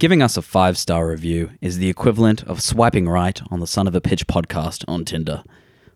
[0.00, 3.86] Giving us a five star review is the equivalent of swiping right on the Son
[3.86, 5.44] of a Pitch podcast on Tinder.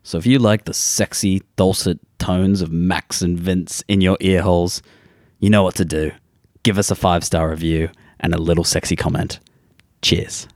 [0.02, 4.42] So if you like the sexy, dulcet tones of Max and Vince in your ear
[4.42, 4.82] holes,
[5.38, 6.12] you know what to do.
[6.64, 7.88] Give us a five star review
[8.20, 9.40] and a little sexy comment.
[10.02, 10.48] Cheers.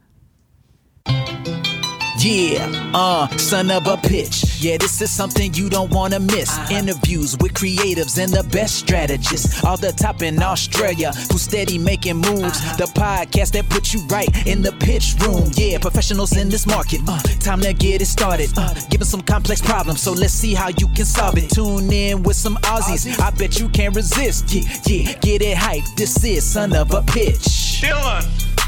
[2.28, 4.60] Yeah, uh, son of a pitch.
[4.60, 6.58] Yeah, this is something you don't wanna miss.
[6.70, 9.64] Interviews with creatives and the best strategists.
[9.64, 12.60] All the top in Australia who steady making moves.
[12.76, 15.50] The podcast that puts you right in the pitch room.
[15.54, 17.00] Yeah, professionals in this market.
[17.08, 18.50] Uh, time to get it started.
[18.58, 21.48] Uh, give us some complex problems, so let's see how you can solve it.
[21.48, 23.18] Tune in with some Aussies.
[23.18, 24.52] I bet you can't resist.
[24.52, 25.84] Yeah, yeah, get it hype.
[25.96, 27.80] This is son of a pitch.
[27.80, 28.22] Dylan,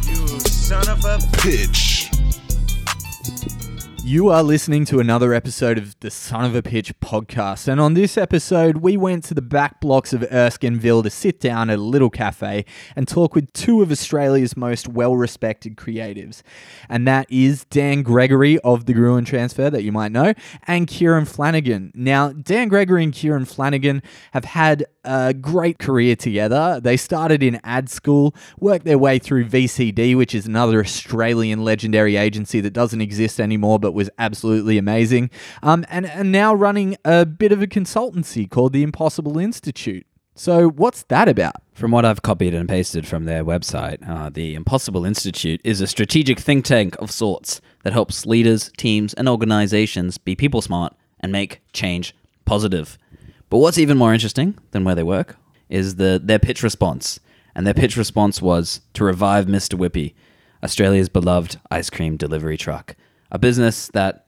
[0.08, 2.19] you son of a Pitch.
[4.02, 7.68] You are listening to another episode of the Son of a Pitch podcast.
[7.68, 11.68] And on this episode, we went to the back blocks of Erskineville to sit down
[11.68, 12.64] at a little cafe
[12.96, 16.42] and talk with two of Australia's most well respected creatives.
[16.88, 20.32] And that is Dan Gregory of the Gruen Transfer, that you might know,
[20.66, 21.92] and Kieran Flanagan.
[21.94, 26.80] Now, Dan Gregory and Kieran Flanagan have had a great career together.
[26.82, 32.16] They started in ad school, worked their way through VCD, which is another Australian legendary
[32.16, 35.30] agency that doesn't exist anymore but was absolutely amazing,
[35.62, 40.06] um, and, now running a bit of a consultancy called the Impossible Institute.
[40.34, 41.56] So, what's that about?
[41.74, 45.86] From what I've copied and pasted from their website, uh, the Impossible Institute is a
[45.86, 51.32] strategic think tank of sorts that helps leaders, teams, and organizations be people smart and
[51.32, 52.14] make change
[52.44, 52.96] positive.
[53.50, 55.36] But what's even more interesting than where they work
[55.68, 57.20] is the their pitch response.
[57.54, 59.78] And their pitch response was to revive Mr.
[59.78, 60.14] Whippy,
[60.62, 62.94] Australia's beloved ice cream delivery truck,
[63.30, 64.26] a business that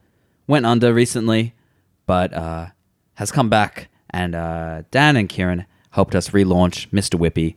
[0.48, 1.54] went under recently,
[2.04, 2.66] but uh,
[3.14, 3.88] has come back.
[4.10, 7.18] And uh, Dan and Kieran helped us relaunch Mr.
[7.18, 7.54] Whippy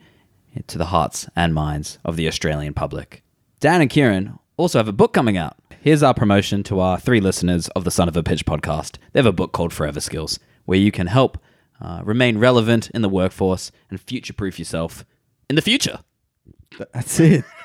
[0.68, 3.24] to the hearts and minds of the Australian public.
[3.60, 5.58] Dan and Kieran also have a book coming out.
[5.82, 8.98] Here's our promotion to our three listeners of the Son of a Pitch podcast.
[9.12, 11.38] They have a book called Forever Skills, where you can help
[11.82, 15.06] uh, remain relevant in the workforce and future proof yourself
[15.50, 16.00] in the future.
[16.94, 17.44] That's it.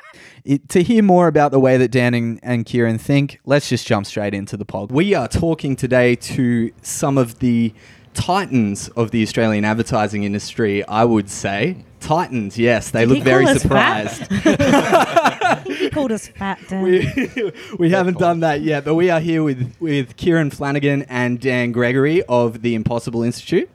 [0.42, 3.86] It, to hear more about the way that Dan and, and Kieran think, let's just
[3.86, 4.90] jump straight into the pod.
[4.90, 7.74] We are talking today to some of the
[8.14, 11.84] titans of the Australian advertising industry, I would say.
[12.00, 14.08] Titans, yes, they Did look very call us fat?
[14.08, 15.66] surprised.
[15.76, 16.82] He called us fat, Dan.
[16.82, 21.38] we, we haven't done that yet, but we are here with, with Kieran Flanagan and
[21.38, 23.68] Dan Gregory of the Impossible Institute.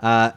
[0.00, 0.32] Uh,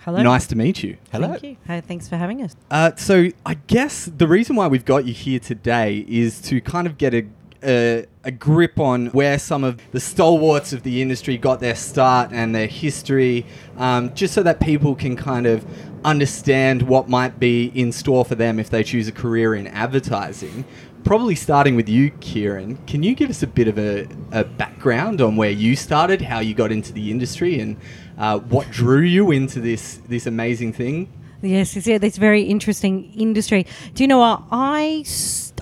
[0.00, 0.22] Hello.
[0.22, 0.96] nice to meet you.
[1.12, 1.28] Hello.
[1.28, 1.56] Thank you.
[1.66, 2.56] Hi, thanks for having us.
[2.70, 6.86] Uh, so I guess the reason why we've got you here today is to kind
[6.86, 7.26] of get a,
[7.62, 12.30] a a grip on where some of the stalwarts of the industry got their start
[12.32, 13.46] and their history,
[13.78, 15.64] um, just so that people can kind of
[16.04, 20.64] understand what might be in store for them if they choose a career in advertising.
[21.10, 22.76] Probably starting with you, Kieran.
[22.86, 26.38] Can you give us a bit of a, a background on where you started, how
[26.38, 27.76] you got into the industry, and
[28.16, 31.12] uh, what drew you into this this amazing thing?
[31.42, 33.66] Yes, it's, a very interesting industry.
[33.94, 34.44] Do you know what?
[34.52, 35.04] I?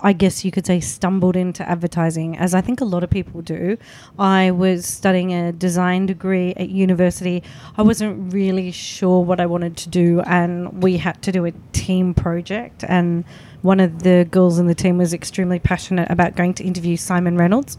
[0.03, 3.41] I guess you could say, stumbled into advertising, as I think a lot of people
[3.41, 3.79] do.
[4.19, 7.43] I was studying a design degree at university.
[7.79, 11.53] I wasn't really sure what I wanted to do, and we had to do a
[11.73, 12.85] team project.
[12.87, 13.25] And
[13.63, 17.37] one of the girls in the team was extremely passionate about going to interview Simon
[17.37, 17.79] Reynolds.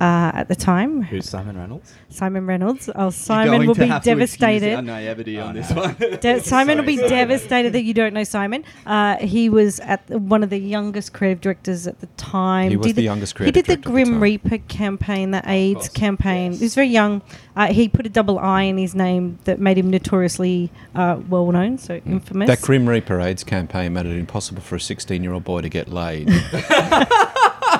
[0.00, 1.94] Uh, at the time, Who's Simon Reynolds?
[2.08, 2.90] Simon Reynolds.
[2.92, 4.74] Oh, You're Simon going will to be have to devastated.
[4.74, 5.80] our naivety on Oh, this no.
[5.82, 5.94] one.
[6.20, 7.20] De- Simon will be Sorry, sorry.
[7.20, 8.64] devastated that you don't know Simon.
[8.84, 12.70] Uh, he was at the, one of the youngest creative directors at the time.
[12.70, 14.20] He was Did the youngest He did the director the Grim time.
[14.20, 16.50] Reaper campaign, the AIDS campaign.
[16.52, 16.58] yes.
[16.60, 17.22] He was very young.
[17.54, 21.50] Uh, he put a double I in his name that made him notoriously uh, well
[21.52, 22.46] known, so infamous.
[22.46, 25.68] That Grim Reaper AIDS campaign made it impossible for a 16 year old boy to
[25.68, 26.28] get laid.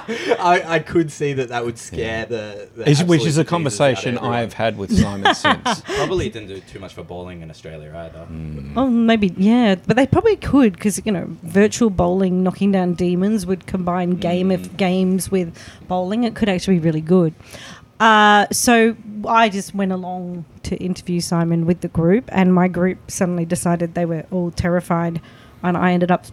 [0.05, 4.17] I, I could see that that would scare the, the Is- which is a conversation
[4.17, 4.39] out of everyone.
[4.39, 5.81] I've had with Simon since.
[5.83, 8.27] Probably didn't do too much for bowling in Australia either.
[8.77, 13.47] Oh, maybe yeah, but they probably could because you know, virtual bowling, knocking down demons
[13.47, 15.57] would combine game of games with
[15.89, 16.25] bowling.
[16.25, 17.35] It could actually be really good.
[18.03, 18.97] Uh, so
[19.29, 23.95] I just went along to interview Simon with the group, and my group suddenly decided
[23.95, 25.21] they were all terrified,
[25.63, 26.27] and I ended up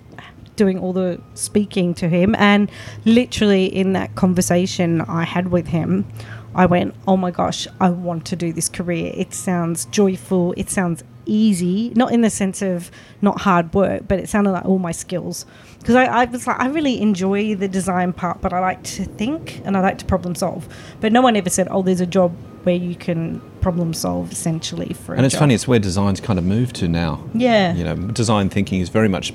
[0.55, 2.33] doing all the speaking to him.
[2.39, 2.71] And
[3.05, 6.07] literally in that conversation I had with him,
[6.55, 9.11] I went, "Oh my gosh, I want to do this career.
[9.13, 10.55] It sounds joyful.
[10.57, 12.89] It sounds easy, not in the sense of
[13.21, 15.45] not hard work, but it sounded like all my skills.
[15.79, 19.05] Because I, I was like, I really enjoy the design part, but I like to
[19.05, 20.67] think and I like to problem solve.
[20.99, 22.31] But no one ever said, oh, there's a job
[22.63, 25.15] where you can problem solve essentially for.
[25.15, 25.39] And it's job.
[25.39, 27.23] funny, it's where design's kind of moved to now.
[27.33, 27.73] Yeah.
[27.73, 29.33] You know, design thinking is very much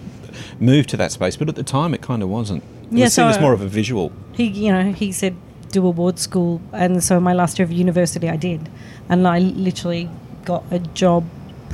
[0.61, 2.62] moved to that space, but at the time it kind of wasn't.
[2.62, 4.12] It Yeah, was seen so- as more uh, of a visual.
[4.32, 5.35] he you know he said
[5.70, 8.69] do a award school and so my last year of university i did
[9.08, 10.08] and i literally
[10.44, 11.25] got a job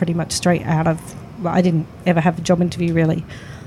[0.00, 0.98] pretty much straight out of
[1.42, 3.22] well, i didn't ever have a job interview really.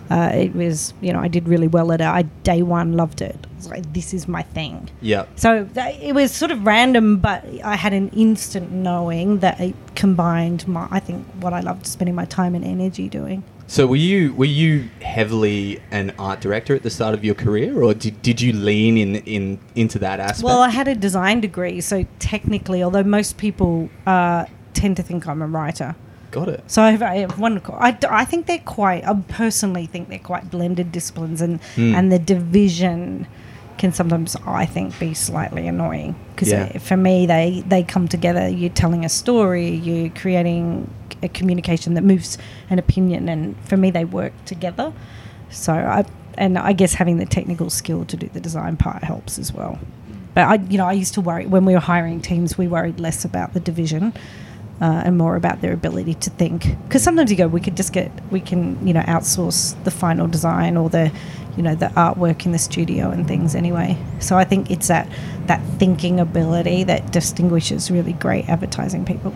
[0.09, 2.07] Uh, it was you know i did really well at it.
[2.07, 3.38] I day one loved it.
[3.51, 4.89] I was like this is my thing.
[5.00, 5.25] Yeah.
[5.35, 9.75] so that, it was sort of random but i had an instant knowing that it
[9.94, 13.44] combined my i think what i loved spending my time and energy doing.
[13.68, 17.81] So were you were you heavily an art director at the start of your career,
[17.83, 20.44] or did, did you lean in, in into that aspect?
[20.44, 25.27] Well, I had a design degree, so technically, although most people uh, tend to think
[25.27, 25.95] I'm a writer,
[26.33, 26.62] got it.
[26.68, 27.62] so I have, I have one.
[27.89, 29.01] I, I think they're quite.
[29.07, 31.95] I personally think they're quite blended disciplines, and Hmm.
[31.95, 33.27] and the division
[33.77, 36.77] can sometimes I think be slightly annoying because Yeah.
[36.80, 38.47] for me they they come together.
[38.50, 40.89] You're telling a story, you're creating
[41.21, 42.38] a communication that moves
[42.69, 44.91] an opinion, and for me they work together.
[45.50, 46.06] So I
[46.38, 49.77] and I guess having the technical skill to do the design part helps as well.
[50.36, 52.57] But I, you know, I used to worry when we were hiring teams.
[52.57, 54.13] We worried less about the division
[54.81, 56.75] uh, and more about their ability to think.
[56.84, 60.28] Because sometimes you go, we could just get, we can, you know, outsource the final
[60.28, 61.12] design or the,
[61.56, 63.98] you know, the artwork in the studio and things anyway.
[64.20, 65.08] So I think it's that
[65.48, 69.34] that thinking ability that distinguishes really great advertising people.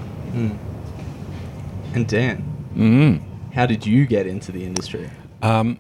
[1.94, 2.44] And Dan,
[2.76, 3.22] Mm.
[3.54, 5.10] how did you get into the industry?
[5.42, 5.80] Um,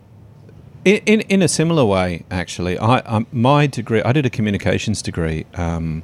[0.83, 5.01] in, in, in a similar way, actually, I um, my degree, I did a communications
[5.04, 6.01] degree, um,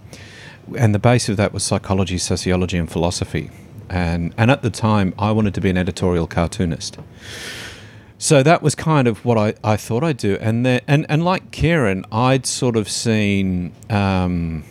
[0.77, 3.49] and the base of that was psychology, sociology, and philosophy.
[3.89, 6.97] And and at the time, I wanted to be an editorial cartoonist.
[8.17, 10.37] So that was kind of what I, I thought I'd do.
[10.39, 13.73] And then, and and like Kieran, I'd sort of seen.
[13.89, 14.63] Um,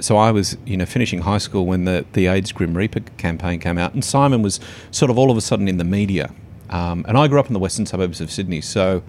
[0.00, 3.60] so I was, you know, finishing high school when the the AIDS Grim Reaper campaign
[3.60, 4.60] came out, and Simon was
[4.90, 6.32] sort of all of a sudden in the media.
[6.70, 9.02] Um, and I grew up in the western suburbs of Sydney, so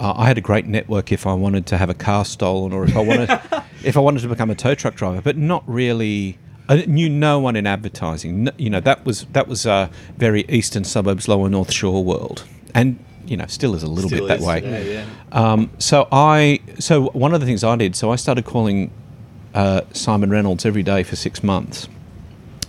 [0.00, 2.84] uh, I had a great network if I wanted to have a car stolen or
[2.84, 3.28] if I wanted
[3.82, 6.38] if I wanted to become a tow truck driver, but not really.
[6.70, 8.48] I knew no one in advertising.
[8.58, 12.44] You know that was that was a very eastern suburbs, lower North Shore world,
[12.74, 14.62] and you know still is a little Still bit that way.
[14.62, 15.06] Yeah, yeah.
[15.32, 18.90] Um, so I, so one of the things I did, so I started calling
[19.54, 21.88] uh, Simon Reynolds every day for six months,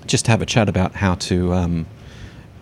[0.06, 1.86] just to have a chat about how to, um,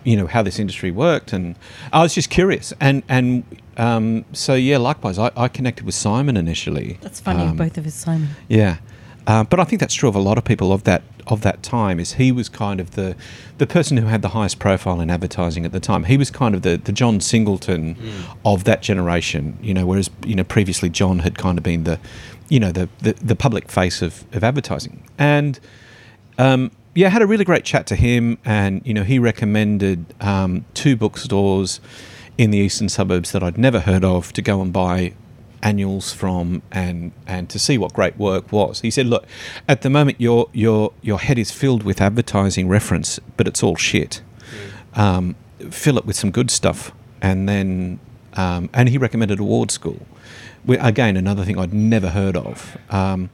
[0.04, 1.56] you know, how this industry worked, and
[1.92, 3.44] I was just curious, and and
[3.78, 6.98] um, so yeah, likewise, I, I connected with Simon initially.
[7.00, 8.28] That's funny, Um, both of us, Simon.
[8.48, 8.78] yeah,
[9.26, 11.62] uh, but I think that's true of a lot of people of that of that
[11.62, 12.00] time.
[12.00, 13.14] Is he was kind of the
[13.58, 16.04] the person who had the highest profile in advertising at the time.
[16.04, 17.96] He was kind of the the John Singleton
[18.44, 19.58] of that generation.
[19.62, 21.98] You know, whereas you know previously John had kind of been the
[22.48, 25.58] you know the the, the public face of of advertising and.
[26.40, 30.14] Um, yeah, I had a really great chat to him, and you know he recommended
[30.20, 31.80] um, two bookstores
[32.38, 35.12] in the eastern suburbs that I'd never heard of to go and buy
[35.60, 38.80] annuals from and and to see what great work was.
[38.80, 39.26] He said, "Look,
[39.68, 43.76] at the moment your your your head is filled with advertising reference, but it's all
[43.76, 44.22] shit.
[44.94, 45.34] Um,
[45.70, 47.98] fill it with some good stuff." And then
[48.34, 50.06] um, and he recommended Award School.
[50.68, 52.78] Wh- Again, another thing I'd never heard of.
[52.90, 53.30] Um,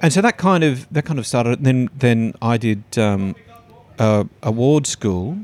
[0.00, 1.62] and so that kind of that kind of started.
[1.64, 3.36] Then then I did um,
[3.98, 5.36] uh, award school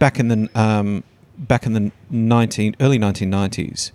[0.00, 1.04] back in the um,
[1.38, 3.92] back in the nineteen early nineteen nineties,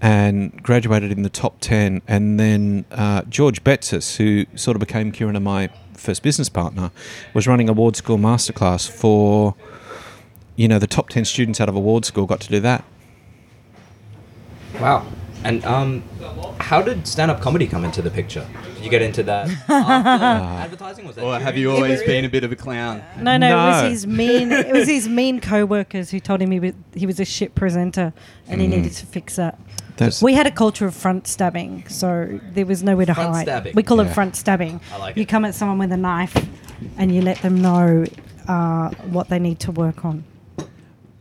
[0.00, 2.02] and graduated in the top ten.
[2.08, 6.90] And then uh, George Betsis, who sort of became Kieran and my first business partner,
[7.34, 9.54] was running award school masterclass for
[10.56, 12.84] you know the top ten students out of award school got to do that.
[14.80, 15.06] Wow.
[15.44, 16.02] And um,
[16.60, 18.46] how did stand-up comedy come into the picture?
[18.74, 21.06] Did you get into that advertising?
[21.06, 23.02] Was that Or have you always been a bit of a clown?
[23.18, 23.56] No, no, it No.
[23.66, 24.52] was his mean.
[24.52, 28.12] It was his mean co-workers who told him he was he was a shit presenter,
[28.48, 28.70] and he Mm.
[28.70, 29.58] needed to fix that.
[29.96, 33.42] That's We had a culture of front stabbing, so there was nowhere to Front hide.
[33.42, 33.74] stabbing.
[33.74, 34.10] We call Yeah.
[34.10, 34.80] it front stabbing.
[34.94, 35.28] I like you it.
[35.28, 36.34] come at someone with a knife,
[36.96, 38.04] and you let them know
[38.48, 40.24] uh, what they need to work on.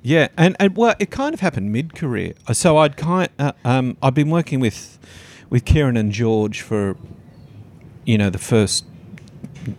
[0.09, 2.33] Yeah, and, and well, it kind of happened mid career.
[2.51, 4.97] So I'd kind uh, um, I'd been working with
[5.51, 6.97] with Kieran and George for
[8.05, 8.85] you know the first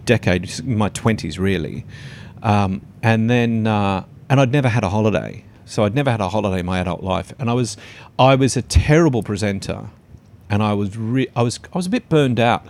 [0.05, 1.85] decade, my twenties really,
[2.45, 5.45] um, and then uh, and I'd never had a holiday.
[5.65, 7.77] So I'd never had a holiday in my adult life, and I was
[8.17, 9.91] I was a terrible presenter,
[10.49, 12.65] and I was re- I was I was a bit burned out.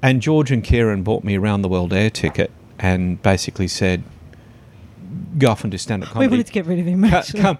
[0.00, 4.04] And George and Kieran bought me around the world air ticket and basically said,
[5.38, 6.28] go off and do stand up comedy.
[6.28, 7.40] We wanted to get rid of him actually.
[7.40, 7.58] come,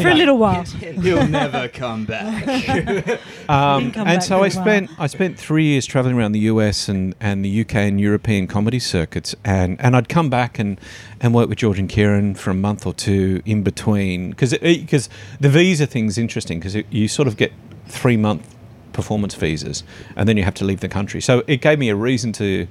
[0.00, 0.62] for a little while.
[0.80, 3.20] He'll never come back.
[3.48, 4.64] Um, come and back so I very well.
[4.64, 8.48] spent I spent three years traveling around the US and, and the UK and European
[8.48, 10.80] comedy circuits, and, and I'd come back and,
[11.20, 15.08] and work with George and Kieran for a month or two in between because because
[15.38, 17.52] the visa thing's interesting because you sort of get
[17.86, 18.56] three month
[18.92, 19.84] performance visas
[20.16, 21.20] and then you have to leave the country.
[21.20, 22.66] So it gave me a reason to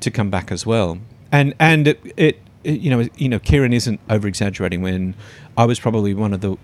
[0.00, 0.98] to come back as well,
[1.30, 5.14] and and it, it, it you know you know Kieran isn't over exaggerating when
[5.56, 6.56] I was probably one of the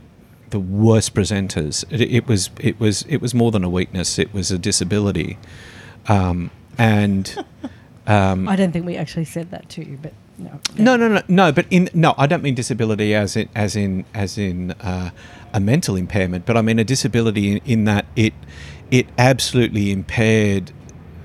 [0.50, 1.85] the worst presenters.
[1.90, 4.18] It, it was it was it was more than a weakness.
[4.18, 5.38] It was a disability,
[6.09, 7.44] um, and
[8.06, 10.61] um, I don't think we actually said that to you, but no.
[10.76, 11.52] no, no, no, no.
[11.52, 15.11] But in no, I don't mean disability as in as in as in uh,
[15.52, 16.47] a mental impairment.
[16.47, 18.35] But I mean a disability in, in that it
[18.90, 20.71] it absolutely impaired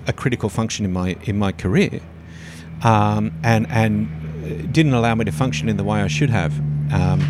[0.08, 2.00] a critical function in my in my career,
[2.84, 4.17] um, and and uh,
[4.72, 6.60] didn't allow me to function in the way I should have.
[6.92, 7.22] Um,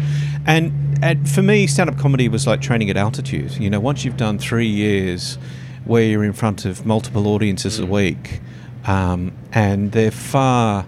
[0.45, 0.71] and
[1.01, 3.57] and for me, stand up comedy was like training at altitude.
[3.57, 5.37] You know, once you've done three years
[5.85, 8.39] where you're in front of multiple audiences a week,
[8.85, 10.85] um, and they're far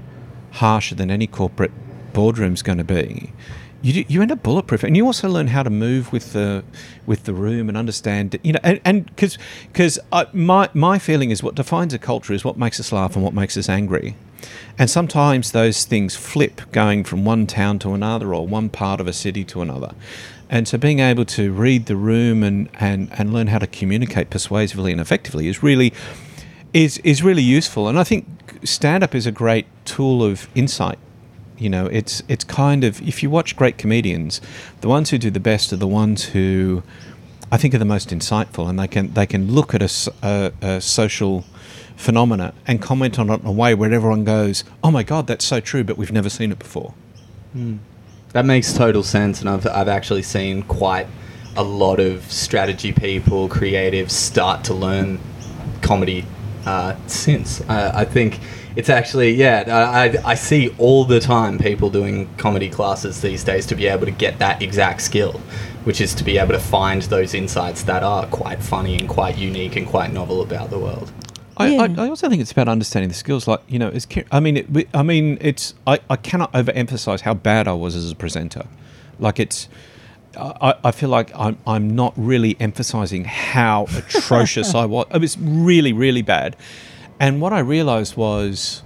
[0.52, 1.72] harsher than any corporate
[2.14, 3.32] boardroom's going to be.
[3.82, 6.64] You, you end up bulletproof, and you also learn how to move with the
[7.06, 8.38] with the room and understand.
[8.44, 9.38] You know, and and because
[9.72, 10.00] because
[10.34, 13.34] my my feeling is what defines a culture is what makes us laugh and what
[13.34, 14.16] makes us angry,
[14.78, 19.08] and sometimes those things flip, going from one town to another or one part of
[19.08, 19.94] a city to another.
[20.50, 24.32] And so being able to read the room and, and, and learn how to communicate
[24.32, 25.94] persuasively and effectively is really
[26.74, 27.88] is is really useful.
[27.88, 28.26] And I think
[28.64, 30.98] stand up is a great tool of insight.
[31.60, 34.42] You know, it's it's kind of if you watch great comedians,
[34.82, 36.84] the ones who do the best are the ones who
[37.52, 41.44] I think are the most insightful, and they can they can look at a social
[41.96, 45.46] phenomena and comment on it in a way where everyone goes, "Oh my god, that's
[45.46, 46.94] so true," but we've never seen it before.
[48.32, 51.08] That makes total sense, and I've I've actually seen quite
[51.58, 55.20] a lot of strategy people, creatives start to learn
[55.82, 56.26] comedy
[56.66, 57.62] uh, since.
[57.68, 58.40] I, I think
[58.76, 59.64] it's actually yeah.
[59.68, 63.88] I, I I see all the time people doing comedy classes these days to be
[63.88, 65.34] able to get that exact skill,
[65.84, 69.38] which is to be able to find those insights that are quite funny and quite
[69.38, 71.12] unique and quite novel about the world.
[71.58, 71.82] I, Yeah.
[71.82, 73.48] I, I also think it's about understanding the skills.
[73.48, 77.34] Like you know, as I mean, it, I mean, it's I, I cannot overemphasize how
[77.34, 78.66] bad I was as a presenter.
[79.20, 79.68] Like it's,
[80.38, 85.08] I, I feel like I'm I'm not really emphasizing how atrocious I was.
[85.14, 86.56] It was really really bad.
[87.20, 88.84] And what I realized was,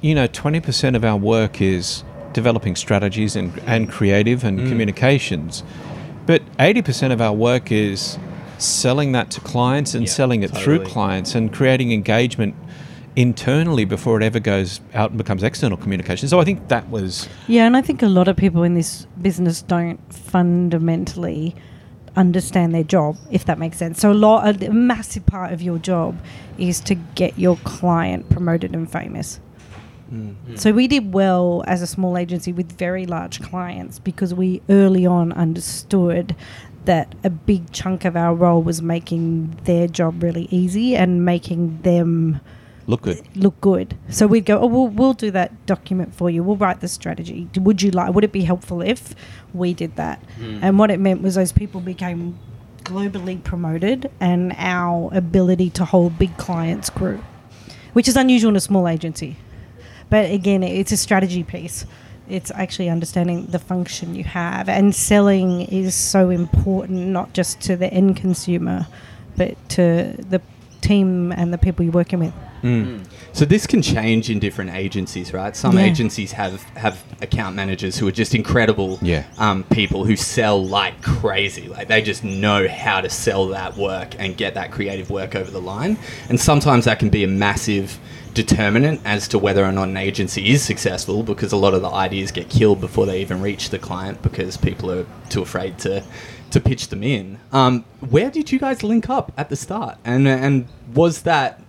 [0.00, 4.68] you know, twenty percent of our work is developing strategies and and creative and mm.
[4.68, 5.64] communications,
[6.26, 8.18] but eighty percent of our work is
[8.58, 12.54] selling that to clients and Yeah, selling it through clients and creating engagement
[13.16, 16.28] internally before it ever goes out and becomes external communication.
[16.28, 19.06] So I think that was Yeah, and I think a lot of people in this
[19.20, 21.56] business don't fundamentally
[22.16, 24.00] understand their job, if that makes sense.
[24.00, 26.18] So a lot, a massive part of your job
[26.58, 29.40] is to get your client promoted and famous.
[30.12, 30.58] Mm.
[30.58, 35.06] So we did well as a small agency with very large clients because we early
[35.06, 36.34] on understood
[36.84, 41.80] that a big chunk of our role was making their job really easy and making
[41.82, 42.40] them
[42.90, 43.36] look good.
[43.36, 43.96] look good.
[44.08, 46.42] So we'd go, oh, we'll, we'll do that document for you.
[46.42, 47.48] We'll write the strategy.
[47.56, 48.12] Would you like?
[48.12, 49.14] Would it be helpful if
[49.54, 50.18] we did that?
[50.36, 50.58] Hmm.
[50.62, 52.38] And what it meant was those people became
[52.84, 57.22] globally promoted, and our ability to hold big clients grew,
[57.92, 59.36] which is unusual in a small agency.
[60.08, 61.86] But again, it's a strategy piece.
[62.28, 67.76] It's actually understanding the function you have, and selling is so important, not just to
[67.76, 68.86] the end consumer,
[69.36, 70.40] but to the
[70.80, 72.32] team and the people you're working with.
[73.32, 75.56] So this can change in different agencies, right?
[75.56, 75.84] Some Yeah.
[75.84, 79.24] agencies have have account managers who are just incredible Yeah.
[79.38, 81.68] um, people who sell like crazy.
[81.68, 85.50] Like they just know how to sell that work and get that creative work over
[85.50, 85.96] the line.
[86.28, 87.98] And sometimes that can be a massive
[88.34, 91.88] determinant as to whether or not an agency is successful because a lot of the
[91.90, 96.02] ideas get killed before they even reach the client because people are too afraid to
[96.50, 97.38] to pitch them in.
[97.52, 99.98] Um, where did you guys link up at the start?
[100.04, 101.60] And and was that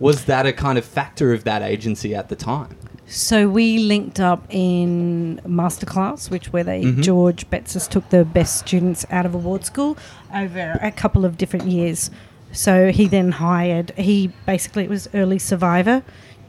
[0.00, 2.76] was that a kind of factor of that agency at the time?
[3.06, 9.04] So we linked up in masterclass, which where they George Betsis took the best students
[9.10, 9.98] out of award school
[10.34, 12.10] over a couple of different years.
[12.52, 13.90] So he then hired.
[13.96, 16.02] He basically it was early survivor.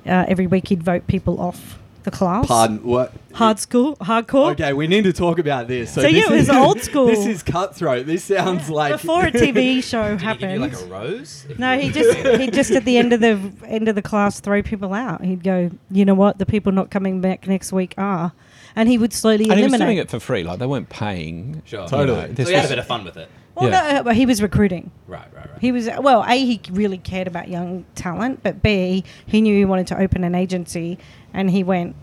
[0.06, 2.48] Uh, every week he'd vote people off the class.
[2.48, 3.14] Pardon, what?
[3.34, 4.52] Hard school, hardcore.
[4.52, 5.94] Okay, we need to talk about this.
[5.94, 7.08] So, this yeah, it was is- old school.
[7.08, 8.06] This is cutthroat.
[8.06, 10.62] This sounds like Before a TV show Did he give you happened.
[10.62, 11.46] like a rose?
[11.50, 14.02] If No, you- he just he just at the end of the end of the
[14.02, 15.24] class throw people out.
[15.24, 18.34] He'd go, you know what, the people not coming back next week are,
[18.76, 19.88] and he would slowly And he was eliminate.
[19.88, 20.44] doing it for free.
[20.44, 21.62] Like they weren't paying.
[21.66, 21.88] Sure.
[21.88, 22.22] Totally.
[22.22, 23.30] You know, So this he had a was- bit of fun with it.
[23.56, 23.94] well, yeah.
[23.98, 24.92] no, but he was recruiting.
[25.08, 25.60] Right, right, right.
[25.62, 26.24] He was well.
[26.28, 30.24] A, he really cared about young talent, but B, he knew he wanted to open
[30.24, 30.98] an agency,
[31.34, 31.96] and he went.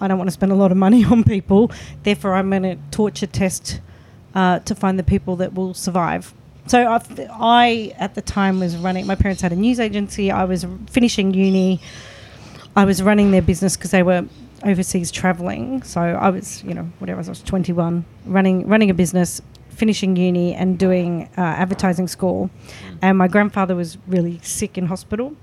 [0.00, 1.70] I don't want to spend a lot of money on people.
[2.02, 3.80] Therefore, I'm going to torture test
[4.34, 6.34] uh, to find the people that will survive.
[6.66, 7.00] So I,
[7.30, 9.06] I, at the time, was running.
[9.06, 10.30] My parents had a news agency.
[10.30, 11.80] I was finishing uni.
[12.74, 14.26] I was running their business because they were
[14.64, 15.82] overseas traveling.
[15.82, 17.20] So I was, you know, whatever.
[17.20, 19.40] I was 21, running running a business,
[19.70, 22.50] finishing uni, and doing uh, advertising school.
[23.00, 25.36] And my grandfather was really sick in hospital.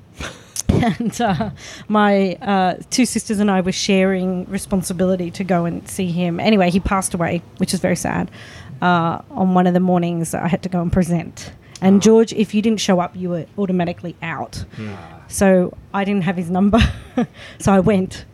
[0.81, 1.49] And uh,
[1.87, 6.39] my uh, two sisters and I were sharing responsibility to go and see him.
[6.39, 8.29] Anyway, he passed away, which is very sad.
[8.81, 11.53] Uh, on one of the mornings, I had to go and present.
[11.81, 14.65] And George, if you didn't show up, you were automatically out.
[15.27, 16.79] So I didn't have his number,
[17.59, 18.25] so I went,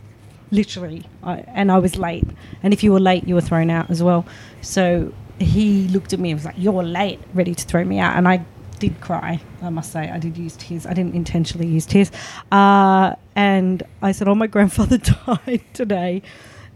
[0.51, 2.25] literally, I, and I was late.
[2.61, 4.25] And if you were late, you were thrown out as well.
[4.61, 8.17] So he looked at me and was like, "You're late," ready to throw me out,
[8.17, 8.43] and I
[8.79, 9.39] did cry.
[9.61, 10.85] I must say, I did use tears.
[10.85, 12.11] I didn't intentionally use tears.
[12.51, 16.21] Uh, and I said, "Oh, my grandfather died today,"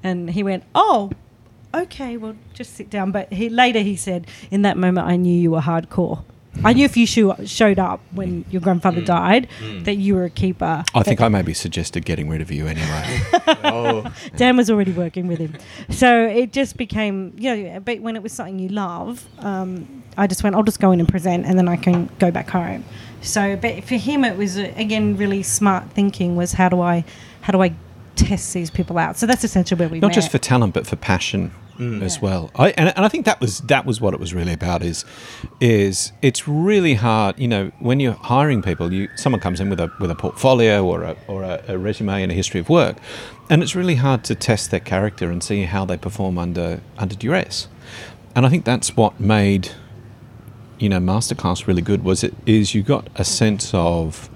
[0.04, 1.12] and he went, "Oh."
[1.76, 3.12] Okay, well, just sit down.
[3.12, 6.24] But he later he said, "In that moment, I knew you were hardcore.
[6.64, 9.48] I knew if you sho- showed up when your grandfather died,
[9.84, 13.22] that you were a keeper." I think I maybe suggested getting rid of you anyway.
[13.64, 15.56] oh, Dan was already working with him.
[15.90, 20.28] So it just became, you know, but when it was something you love, um, I
[20.28, 22.84] just went, I'll just go in and present and then I can go back home.
[23.22, 27.04] So, but for him, it was, uh, again, really smart thinking was how do I,
[27.42, 27.74] how do I
[28.16, 29.18] test these people out?
[29.18, 30.16] So that's essentially where we not met.
[30.16, 32.04] just for talent but for passion Mm.
[32.04, 32.52] as well.
[32.56, 35.06] I, and, and I think that was that was what it was really about is
[35.60, 39.80] is it's really hard you know when you're hiring people you someone comes in with
[39.80, 42.98] a with a portfolio or a, or a, a resume and a history of work
[43.50, 47.16] and it's really hard to test their character and see how they perform under under
[47.16, 47.68] duress.
[48.36, 49.72] And I think that's what made
[50.78, 54.30] you know masterclass really good was it is you got a sense of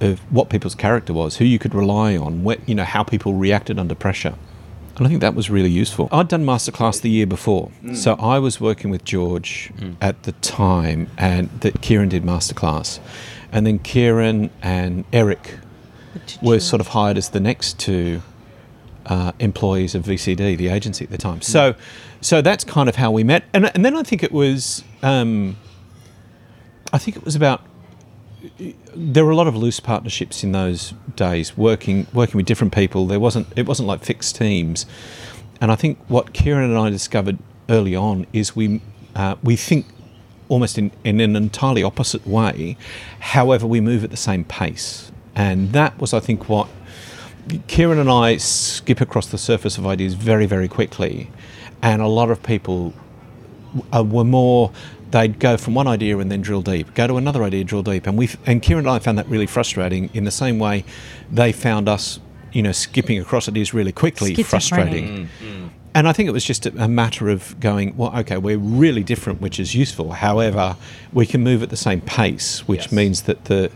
[0.00, 3.34] of what people's character was, who you could rely on, what, you know, how people
[3.34, 4.34] reacted under pressure.
[4.96, 6.08] And I think that was really useful.
[6.12, 11.08] I'd done masterclass the year before, so I was working with George at the time,
[11.18, 13.00] and that Kieran did masterclass,
[13.50, 15.58] and then Kieran and Eric
[16.40, 18.22] were sort of hired as the next two
[19.06, 21.42] uh, employees of VCD, the agency at the time.
[21.42, 21.74] So,
[22.20, 25.56] so that's kind of how we met, and and then I think it was, um,
[26.92, 27.62] I think it was about
[28.94, 33.06] there were a lot of loose partnerships in those days, working working with different people.
[33.06, 34.86] There wasn't it wasn't like fixed teams,
[35.60, 38.80] and I think what Kieran and I discovered early on is we
[39.14, 39.86] uh, we think
[40.48, 42.76] almost in, in an entirely opposite way.
[43.20, 46.68] However, we move at the same pace, and that was I think what
[47.66, 51.30] Kieran and I skip across the surface of ideas very very quickly,
[51.82, 52.92] and a lot of people
[53.94, 54.70] uh, were more
[55.14, 58.04] they'd go from one idea and then drill deep go to another idea drill deep
[58.08, 60.84] and we and Kieran and I found that really frustrating in the same way
[61.30, 62.18] they found us
[62.52, 64.50] you know skipping across ideas really quickly Schizophrenic.
[64.50, 65.68] frustrating mm, mm.
[65.94, 69.04] and I think it was just a, a matter of going well okay we're really
[69.04, 70.76] different which is useful however
[71.12, 72.92] we can move at the same pace which Yes.
[72.92, 73.70] means that the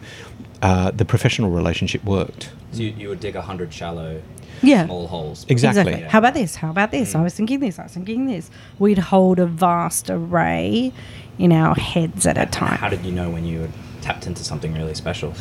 [0.60, 4.20] uh, the professional relationship worked So you, you would dig a hundred shallow,
[4.60, 4.84] Yeah.
[4.86, 5.46] small holes.
[5.48, 5.94] Exactly.
[6.12, 6.56] How about this?
[6.56, 7.14] How about this?
[7.14, 7.24] I mm.
[7.24, 7.78] was thinking this.
[7.78, 8.50] I was thinking this.
[8.78, 10.92] We'd hold a vast array
[11.38, 12.78] in our heads at a time.
[12.78, 13.70] How did you know when you had
[14.00, 15.34] tapped into something really special?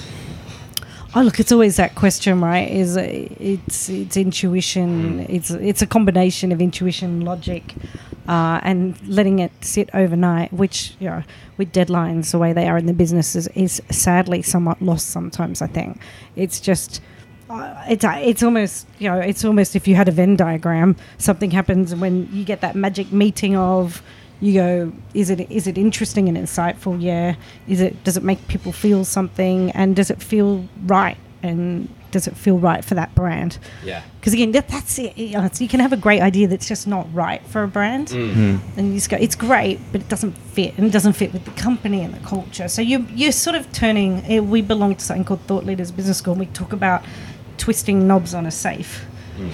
[1.16, 2.70] Oh, look, it's always that question, right?
[2.70, 5.26] Is uh, it's it's intuition.
[5.30, 7.74] It's it's a combination of intuition, logic,
[8.28, 10.52] uh, and letting it sit overnight.
[10.52, 11.24] Which you know,
[11.58, 15.62] with deadlines the way they are in the businesses, is sadly somewhat lost sometimes.
[15.62, 16.02] I think
[16.36, 17.02] it's just.
[17.50, 20.98] Uh, it's uh, it's almost you know it's almost if you had a Venn diagram,
[21.18, 24.04] something happens when you get that magic meeting of
[24.40, 27.02] you go is it is it interesting and insightful?
[27.02, 27.36] Yeah.
[27.68, 29.72] Is it does it make people feel something?
[29.72, 31.18] And does it feel right?
[31.44, 33.58] And does it feel right for that brand?
[33.84, 34.02] Yeah.
[34.20, 35.18] because again that, that's it.
[35.18, 38.12] You, know, you can have a great idea that's just not right for a brand.
[38.12, 38.58] Hmm.
[38.78, 41.46] and you just go it's great but it doesn't fit and it doesn't fit with
[41.46, 42.68] the company and the culture.
[42.68, 46.18] So you you're sort of turning eh, we belong to something called thought leaders business
[46.18, 47.04] school and we talk about
[47.58, 49.06] twisting knobs on a safe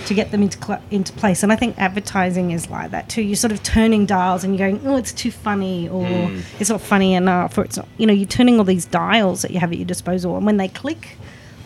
[0.06, 1.44] to get them into cl- into place.
[1.44, 3.22] And I think advertising is like that too.
[3.22, 6.42] You're sort of turning dials and you're going, oh, it's too funny, or mm.
[6.60, 7.88] it's not funny enough, or it's not.
[7.98, 10.58] You know, you're turning all these dials that you have at your disposal, and when
[10.58, 11.18] they click,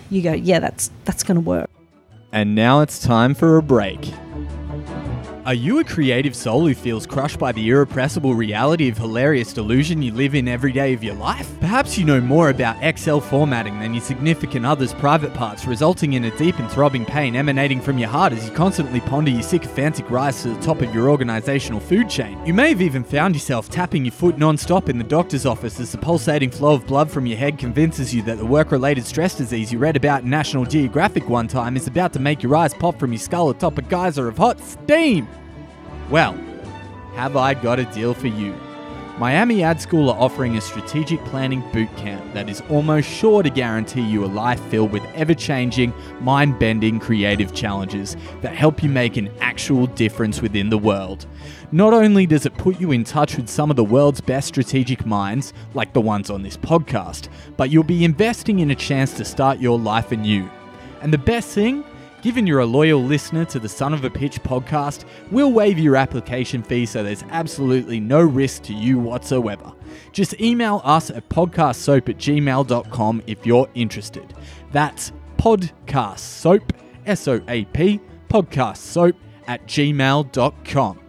[0.10, 1.70] you go, yeah, that's that's going to work.
[2.32, 4.12] and now it's time for a break.
[5.48, 10.02] Are you a creative soul who feels crushed by the irrepressible reality of hilarious delusion
[10.02, 11.50] you live in every day of your life?
[11.62, 16.26] Perhaps you know more about Excel formatting than your significant other's private parts, resulting in
[16.26, 20.12] a deep and throbbing pain emanating from your heart as you constantly ponder your sycophantic
[20.12, 22.46] rise to the top of your organizational food chain.
[22.46, 25.94] You may have even found yourself tapping your foot non-stop in the doctor's office as
[25.94, 29.72] the pulsating flow of blood from your head convinces you that the work-related stress disease
[29.72, 33.00] you read about in National Geographic one time is about to make your eyes pop
[33.00, 35.26] from your skull atop a geyser of hot steam.
[36.10, 36.38] Well,
[37.16, 38.56] have I got a deal for you?
[39.18, 43.50] Miami Ad School are offering a strategic planning boot camp that is almost sure to
[43.50, 45.92] guarantee you a life filled with ever changing,
[46.22, 51.26] mind bending creative challenges that help you make an actual difference within the world.
[51.74, 55.06] Not only does it put you in touch with some of the world's best strategic
[55.06, 59.26] minds, like the ones on this podcast, but you'll be investing in a chance to
[59.26, 60.50] start your life anew.
[61.02, 61.84] And the best thing?
[62.28, 65.96] Given you're a loyal listener to the Son of a Pitch podcast, we'll waive your
[65.96, 69.72] application fee so there's absolutely no risk to you whatsoever.
[70.12, 74.34] Just email us at podcastsoap at gmail.com if you're interested.
[74.74, 76.72] That's podcastsoap,
[77.06, 79.14] S O A P, podcastsoap
[79.48, 81.00] at gmail.com.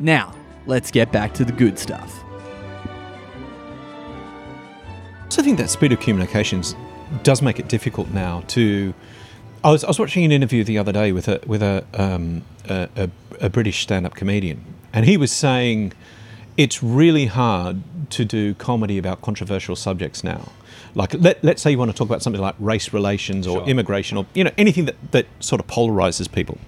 [0.00, 0.34] Now,
[0.66, 2.24] let's get back to the good stuff.
[5.28, 6.74] So I think that speed of communications
[7.22, 8.92] does make it difficult now to.
[9.64, 12.42] I was, I was watching an interview the other day with a with a um,
[12.68, 15.94] a, a, a British stand-up comedian, and he was saying
[16.58, 20.52] it's really hard to do comedy about controversial subjects now.
[20.94, 24.18] Like let, let's say you want to talk about something like race relations or immigration
[24.18, 26.58] or you know anything that, that sort of polarizes people.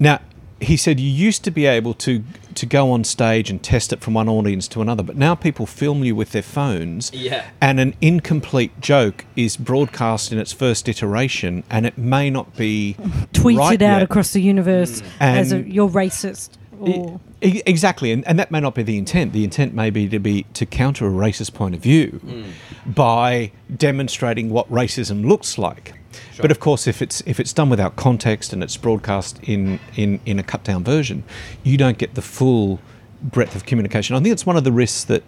[0.00, 0.20] Now
[0.60, 4.00] he said you used to be able to to go on stage and test it
[4.00, 7.44] from one audience to another, but now people film you with their phones, Yeah.
[7.60, 12.96] and an incomplete joke is broadcast in its first iteration, and it may not be
[13.34, 14.02] tweeted right out yet.
[14.02, 15.06] across the universe mm.
[15.20, 16.50] as a, you're racist.
[16.80, 19.32] Or, E- exactly, and, and that may not be the intent.
[19.32, 22.94] The intent may be to be to counter a racist point of view mm.
[22.94, 25.94] by demonstrating what racism looks like.
[26.40, 30.20] But of course, if it's if it's done without context and it's broadcast in, in,
[30.24, 31.24] in a cut down version,
[31.62, 32.80] you don't get the full
[33.22, 34.16] breadth of communication.
[34.16, 35.22] I think it's one of the risks that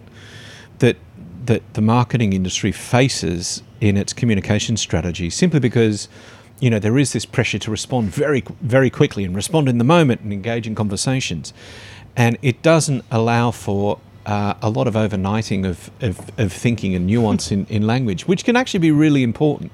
[0.79, 0.97] that
[1.45, 6.09] that the marketing industry faces in its communication strategy simply because
[6.59, 9.83] you know there is this pressure to respond very very quickly and respond in the
[9.83, 11.53] moment and engage in conversations.
[12.15, 17.07] And it doesn't allow for uh, a lot of overnighting of, of, of thinking and
[17.07, 19.71] nuance in, in language which can actually be really important.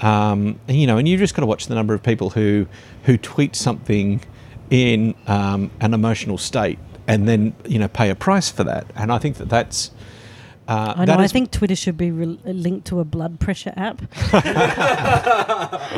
[0.00, 2.66] Um, and, you know and you've just got to watch the number of people who
[3.04, 4.22] who tweet something
[4.70, 8.86] in um, an emotional state and then you know pay a price for that.
[8.94, 9.90] And i think that that's
[10.68, 11.14] uh, I know.
[11.14, 14.02] I think Twitter should be re- linked to a blood pressure app.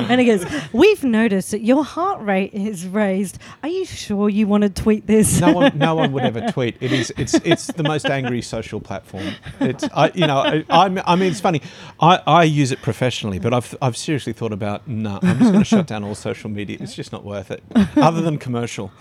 [0.09, 3.39] and he goes, "We've noticed that your heart rate is raised.
[3.63, 6.77] Are you sure you want to tweet this?" no one, no one would ever tweet.
[6.81, 9.33] It is, it's, it's the most angry social platform.
[9.61, 11.63] It's, I, you know, I, I'm- mean, it's funny.
[11.99, 15.59] I, I use it professionally, but I've, I've seriously thought about, no, I'm just going
[15.59, 16.79] to shut down all social media.
[16.81, 17.63] It's just not worth it,
[17.97, 18.93] other than commercial.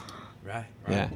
[0.44, 0.66] Right.
[0.90, 1.10] Yeah.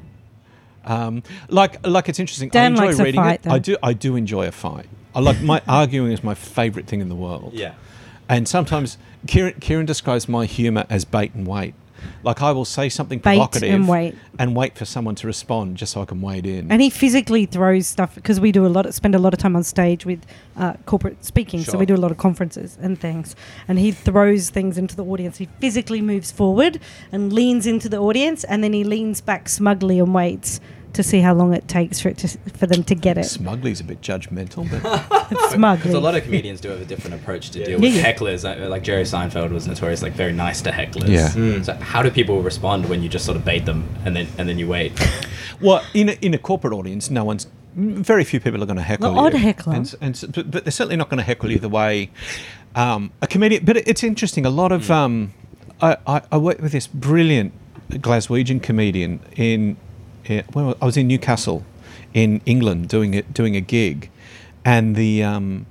[0.86, 2.50] Um, like, like it's interesting.
[2.50, 3.52] Dan I enjoy likes a reading fight, it.
[3.52, 4.88] I do, I do enjoy a fight.
[5.16, 7.54] I like my arguing is my favourite thing in the world.
[7.54, 7.76] Yeah.
[8.30, 11.74] And sometimes Kieran, Kieran describes my humour as bait and wait.
[12.24, 14.16] Like I will say something Bait provocative and wait.
[14.40, 16.72] and wait for someone to respond just so I can wade in.
[16.72, 19.40] And he physically throws stuff because we do a lot, of, spend a lot of
[19.40, 20.26] time on stage with
[20.58, 21.64] uh, corporate speaking.
[21.64, 23.36] So we do a lot of conferences and things.
[23.68, 25.38] And he throws things into the audience.
[25.38, 26.80] He physically moves forward
[27.12, 30.60] and leans into the audience, and then he leans back smugly and waits
[30.94, 32.28] to see how long it takes for it to,
[32.58, 33.26] for them to get it.
[33.26, 35.78] Smugly's a bit judgmental, but smugly.
[35.78, 38.14] Because a lot of comedians do have a different approach to deal with yeah.
[38.14, 38.46] hecklers.
[38.46, 41.10] Uh, Like Jerry Seinfeld was notorious, like very nice to hecklers.
[41.10, 41.62] Yeah.
[41.64, 44.48] So how do people respond when you just sort of bait them and then and
[44.48, 44.94] then you wait?
[45.62, 48.84] well, in a, in a corporate audience, no one's very few people are going to
[48.84, 49.26] heckle The you.
[49.26, 49.74] odd heckler.
[49.74, 52.12] and, and but, but they're certainly not going to heckle you the way
[52.76, 53.66] um, a comedian.
[53.66, 54.46] But it's interesting.
[54.46, 55.34] A lot of um,
[55.82, 57.52] I, I, I worked with this brilliant
[57.90, 59.78] Glaswegian comedian in.
[60.26, 61.66] In well, I was in Newcastle,
[62.14, 64.10] in England, doing it doing a gig,
[64.66, 65.24] and the.
[65.24, 65.66] Um,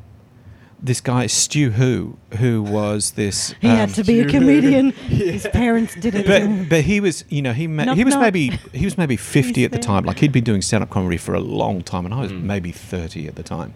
[0.85, 3.55] this guy Stu Who, who was this.
[3.61, 4.91] he had um, to be a comedian.
[4.91, 6.27] His parents did it.
[6.27, 8.23] but but he was you know he ma- Knock, he was knock.
[8.23, 11.17] maybe he was maybe 50 at the time like he'd been doing stand up comedy
[11.19, 13.75] for a long time and I was maybe 30 at the time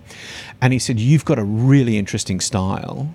[0.61, 3.15] and he said you've got a really interesting style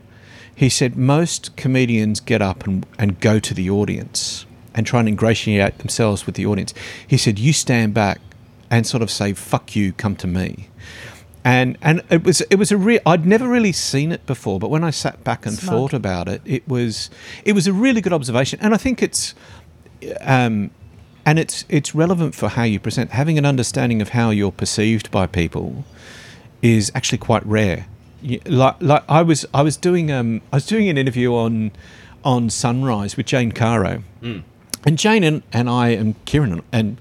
[0.55, 5.09] he said most comedians get up and, and go to the audience and try and
[5.09, 6.73] ingratiate themselves with the audience
[7.07, 8.19] he said you stand back
[8.69, 10.69] and sort of say fuck you come to me
[11.43, 14.69] and and it was it was a real I'd never really seen it before, but
[14.69, 15.73] when I sat back and Smug.
[15.73, 17.09] thought about it, it was
[17.43, 19.33] it was a really good observation, and I think it's
[20.21, 20.69] um,
[21.25, 23.11] and it's it's relevant for how you present.
[23.11, 25.83] Having an understanding of how you're perceived by people
[26.61, 27.87] is actually quite rare.
[28.21, 31.71] You, like, like I was I was doing um I was doing an interview on
[32.23, 34.03] on Sunrise with Jane Caro,
[34.85, 36.97] and Jane and, and I and Kieran and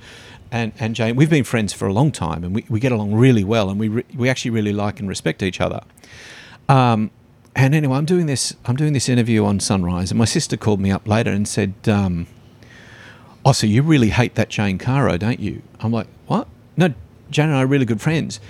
[0.51, 3.15] and and Jane we've been friends for a long time and we, we get along
[3.15, 5.81] really well and we re, we actually really like and respect each other.
[6.69, 7.11] Um,
[7.57, 10.81] and anyway, I'm doing this I'm doing this interview on Sunrise, and my sister called
[10.81, 11.75] me up later and said.
[11.87, 12.27] Um,
[13.45, 15.63] oh, so you really hate that Jane Caro, don't you?
[15.81, 16.47] I'm like, what?
[16.77, 16.93] No,
[17.31, 18.41] Jane and I are really good friends.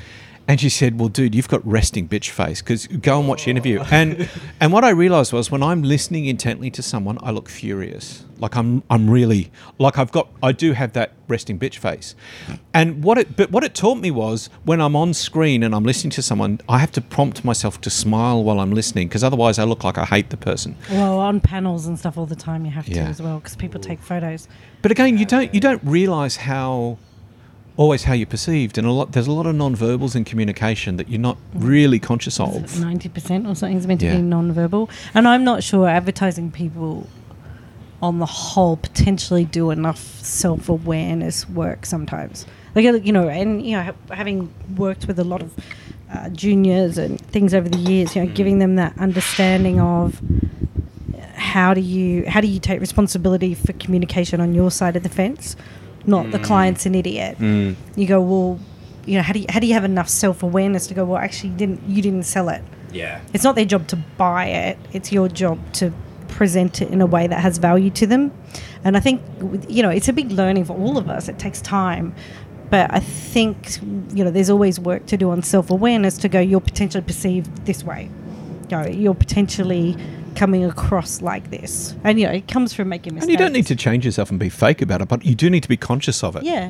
[0.50, 3.52] And she said, well, dude, you've got resting bitch face because go and watch the
[3.52, 3.78] interview.
[3.78, 3.88] Oh.
[3.92, 4.28] And
[4.60, 8.24] and what I realised was when I'm listening intently to someone, I look furious.
[8.40, 12.16] Like I'm I'm really like I've got I do have that resting bitch face.
[12.74, 15.84] And what it but what it taught me was when I'm on screen and I'm
[15.84, 19.56] listening to someone, I have to prompt myself to smile while I'm listening because otherwise
[19.60, 20.74] I look like I hate the person.
[20.90, 23.80] Well, on panels and stuff all the time, you have to as well because people
[23.80, 24.48] take photos.
[24.82, 26.98] But again, you don't you don't realize how
[27.80, 31.08] always how you're perceived, and a lot there's a lot of non-verbals in communication that
[31.08, 32.78] you're not really conscious of.
[32.78, 34.16] Ninety percent or something is meant to Yeah.
[34.16, 37.06] be non-verbal, and I'm not sure advertising people,
[38.02, 42.44] on the whole, potentially do enough self-awareness work sometimes.
[42.74, 45.50] Like uh, you know, and you know, having worked with a lot of
[46.12, 50.20] uh, juniors and things over the years, you know, giving them that understanding of
[51.34, 55.08] how do you how do you take responsibility for communication on your side of the
[55.08, 55.56] fence,
[56.06, 56.44] not the mm.
[56.44, 57.38] client's an idiot.
[57.38, 57.76] Mm.
[57.96, 58.60] You go well.
[59.06, 61.04] You know, how do you, how do you have enough self awareness to go?
[61.04, 62.62] Well, actually, you didn't you didn't sell it.
[62.92, 63.20] Yeah.
[63.32, 64.78] It's not their job to buy it.
[64.92, 65.92] It's your job to
[66.28, 68.32] present it in a way that has value to them.
[68.84, 69.22] And I think
[69.68, 71.28] you know it's a big learning for all of us.
[71.28, 72.14] It takes time,
[72.70, 73.78] but I think
[74.14, 76.40] you know there's always work to do on self awareness to go.
[76.40, 78.10] You're potentially perceived this way.
[78.70, 79.96] You know, you're potentially
[80.34, 83.24] coming across like this, and you know it comes from making mistakes.
[83.24, 85.50] And you don't need to change yourself and be fake about it, but you do
[85.50, 86.42] need to be conscious of it.
[86.44, 86.66] Yeah.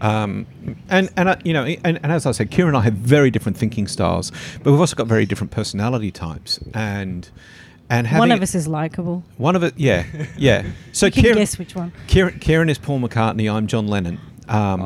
[0.00, 0.46] Um,
[0.88, 3.30] and and uh, you know, and, and as I said, Kieran and I have very
[3.30, 4.32] different thinking styles,
[4.62, 7.28] but we've also got very different personality types, and
[7.90, 9.24] and having One of us is likable.
[9.36, 10.04] one of it, yeah,
[10.36, 10.64] yeah.
[10.92, 11.92] So You can Kieran, guess which one.
[12.06, 13.52] Kieran, Kieran is Paul McCartney.
[13.52, 14.18] I'm John Lennon.
[14.48, 14.80] Um,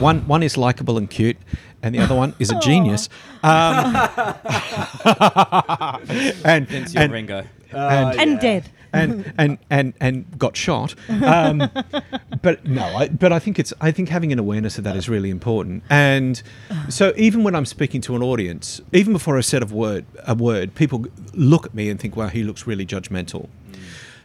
[0.00, 1.36] one one is likable and cute,
[1.84, 3.08] and the other one is a genius.
[3.42, 3.94] Um,
[6.44, 7.44] and Vince, you're and, Ringo.
[7.72, 8.70] and, And dead.
[8.92, 10.94] and and and and got shot.
[11.08, 11.68] Um,
[12.42, 15.08] but no, I, but I think it's I think having an awareness of that is
[15.08, 15.82] really important.
[15.90, 16.42] And
[16.88, 20.34] so even when I'm speaking to an audience, even before I said a word, a
[20.34, 23.48] word, people look at me and think, "Wow, he looks really judgmental."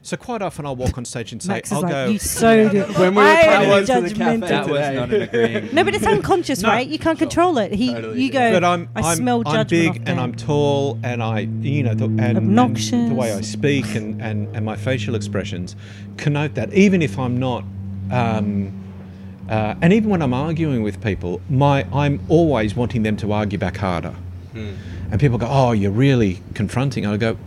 [0.01, 2.69] So quite often I'll walk on stage and say, Max "I'll like, go." you so
[2.71, 2.83] do.
[2.93, 4.15] When we were I am coming the judgmental.
[4.15, 5.69] cafe That was not an agreeing.
[5.73, 6.69] No, but it's unconscious, No.
[6.69, 6.87] right?
[6.87, 7.73] You can't control it.
[7.73, 8.51] He, Totally, you go.
[8.51, 10.19] but I'm I I'm, smell I'm big off and.
[10.19, 14.53] I'm tall and I you know the, and, and the way I speak and, and,
[14.55, 15.75] and my facial expressions
[16.17, 17.63] connote that even if I'm not
[18.11, 18.73] um,
[19.49, 23.57] uh, and even when I'm arguing with people my I'm always wanting them to argue
[23.59, 24.15] back harder
[24.53, 27.37] and people go oh you're really confronting I go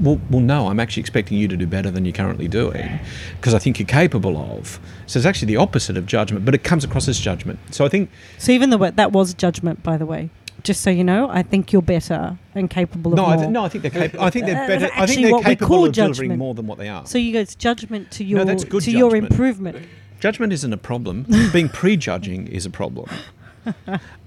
[0.00, 2.98] well, well no I'm actually expecting you to do better than you're currently doing
[3.36, 6.64] because I think you're capable of so it's actually the opposite of judgment but it
[6.64, 10.06] comes across as judgment so I think So even though that was judgment, by the
[10.06, 10.30] way,
[10.62, 13.32] just so you know, I think you're better and capable of No, more.
[13.32, 14.24] I, th- no, I think they're capable.
[14.24, 14.90] I think they're better.
[14.94, 17.06] I think they're what we capable call of delivering more than what they are.
[17.06, 19.32] So you go, it's judgment to your that's good to your judgment.
[19.32, 19.88] improvement.
[20.20, 21.24] Judgment isn't a problem.
[21.52, 23.08] Being prejudging is a problem.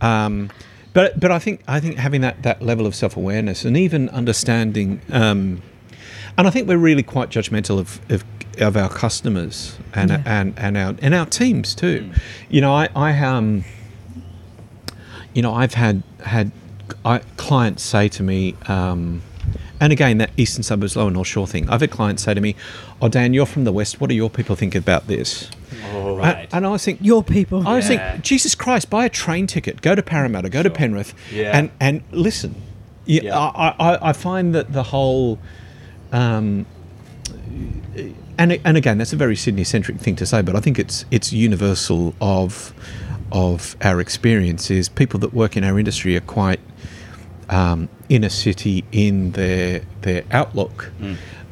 [0.01, 0.51] Um,
[0.93, 4.09] but but I think I think having that, that level of self awareness and even
[4.09, 5.61] understanding, um,
[6.37, 8.23] and I think we're really quite judgmental of of,
[8.59, 10.23] of our customers and Yeah.
[10.25, 12.11] and and our and our teams too.
[12.49, 13.63] You know, I I um,
[15.33, 16.51] you know, I've had had
[17.05, 19.21] I, clients say to me, um,
[19.79, 21.67] and again that Eastern Suburbs Lower North Shore thing.
[21.69, 22.55] I've had clients say to me,
[23.01, 23.99] "Oh, Dan, you're from the West.
[23.99, 25.49] What do your people think about this?"
[25.93, 26.49] Oh, And- right.
[26.51, 27.67] And I was thinking, Your people.
[27.67, 27.97] I was Yeah.
[28.11, 31.57] thinking, Jesus Christ, buy a train ticket, go to Parramatta, go to Penrith, Yeah.
[31.57, 32.55] and and listen.
[33.05, 33.37] You, Yeah.
[33.37, 35.37] I, I, I find that the whole,
[36.11, 36.65] um,
[38.37, 41.05] and and again, that's a very Sydney centric thing to say, but I think it's
[41.11, 42.73] it's universal of
[43.31, 44.89] of our experiences.
[44.89, 46.59] People that work in our industry are quite
[47.49, 50.91] um, inner city in their their outlook.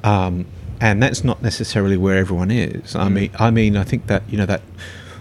[0.04, 0.46] Um,
[0.82, 2.96] and that's not necessarily where everyone is.
[2.96, 4.64] I mean, I mean, I think that you know that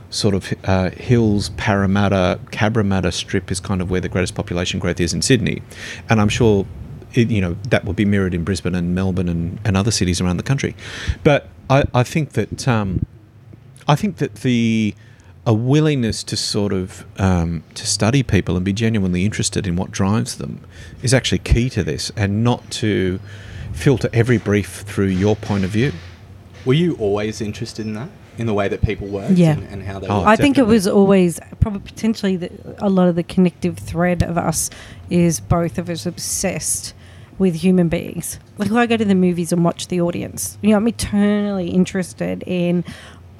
[0.08, 4.98] sort of uh, Hills, Parramatta, Cabramatta strip is kind of where the greatest population growth
[4.98, 5.62] is in Sydney,
[6.08, 6.66] and I'm sure.
[7.12, 10.20] It, you know that will be mirrored in Brisbane and Melbourne and, and other cities
[10.20, 10.76] around the country,
[11.24, 13.04] but I, I think that um,
[13.88, 14.94] I think that the
[15.44, 19.90] a willingness to sort of um, to study people and be genuinely interested in what
[19.90, 20.60] drives them
[21.02, 23.18] is actually key to this, and not to
[23.72, 25.92] filter every brief through your point of view.
[26.64, 28.08] Were you always interested in that?
[28.38, 29.50] in the way that people worked Yeah.
[29.52, 30.28] and, and how they Oh, worked.
[30.28, 34.38] I think it was always probably potentially the, a lot of the connective thread of
[34.38, 34.70] us
[35.10, 36.94] is both of us obsessed
[37.38, 38.38] with human beings.
[38.56, 40.56] Like I go to the movies and watch the audience.
[40.62, 42.82] You know, I'm eternally interested in,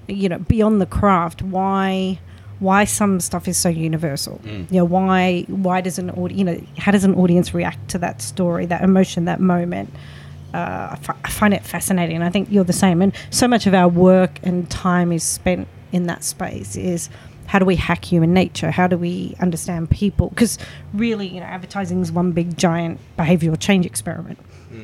[0.06, 1.40] you know, beyond the craft.
[1.40, 2.18] Why,
[2.58, 4.38] why some stuff is so universal?
[4.44, 4.70] Mm.
[4.70, 7.98] You know, why why does an audience, you know, how does an audience react to
[7.98, 9.88] that story, that emotion, that moment?
[10.54, 12.22] Uh, I, find it fascinating.
[12.22, 13.02] I think you're the same.
[13.02, 16.76] And so much of our work and time is spent in that space.
[16.76, 17.08] Is
[17.46, 18.70] how do we hack human nature?
[18.70, 20.28] How do we understand people?
[20.28, 20.58] Because
[20.94, 24.38] really, you know, advertising is one big giant behavioral change experiment.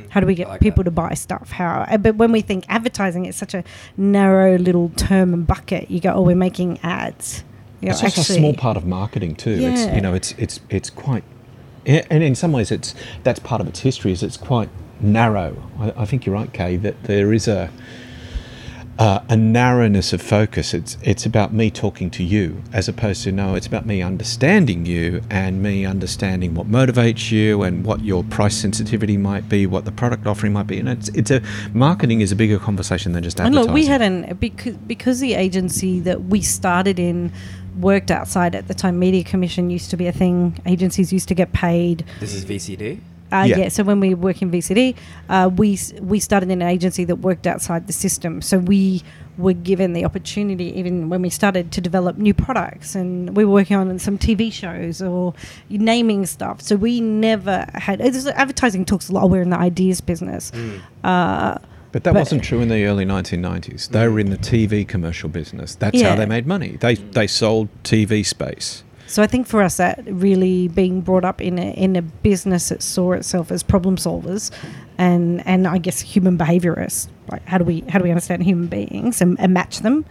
[0.09, 0.91] How do we get like people that.
[0.91, 1.53] to buy stuff?
[1.53, 1.83] How?
[1.89, 3.63] uh, But when we think advertising, it's such a
[3.97, 5.91] narrow little term and bucket.
[5.91, 7.45] You go, oh, we're making ads.
[7.81, 9.51] You know, it's also a small part of marketing too.
[9.53, 9.95] It's Yeah.
[9.95, 11.23] you know, it's it's it's quite,
[11.87, 14.11] and in some ways, it's that's part of its history.
[14.11, 15.63] Is it's quite narrow.
[15.79, 16.77] I, I think you're right, Kay.
[16.77, 17.71] That there is a
[18.99, 20.73] uh, a narrowness of focus.
[20.73, 23.55] It's it's about me talking to you, as opposed to no.
[23.55, 28.57] It's about me understanding you and me understanding what motivates you and what your price
[28.57, 30.79] sensitivity might be, what the product offering might be.
[30.79, 31.43] And it's it's a
[31.75, 33.69] marketing is a bigger conversation than just And advertising.
[33.69, 37.33] look, we had an because because the agency that we started in
[37.79, 38.99] worked outside at the time.
[38.99, 40.59] Media commission used to be a thing.
[40.65, 42.07] Agencies used to get paid.
[42.21, 43.01] This is VCD.
[43.37, 43.57] Uh, Yeah.
[43.59, 43.69] yeah.
[43.69, 44.95] So when we work in VCD,
[45.29, 48.41] uh, we we started in an agency that worked outside the system.
[48.43, 49.03] So we
[49.39, 53.53] were given the opportunity, even when we started, to develop new products, and we were
[53.53, 55.35] working on some TV shows or
[55.69, 56.63] naming stuff.
[56.63, 59.29] So we never had it's, advertising talks a lot.
[59.29, 60.53] We're in the ideas business.
[61.05, 61.59] Uh,
[61.93, 63.89] But that But- wasn't true in the early 1990s.
[63.89, 65.75] They were in the TV commercial business.
[65.77, 66.77] That's how they made money.
[66.81, 68.83] They they sold TV space.
[69.07, 72.69] So I think for us that really being brought up in a in a business
[72.69, 74.51] that saw itself as problem solvers,
[74.99, 77.09] and and I guess human behaviorists.
[77.31, 80.05] Like how do we how do we understand human beings and, and match them?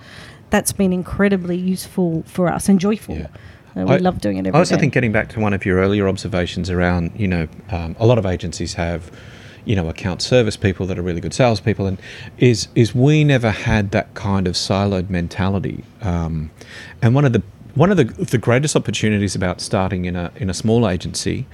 [0.50, 3.16] That's been incredibly useful for us and joyful.
[3.16, 3.28] Yeah.
[3.76, 4.58] Uh, we I- love doing it every day.
[4.58, 7.96] I also think getting back to one of your earlier observations around, you know, um,
[8.00, 9.12] a lot of agencies have,
[9.66, 11.98] you know, account service people that are really good salespeople, and
[12.38, 15.84] is is we never had that kind of siloed mentality.
[16.02, 16.52] Um,
[17.02, 17.44] and one of the
[17.76, 21.46] one of the the greatest opportunities about starting in a in a small agency.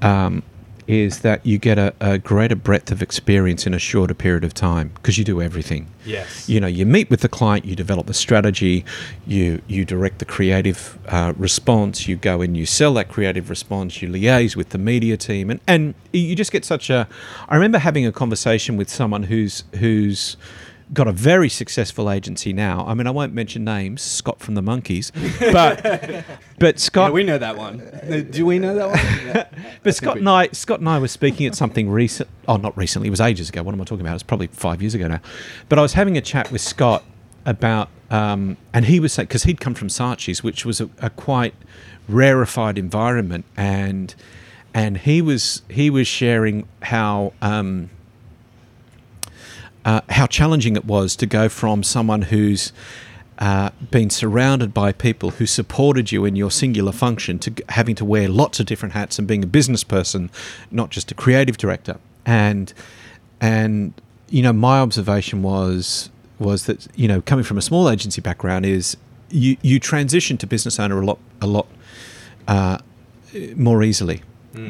[0.00, 0.42] Um,
[0.88, 4.52] is that you get a, a greater breadth of experience in a shorter period of
[4.52, 6.48] time because you do everything Yes.
[6.48, 8.84] you know you meet with the client you develop the strategy
[9.24, 14.02] you you direct the creative uh, response you go and you sell that creative response
[14.02, 17.06] you liaise with the media team and and you just get such a
[17.48, 20.36] i remember having a conversation with someone who's who's
[20.92, 24.62] got a very successful agency now i mean i won't mention names scott from the
[24.62, 26.24] monkeys but
[26.58, 27.78] but scott Yeah, we know that one.
[28.30, 28.98] Do we know that one?
[29.26, 29.48] Yeah.
[29.82, 32.28] but Scott and I, Scott and I were speaking at something recent.
[32.46, 33.08] Oh, not recently.
[33.08, 33.62] It was ages ago.
[33.62, 34.14] What am I talking about?
[34.14, 35.20] It's probably five years ago now.
[35.68, 37.02] But I was having a chat with Scott
[37.46, 41.10] about, um, and he was saying because he'd come from Saatchi's, which was a, a
[41.10, 41.54] quite
[42.08, 44.14] rarefied environment, and
[44.74, 47.32] and he was he was sharing how.
[47.40, 47.90] Um,
[49.84, 52.72] uh, how challenging it was to go from someone who's
[53.38, 58.04] uh, been surrounded by people who supported you in your singular function to having to
[58.04, 60.30] wear lots of different hats and being a business person,
[60.70, 61.98] not just a creative director.
[62.24, 62.72] And
[63.40, 63.94] and
[64.28, 68.64] you know, my observation was was that you know, coming from a small agency background,
[68.64, 68.96] is
[69.30, 71.66] you you transition to business owner a lot a lot
[72.46, 72.78] uh,
[73.56, 74.22] more easily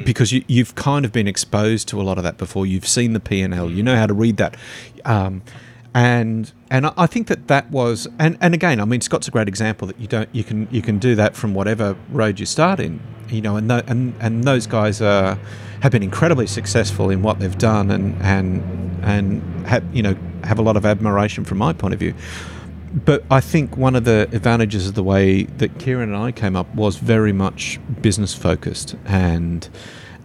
[0.05, 2.67] because you, you've kind of been exposed to a lot of that before.
[2.67, 3.71] You've seen the P and L.
[3.71, 4.57] You know how to read that,
[5.05, 5.43] um,
[5.95, 9.49] and and I- think that that was and, and again, I mean, Scott's a great
[9.49, 12.81] example that you don't you can you can do that from whatever road you start
[12.81, 13.01] in.
[13.29, 15.39] You know, and and and those guys are
[15.81, 18.63] have been incredibly successful in what they've done, and and
[19.03, 22.15] and have you know have a lot of admiration from my point of view
[22.93, 26.57] but I think one of the advantages of the way that Kieran and I came
[26.57, 29.69] up was very much business focused, and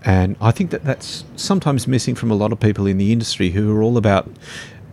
[0.04, 3.52] and I think that that's sometimes missing from a lot of people in the industry
[3.52, 4.30] who are all about,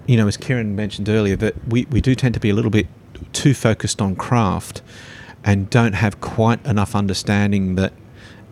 [0.07, 2.71] you know, as Kieran mentioned earlier, that we, we do tend to be a little
[2.71, 2.87] bit
[3.33, 4.83] too focused on craft,
[5.43, 7.93] and don't have quite enough understanding that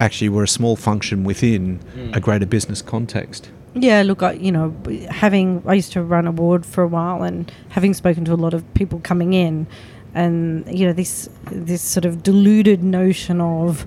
[0.00, 2.12] actually we're a small function within hmm.
[2.12, 3.50] a greater business context.
[3.74, 4.74] Yeah, look, I, you know,
[5.08, 8.36] having I used to run a ward for a while, and having spoken to a
[8.36, 9.66] lot of people coming in,
[10.14, 13.86] and you know this this sort of deluded notion of,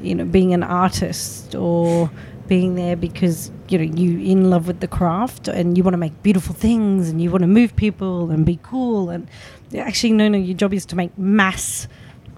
[0.00, 2.10] you know, being an artist or
[2.46, 5.98] being there because you know you in love with the craft and you want to
[5.98, 9.28] make beautiful things and you want to move people and be cool and
[9.76, 11.86] actually no no your job is to make mass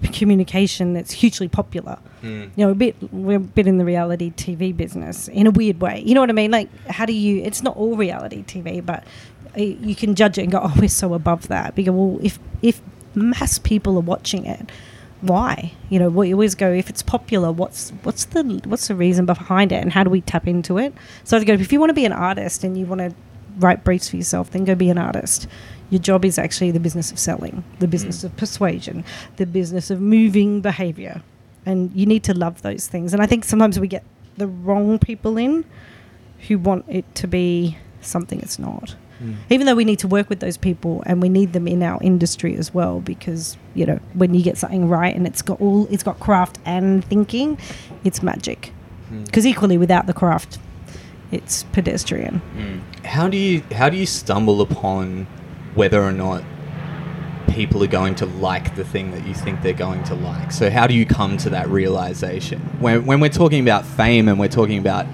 [0.07, 1.97] communication that's hugely popular.
[2.55, 5.81] You know, a bit we're a bit in the reality TV business in a weird
[5.81, 6.03] way.
[6.05, 6.51] You know what I mean?
[6.51, 7.41] Like, how do you?
[7.43, 9.03] It's not all reality TV, but
[9.57, 11.75] uh, you can judge it and go, oh, we're so above that.
[11.75, 12.81] Because well, if if
[13.15, 14.69] mass people are watching it,
[15.21, 15.73] why?
[15.89, 17.51] You know, we always go if it's popular.
[17.51, 20.93] What's what's the what's the reason behind it, and how do we tap into it?
[21.23, 23.13] So I go if you want to be an artist and you want to
[23.57, 25.47] write briefs for yourself, then go be an artist.
[25.89, 28.25] Your job is actually the business of selling, the business mm.
[28.25, 29.03] of persuasion,
[29.35, 31.21] the business of moving behavior,
[31.65, 33.13] and you need to love those things.
[33.13, 34.03] And I think sometimes we get
[34.37, 35.65] the wrong people in
[36.47, 38.95] who want it to be something it's not.
[39.21, 39.35] Mm.
[39.49, 42.01] Even though we need to work with those people and we need them in our
[42.01, 45.87] industry as well, because you know when you get something right and it's got all
[45.91, 47.57] it's got craft and thinking,
[48.03, 48.71] it's magic.
[49.11, 49.25] Mm.
[49.25, 50.57] Because equally, without the craft,
[51.31, 52.41] it's pedestrian.
[53.05, 55.25] How do you how do you stumble upon
[55.75, 56.43] whether or not
[57.47, 60.51] people are going to like the thing that you think they're going to like?
[60.51, 62.59] So how do you come to that realization?
[62.79, 65.05] When when we're talking about fame and we're talking about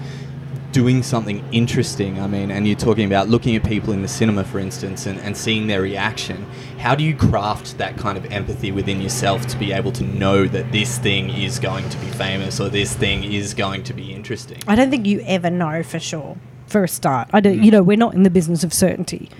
[0.72, 4.44] doing something interesting, I mean, and you're talking about looking at people in the cinema,
[4.44, 6.46] for instance, and, and seeing their reaction,
[6.78, 10.46] how do you craft that kind of empathy within yourself to be able to know
[10.46, 14.12] that this thing is going to be famous or this thing is going to be
[14.12, 14.58] interesting?
[14.66, 16.36] I don't think you ever know for sure.
[16.66, 17.62] For a start, I don't.
[17.62, 19.30] You know, we're not in the business of certainty.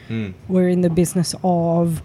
[0.49, 2.01] We're in the business of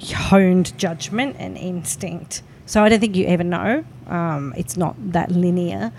[0.00, 2.42] honed judgment and instinct.
[2.64, 3.84] So I don't think you ever know.
[4.06, 5.92] Um, it's not that linear,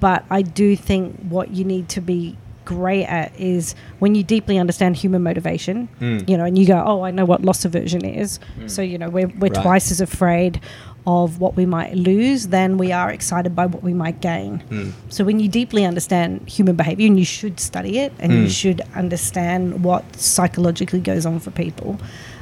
[0.00, 4.58] but I do think what you need to be great at is when you deeply
[4.58, 5.86] understand human motivation.
[6.00, 6.18] Hmm.
[6.26, 8.68] You know, and you go, "Oh, I know what loss aversion is." Hmm.
[8.68, 9.62] So you know, we're we're Right.
[9.62, 10.60] twice as afraid
[11.06, 14.58] of what we might lose than we are excited by what we might gain.
[14.68, 14.90] Hmm.
[15.08, 18.82] So when you deeply understand human behavior, and you should study it, and you should
[18.96, 22.00] understand what psychologically goes on for people,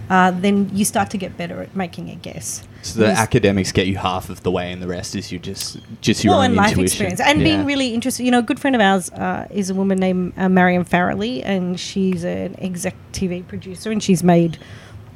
[0.09, 2.63] uh, then you start to get better at making a guess.
[2.85, 5.79] So the academics get you half of the way, and the rest is you just
[6.03, 7.07] just your well, own and life intuition.
[7.07, 7.45] experience, and Yeah.
[7.45, 8.25] being really interested.
[8.25, 11.43] You know, a good friend of ours uh, is a woman named uh, Mariam Farrelly,
[11.45, 14.59] and she's an exec TV producer, and she's made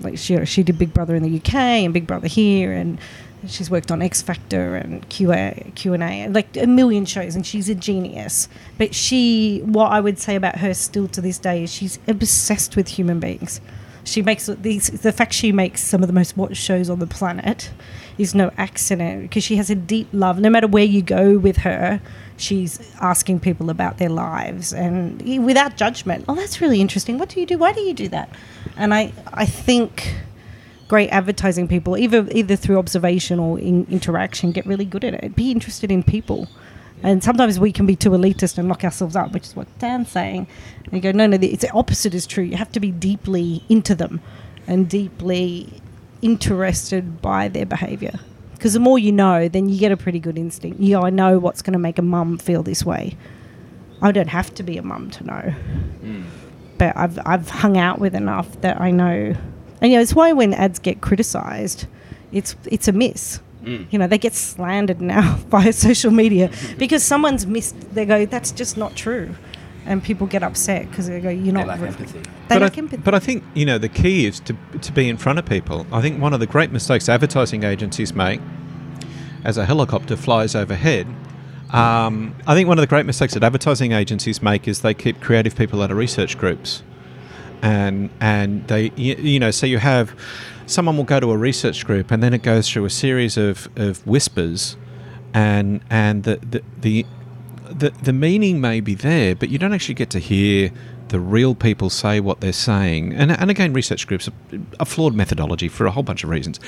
[0.00, 2.98] like she she did Big Brother in the UK and Big Brother here, and
[3.46, 5.34] she's worked on X Factor and Q
[5.74, 8.48] Q and A, like a million shows, and she's a genius.
[8.78, 12.76] But she, what I would say about her still to this day is she's obsessed
[12.76, 13.60] with human beings.
[14.08, 14.88] She makes these.
[14.88, 17.70] The fact she makes some of the most watched shows on the planet
[18.16, 20.40] is no accident because she has a deep love.
[20.40, 22.00] No matter where you go with her,
[22.36, 26.24] she's asking people about their lives and without judgment.
[26.28, 27.18] Oh, that's really interesting.
[27.18, 27.58] What do you do?
[27.58, 28.30] Why do you do that?
[28.76, 30.14] And I, I think
[30.88, 35.36] great advertising people, either either through observation or in interaction, get really good at it.
[35.36, 36.48] Be interested in people.
[37.02, 40.10] And sometimes we can be too elitist and lock ourselves up, which is what Dan's
[40.10, 40.46] saying.
[40.84, 42.44] And you go, no, no, the, it's the opposite is true.
[42.44, 44.20] You have to be deeply into them
[44.66, 45.80] and deeply
[46.22, 48.18] interested by their behaviour.
[48.52, 50.80] Because the more you know, then you get a pretty good instinct.
[50.80, 53.16] You go, I know what's going to make a mum feel this way.
[54.02, 55.40] I don't have to be a mum to know.
[56.00, 56.22] Hmm.
[56.76, 59.34] But I've, I've hung out with enough that I know.
[59.80, 61.86] And, you know, it's why when ads get criticised,
[62.32, 63.40] it's, it's a miss.
[63.90, 67.76] You know, they get slandered now via social media because someone's missed.
[67.94, 69.34] They go, that's just not true.
[69.86, 71.66] And people get upset because they go, you're They not.
[71.66, 72.18] lack re- empathy.
[72.18, 73.02] They but, lack I, empathy.
[73.02, 75.86] but I think you know the key is to to be in front of people.
[75.92, 78.40] I think one of the great mistakes advertising agencies make,
[79.44, 81.06] as a helicopter flies overhead,
[81.70, 85.20] um, I think one of the great mistakes that advertising agencies make is they keep
[85.20, 86.82] creative people out of research groups,
[87.62, 90.14] and and they you, you know so you have
[90.68, 93.68] someone will go to a research group and then it goes through a series of,
[93.76, 94.76] of whispers,
[95.34, 97.06] and and the the, the
[97.70, 100.70] the the meaning may be there, but you don't actually get to hear
[101.08, 103.14] the real people say what they're saying.
[103.14, 104.32] And, and again, research groups are
[104.78, 106.60] a flawed methodology for a whole bunch of reasons.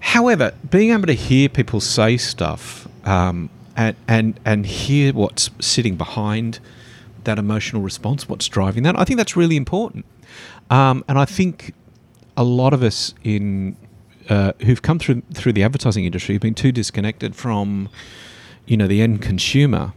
[0.00, 5.96] However, being able to hear people say stuff um, and, and and hear what's sitting
[5.96, 6.58] behind
[7.24, 10.04] that emotional response, what's driving that, I think that's really important.
[10.70, 11.74] Um, and I think
[12.38, 13.76] a lot of us in
[14.30, 17.88] uh, who've come through through the advertising industry have been too disconnected from
[18.66, 19.92] you know the end consumer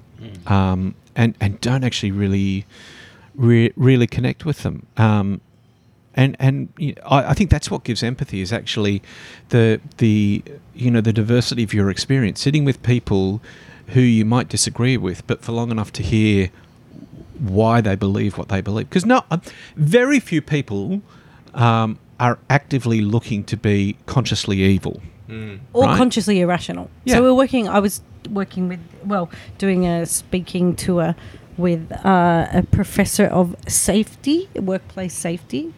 [0.48, 2.66] um, and and don't actually really
[3.36, 4.86] re- really connect with them.
[4.98, 5.42] Um,
[6.14, 9.02] and and you know, I, I think that's what gives empathy is actually
[9.50, 12.42] the the you know the diversity of your experience.
[12.42, 13.42] Sitting with people
[13.90, 16.50] who you might disagree with but for long enough to hear
[17.40, 18.90] why they believe what they believe.
[18.90, 19.38] Because no uh,
[19.76, 21.02] very few people
[21.54, 25.02] um, are actively looking to be consciously evil
[25.74, 25.98] or right?
[25.98, 26.90] consciously irrational.
[27.04, 27.16] Yeah.
[27.16, 27.68] So we're working.
[27.68, 31.16] I was working with, well, doing a speaking tour
[31.58, 35.74] with uh, a professor of safety, workplace safety,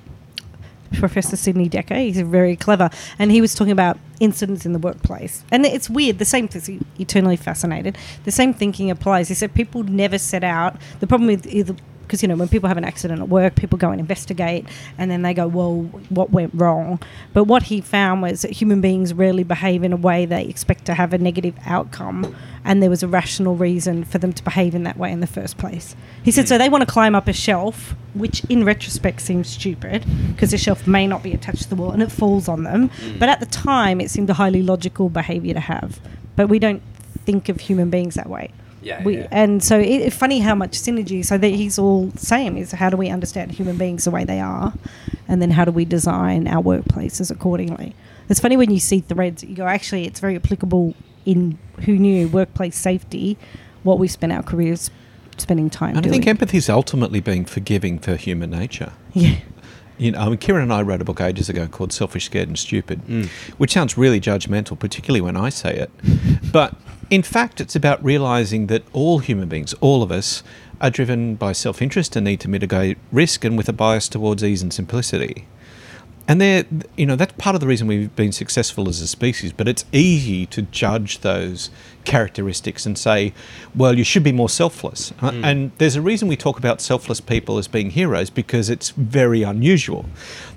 [0.93, 1.97] Professor Sidney Dekker.
[1.97, 5.43] He's very clever, and he was talking about incidents in the workplace.
[5.51, 6.19] And it's weird.
[6.19, 6.85] The same thing.
[6.99, 7.97] Eternally fascinated.
[8.25, 9.29] The same thinking applies.
[9.29, 10.75] He said people never set out.
[10.99, 13.77] The problem with either because you know when people have an accident at work, people
[13.77, 14.65] go and investigate,
[14.97, 16.99] and then they go, "Well, what went wrong?"
[17.33, 20.85] But what he found was that human beings rarely behave in a way they expect
[20.85, 24.75] to have a negative outcome, and there was a rational reason for them to behave
[24.75, 25.95] in that way in the first place.
[26.21, 26.59] He said, "So hmm.
[26.59, 30.85] they want to climb up a shelf, which in retrospect seems stupid because the shelf
[30.87, 33.19] may not be attached to the wall and it falls on them, hmm.
[33.19, 35.99] but at the time it seemed a highly logical behavior to have.
[36.35, 36.81] But we don't
[37.25, 38.51] think of human beings that way."
[38.83, 39.27] Yeah, we, yeah.
[39.31, 41.25] and so it, it's funny how much synergy.
[41.25, 44.39] So that he's all same is how do we understand human beings the way they
[44.39, 44.73] are,
[45.27, 47.95] and then how do we design our workplaces accordingly.
[48.29, 51.97] It's funny when you see threads that you go, actually, it's very applicable in who
[51.97, 53.37] knew workplace safety,
[53.83, 54.89] what we spent our careers
[55.37, 58.93] spending time And I think empathy is ultimately being forgiving for human nature.
[59.13, 59.37] yeah,
[59.97, 62.47] You know, I mean, Kieran and I wrote a book ages ago called Selfish, Scared,
[62.47, 63.27] and Stupid, mm.
[63.57, 65.91] which sounds really judgmental, particularly when I say it.
[66.51, 66.75] but
[67.09, 70.43] in fact, it's about realizing that all human beings, all of us,
[70.81, 74.43] are driven by self interest and need to mitigate risk and with a bias towards
[74.43, 75.47] ease and simplicity.
[76.25, 76.63] And they're,
[76.95, 79.51] you know, that's part of the reason we've been successful as a species.
[79.51, 81.69] But it's easy to judge those
[82.05, 83.33] characteristics and say,
[83.75, 85.11] well, you should be more selfless.
[85.21, 88.91] Uh, And there's a reason we talk about selfless people as being heroes because it's
[88.91, 90.05] very unusual.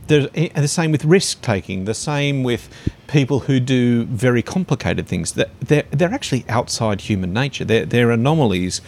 [0.06, 1.84] There's, and the same with risk taking.
[1.84, 2.68] The same with
[3.08, 5.32] people who do very complicated things.
[5.32, 7.64] That they're, they're actually outside human nature.
[7.64, 8.80] They're, they're anomalies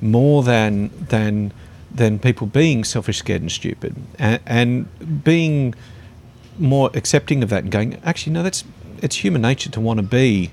[0.00, 1.52] more than than
[1.94, 5.74] than people being selfish, scared, and stupid, and, and being
[6.58, 8.64] more accepting of that and going, actually, no, that's
[9.02, 10.52] it's human nature to want to be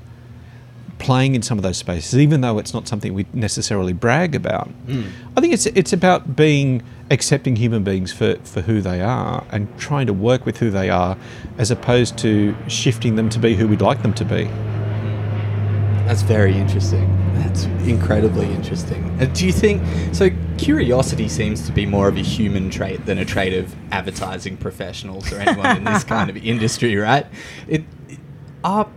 [0.98, 4.68] playing in some of those spaces, even though it's not something we necessarily brag about.
[4.68, 5.04] Hmm.
[5.36, 9.68] I think it's it's about being accepting human beings for, for who they are and
[9.80, 11.18] trying to work with who they are
[11.58, 14.50] as opposed to shifting them to be who we'd like them to be.
[16.10, 17.08] That's very interesting.
[17.36, 19.16] That's incredibly interesting.
[19.22, 20.32] Uh, do you think so?
[20.58, 25.32] Curiosity seems to be more of a human trait than a trait of advertising professionals
[25.32, 27.28] or anyone in this kind of industry, right?
[27.68, 27.84] It,
[28.64, 28.90] are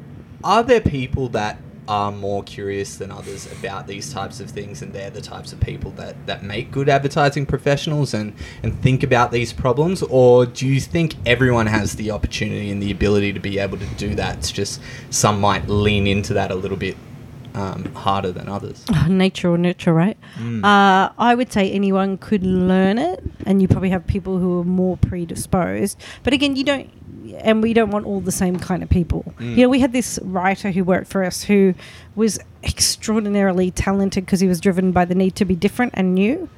[0.43, 1.59] are there people that
[1.89, 5.61] are more curious than others about these types of things, and they're the types of
[5.61, 10.67] people that, that make good advertising professionals and and think about these problems, or do
[10.67, 14.39] you think everyone has the opportunity and the ability to be able to do that?
[14.39, 14.81] It's just
[15.11, 16.97] some might lean into that a little bit
[17.55, 18.85] um, harder than others.
[19.09, 20.17] nature or nurture, right?
[20.65, 24.65] Uh, I would say anyone could learn it, and you probably have people who are
[24.65, 26.01] more predisposed.
[26.23, 26.91] But again, you don't,
[27.39, 29.33] and we don't want all the same kind of people.
[29.39, 29.57] Mm.
[29.57, 31.75] You know, we had this writer who worked for us who
[32.15, 36.49] was extraordinarily talented because he was driven by the need to be different and new,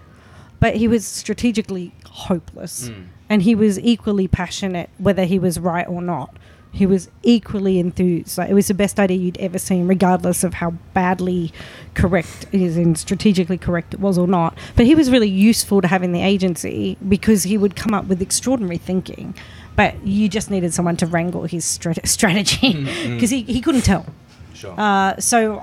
[0.60, 3.06] but he was strategically hopeless, mm.
[3.28, 6.36] and he was equally passionate whether he was right or not.
[6.74, 8.36] He was equally enthused.
[8.36, 11.52] Like, it was the best idea you'd ever seen, regardless of how badly
[11.94, 14.58] correct it is and strategically correct it was or not.
[14.74, 18.06] But he was really useful to have in the agency because he would come up
[18.06, 19.36] with extraordinary thinking.
[19.76, 24.06] But you just needed someone to wrangle his strat- strategy because he, he couldn't tell.
[24.54, 24.74] Sure.
[24.78, 25.62] Uh, so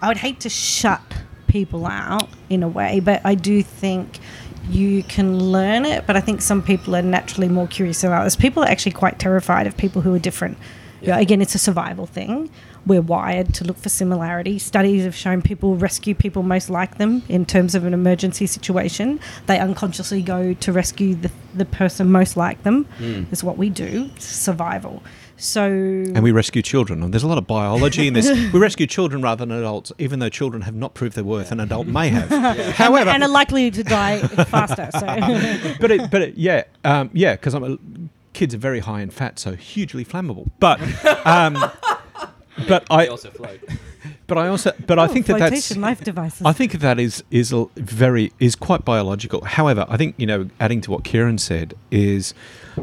[0.00, 1.00] I would hate to shut
[1.46, 4.18] people out in a way, but I do think
[4.68, 6.06] you can learn it.
[6.06, 8.36] But I think some people are naturally more curious than others.
[8.36, 10.58] People are actually quite terrified of people who are different.
[11.00, 11.18] Yeah.
[11.18, 12.48] again, it's a survival thing.
[12.86, 14.58] We're wired to look for similarity.
[14.58, 19.20] Studies have shown people rescue people most like them in terms of an emergency situation.
[19.46, 22.86] They unconsciously go to rescue the, the person most like them.
[23.30, 24.10] It's what we do.
[24.16, 25.02] It's survival.
[25.36, 27.02] So And we rescue children.
[27.02, 28.30] And there's a lot of biology in this.
[28.52, 31.50] we rescue children rather than adults, even though children have not proved their worth.
[31.50, 32.28] An adult may have.
[32.76, 34.88] However, and are likely to die faster.
[34.92, 35.06] So
[35.80, 37.78] but it, but it, yeah, um, yeah, because I'm a,
[38.32, 40.48] kids are very high in fat, so hugely flammable.
[40.60, 40.80] But
[41.26, 41.56] um,
[42.68, 43.60] but I also float.
[44.26, 46.42] but I also but I Oh, think that that's flotation life devices.
[46.44, 49.44] I think that is is a very is quite biological.
[49.44, 52.34] However, I think you know, adding to what Kieran said is,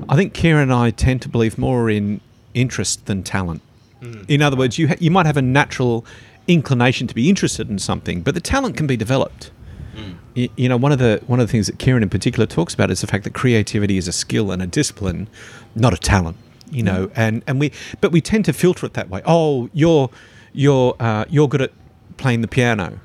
[0.07, 2.21] I think Kieran and I tend to believe more in
[2.53, 3.61] interest than talent.
[4.01, 4.21] Hmm.
[4.27, 6.05] In other words, you ha- you might have a natural
[6.47, 9.51] inclination to be interested in something, but the talent can be developed.
[9.95, 10.13] Hmm.
[10.36, 12.73] Y- You know, one of the one of the things that Kieran in particular talks
[12.73, 15.27] about is the fact that creativity is a skill and a discipline,
[15.75, 16.38] not a talent.
[16.72, 19.22] You know, and and we but we tend to filter it that way.
[19.26, 20.09] Oh, you're
[20.53, 21.72] you're uh, you're good at
[22.17, 22.99] playing the piano.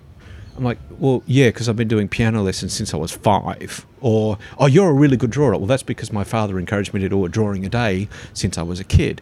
[0.57, 3.85] I'm like, well, yeah, because I've been doing piano lessons since I was five.
[4.01, 5.51] Or, oh, you're a really good drawer.
[5.53, 8.63] Well, that's because my father encouraged me to do a drawing a day since I
[8.63, 9.21] was a kid.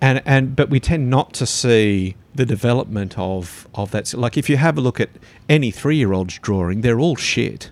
[0.00, 4.14] And and but we tend not to see the development of of that.
[4.14, 5.10] Like if you have a look at
[5.48, 7.70] any three year old's drawing, they're all shit.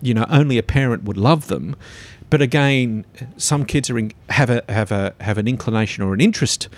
[0.00, 1.74] You know, only a parent would love them.
[2.30, 3.06] But again,
[3.36, 6.68] some kids are in, have a have a have an inclination or an interest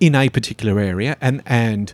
[0.00, 1.92] in a particular area, and and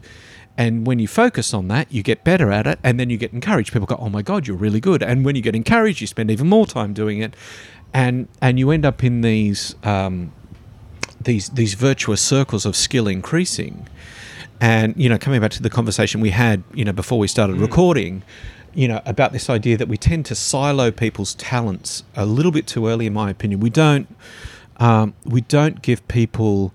[0.57, 3.33] and when you focus on that, you get better at it, and then you get
[3.33, 3.73] encouraged.
[3.73, 6.31] People go, "Oh my god, you're really good!" And when you get encouraged, you spend
[6.31, 7.35] even more time doing it,
[7.93, 10.33] and and you end up in these um,
[11.21, 13.89] these these virtuous circles of skill increasing.
[14.61, 17.57] And you know, coming back to the conversation we had, you know, before we started
[17.57, 18.23] recording,
[18.75, 22.66] you know, about this idea that we tend to silo people's talents a little bit
[22.66, 23.61] too early, in my opinion.
[23.61, 24.07] We don't
[24.79, 26.73] um, we don't give people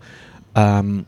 [0.56, 1.06] um,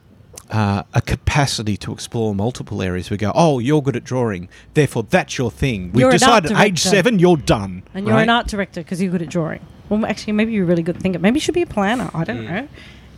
[0.49, 3.09] uh, a capacity to explore multiple areas.
[3.09, 5.91] We go, oh, you're good at drawing, therefore that's your thing.
[5.91, 7.83] We've You're decided at age seven, you're done.
[7.93, 8.23] And you're right?
[8.23, 9.65] an art director because you're good at drawing.
[9.89, 11.19] Well, actually, maybe you're a really good thinker.
[11.19, 12.09] Maybe you should be a planner.
[12.13, 12.67] I don't know.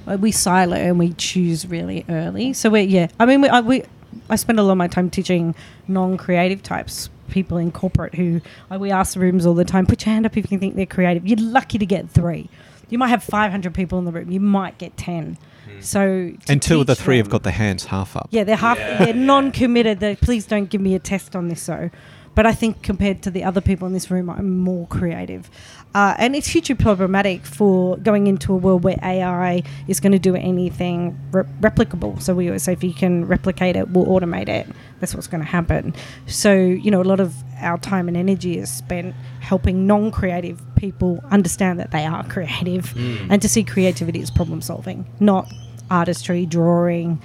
[0.07, 2.53] Uh, We silo and we choose really early.
[2.53, 3.07] So we're yeah.
[3.19, 3.83] I mean, we I, we
[4.29, 5.55] I spend a lot of my time teaching
[5.87, 9.85] non-creative types, people in corporate who uh, we ask the rooms all the time.
[9.85, 11.25] Put your hand up if you think they're creative.
[11.27, 12.49] You're lucky to get three.
[12.89, 14.31] You might have 500 people in the room.
[14.31, 15.37] You might get 10.
[15.81, 18.27] So to And two of the teach three have got their hands half up.
[18.31, 18.77] yeah, they're half.
[18.77, 19.13] They're
[19.43, 19.99] non-committed.
[19.99, 21.61] They please don't give me a test on this.
[21.61, 21.91] So,
[22.35, 25.49] but I think compared to the other people in this room, I'm more creative,
[25.93, 30.19] uh, and it's hugely problematic for going into a world where AI is going to
[30.19, 32.19] do anything re- replicable.
[32.21, 34.67] So we always say if you can replicate it, we'll automate it.
[34.99, 35.93] That's what's going to happen.
[36.27, 41.23] So you know, a lot of our time and energy is spent helping non-creative people
[41.31, 43.27] understand that they are creative, mm.
[43.29, 45.51] and to see creativity as problem solving, not
[45.89, 47.21] artistry, drawing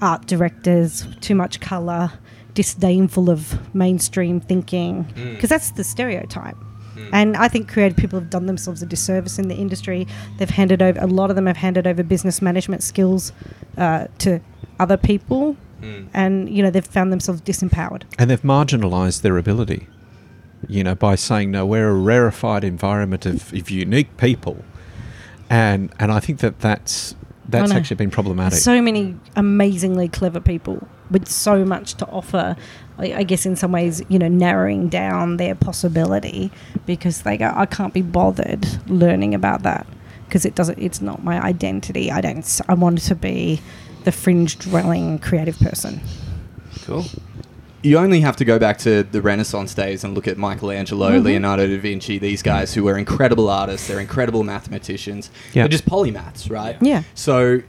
[0.00, 2.12] art directors, too much color,
[2.54, 5.34] disdainful of mainstream thinking, mm.
[5.34, 6.56] because that's the stereotype.
[6.94, 7.10] Mm.
[7.12, 10.06] And I think creative people have done themselves a disservice in the industry.
[10.38, 13.32] They've handed over a lot of them have handed over business management skills
[13.76, 14.40] uh, to
[14.78, 16.08] other people, Mm.
[16.14, 18.04] and you know they've found themselves disempowered.
[18.18, 19.88] And they've marginalised their ability,
[20.68, 24.64] you know, by saying, no, we're a rarefied environment of, of unique people.
[25.50, 27.14] And and I think that that's,
[27.48, 28.58] that's oh, actually been problematic.
[28.58, 32.56] So many amazingly clever people with so much to offer.
[32.98, 36.50] I, I guess in some ways, you know, narrowing down their possibility
[36.86, 39.86] because they go, I can't be bothered learning about that
[40.26, 40.78] because it doesn't.
[40.78, 42.10] It's not my identity.
[42.10, 42.60] I don't.
[42.68, 43.60] i want to be
[44.06, 46.00] the fringe dwelling creative person.
[46.84, 47.04] Cool.
[47.82, 51.26] You only have to go back to the Renaissance days and look at Michelangelo, Mm-hmm.
[51.26, 55.30] Leonardo da Vinci, these guys who were incredible artists, they're incredible mathematicians.
[55.52, 55.64] Yeah.
[55.64, 56.76] They're just polymaths, right?
[56.80, 57.02] Yeah.
[57.14, 57.62] So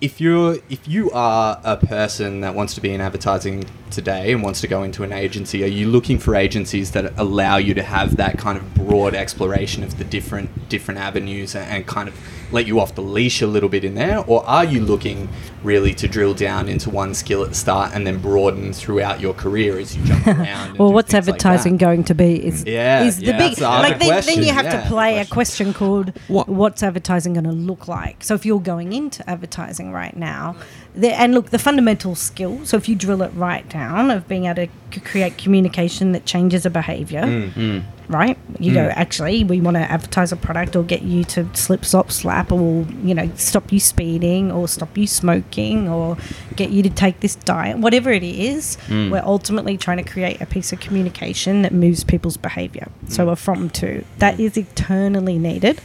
[0.00, 4.42] if you're if you are a person that wants to be in advertising today and
[4.42, 7.82] wants to go into an agency, are you looking for agencies that allow you to
[7.82, 12.14] have that kind of broad exploration of the different different avenues and, and kind of
[12.52, 15.28] let you off the leash a little bit in there, or are you looking
[15.64, 19.34] really to drill down into one skill at the start and then broaden throughout your
[19.34, 20.78] career as you jump around?
[20.78, 22.44] Well, what's things like advertising going to be?
[22.46, 24.88] Is Yeah, is the yeah, big that's the like then, then you have Yeah, to
[24.88, 28.22] play a question called What- what's advertising going to look like?
[28.22, 30.56] So if you're going into advertising right now,
[30.94, 32.64] there, and look the fundamental skill.
[32.64, 36.24] So if you drill it right down of being able to c- create communication that
[36.24, 38.36] changes a behavior, Mm, right?
[38.60, 42.12] You go actually we want to advertise a product or get you to slip, slop,
[42.12, 45.53] slap, or you know stop you speeding or stop you smoking
[45.88, 46.16] or
[46.56, 48.76] get you to take this diet, whatever it is.
[48.88, 49.10] Mm.
[49.10, 52.88] We're ultimately trying to create a piece of communication that moves people's behavior.
[53.08, 53.32] So mm.
[53.32, 55.80] a from to that is eternally needed.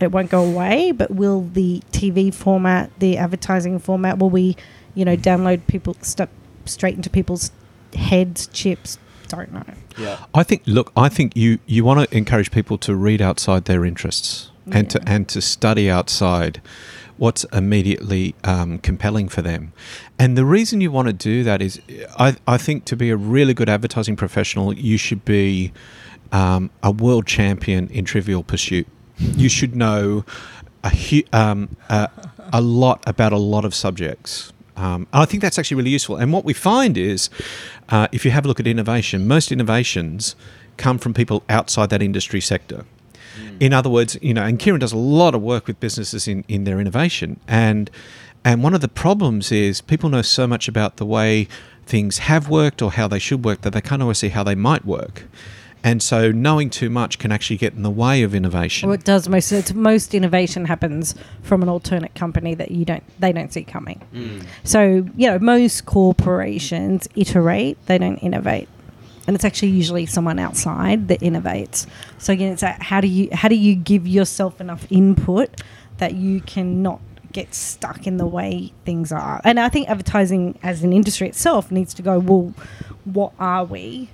[0.00, 4.56] It won't go away, but will the TV format, the advertising format, will we,
[4.94, 6.28] you know, download people stuff
[6.64, 7.50] straight into people's
[7.94, 8.98] heads, chips?
[9.28, 9.64] Don't know.
[9.96, 10.24] Yeah.
[10.34, 10.62] I think.
[10.66, 14.90] Look, I think you you want to encourage people to read outside their interests and
[14.90, 16.60] to and to study outside
[17.16, 19.72] what's immediately um, compelling for them.
[20.18, 21.80] And the reason you want to do that is,
[22.18, 25.72] I I think to be a really good advertising professional, you should be
[26.32, 28.86] um, a world champion in Trivial Pursuit.
[29.18, 30.24] You should know
[30.82, 32.10] a hu- um, a,
[32.52, 34.52] a lot about a lot of subjects.
[34.76, 36.16] Um, and I think that's actually really useful.
[36.16, 37.30] And what we find is,
[37.90, 40.34] uh, if you have a look at innovation, most innovations
[40.76, 42.84] come from people outside that industry sector.
[43.60, 46.44] In other words, you know, and Kieran does a lot of work with businesses in,
[46.48, 47.40] in their innovation.
[47.48, 47.90] And
[48.44, 51.48] and one of the problems is people know so much about the way
[51.86, 54.54] things have worked or how they should work that they can't always see how they
[54.54, 55.24] might work.
[55.84, 58.88] And so knowing too much can actually get in the way of innovation.
[58.88, 59.52] Well, it does most.
[59.52, 63.02] It's, most innovation happens from an alternate company that you don't.
[63.20, 64.00] They don't see coming.
[64.14, 64.46] Mm.
[64.64, 67.76] So you know, most corporations iterate.
[67.84, 68.66] They don't innovate,
[69.26, 71.86] and it's actually usually someone outside that innovates.
[72.18, 75.62] So again, it's how do you how do you give yourself enough input
[75.98, 77.00] that you can not
[77.32, 79.40] get stuck in the way things are.
[79.44, 82.18] And I think advertising as an industry itself needs to go.
[82.18, 82.54] Well,
[83.04, 84.10] what are we?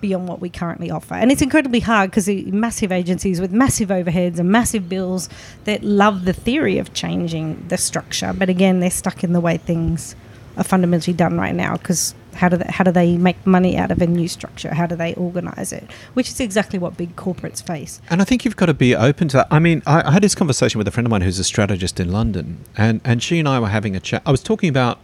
[0.00, 1.14] beyond what we currently offer.
[1.14, 5.30] And it's incredibly hard because massive agencies with massive overheads and massive bills
[5.64, 9.56] that love the theory of changing the structure, but again, they're stuck in the way
[9.56, 10.14] things
[10.58, 13.90] are fundamentally done right now because how do they, how do they make money out
[13.90, 14.74] of a new structure?
[14.74, 15.90] How do they organize it?
[16.14, 18.00] Which is exactly what big corporates face.
[18.10, 19.48] And I think you've got to be open to that.
[19.50, 22.00] I mean, I, I had this conversation with a friend of mine who's a strategist
[22.00, 24.22] in London, and, and she and I were having a chat.
[24.26, 24.98] I was talking about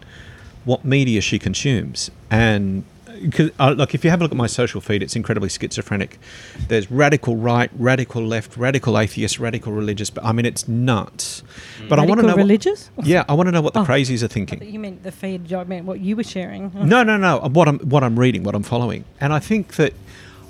[0.64, 2.10] what media she consumes.
[2.30, 2.84] And
[3.32, 6.18] cause, uh, look, if you have a look at my social feed, it's incredibly schizophrenic.
[6.68, 10.10] There's radical right, radical left, radical atheist, radical religious.
[10.10, 11.42] But I mean, it's nuts.
[11.88, 12.28] But I want to Radical know.
[12.34, 12.90] What, religious?
[13.02, 13.84] yeah, I want to know what the Oh.
[13.84, 14.58] crazies are thinking.
[14.58, 15.52] thought You meant the feed?
[15.52, 16.70] I meant what you were sharing.
[16.74, 17.38] No, no, no.
[17.40, 19.92] What I'm what I'm reading, what I'm following, and I think that,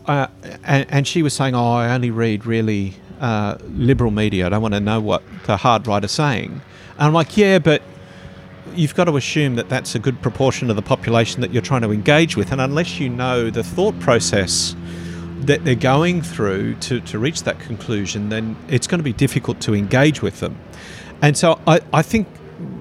[0.07, 0.27] uh,
[0.64, 4.47] and, and she was saying, "Oh, I only read really uh, liberal media.
[4.47, 6.51] I don't want to know what the hard right are saying."
[6.99, 7.83] And I'm like, "Yeah, but
[8.75, 11.83] you've got to assume that that's a good proportion of the population that you're trying
[11.83, 14.75] to engage with, and unless you know the thought process."
[15.41, 19.59] That they're going through to, to reach that conclusion, then it's going to be difficult
[19.62, 20.59] to engage with them.
[21.23, 22.29] And so I, I think,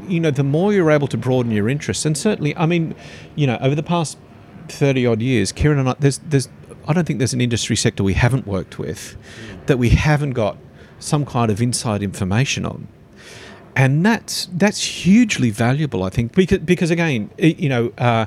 [0.07, 2.95] you know, the more you're able to broaden your interests, and certainly, I mean,
[3.35, 4.17] you know, over the past
[4.67, 6.49] 30 odd years, Kieran and I, there's, there's,
[6.87, 9.15] I don't think there's an industry sector we haven't worked with
[9.67, 10.57] that we haven't got
[10.99, 12.87] some kind of inside information on.
[13.79, 18.25] And that's that's hugely valuable, I think, because, because again, you know, uh,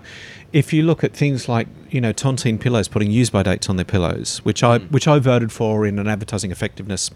[0.55, 3.77] if you look at things like you know Tontine pillows putting use by dates on
[3.77, 7.11] their pillows, which I which I voted for in an advertising effectiveness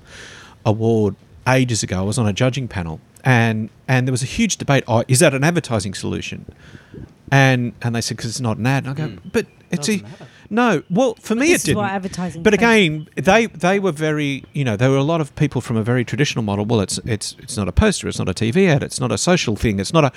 [0.67, 1.17] award
[1.49, 2.01] ages ago.
[2.01, 4.85] I was on a judging panel, and and there was a huge debate.
[4.87, 6.45] Oh, is that an advertising solution?
[7.33, 8.85] And and they said because it's not an ad.
[8.87, 10.03] And I go, but it's a
[10.51, 10.83] no.
[10.91, 11.79] Well, for me, this it is didn't.
[11.79, 12.63] what advertising But takes.
[12.63, 15.83] again, they they were very you know there were a lot of people from a
[15.83, 16.65] very traditional model.
[16.65, 19.19] Well, it's it's it's not a poster, it's not a TV ad, it's not a
[19.19, 20.13] social thing, it's not a.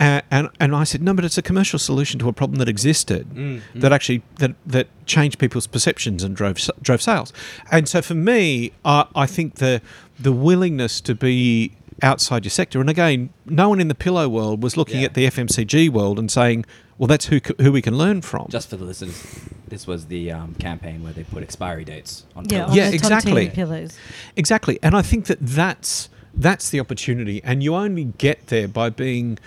[0.00, 2.68] Uh, and and I said no, but it's a commercial solution to a problem that
[2.70, 3.26] existed
[3.74, 7.32] that actually that that changed people's perceptions and drove drove sales.
[7.70, 9.82] And so for me, I I think the
[10.18, 14.62] the willingness to be outside your sector, and again, no one in the pillow world
[14.62, 15.06] was looking Yeah.
[15.06, 16.64] at the FMCG world and saying,
[17.00, 18.46] well, that's who who we can learn from.
[18.50, 19.18] Just for the listeners,
[19.68, 22.70] this was the um, campaign where they put expiry dates on Yeah, pillows.
[22.72, 23.46] on Yeah, the exactly.
[23.48, 23.98] Tontine pillows.
[24.36, 28.90] Exactly, and I think that that's that's the opportunity, and you only get there by
[28.90, 29.38] being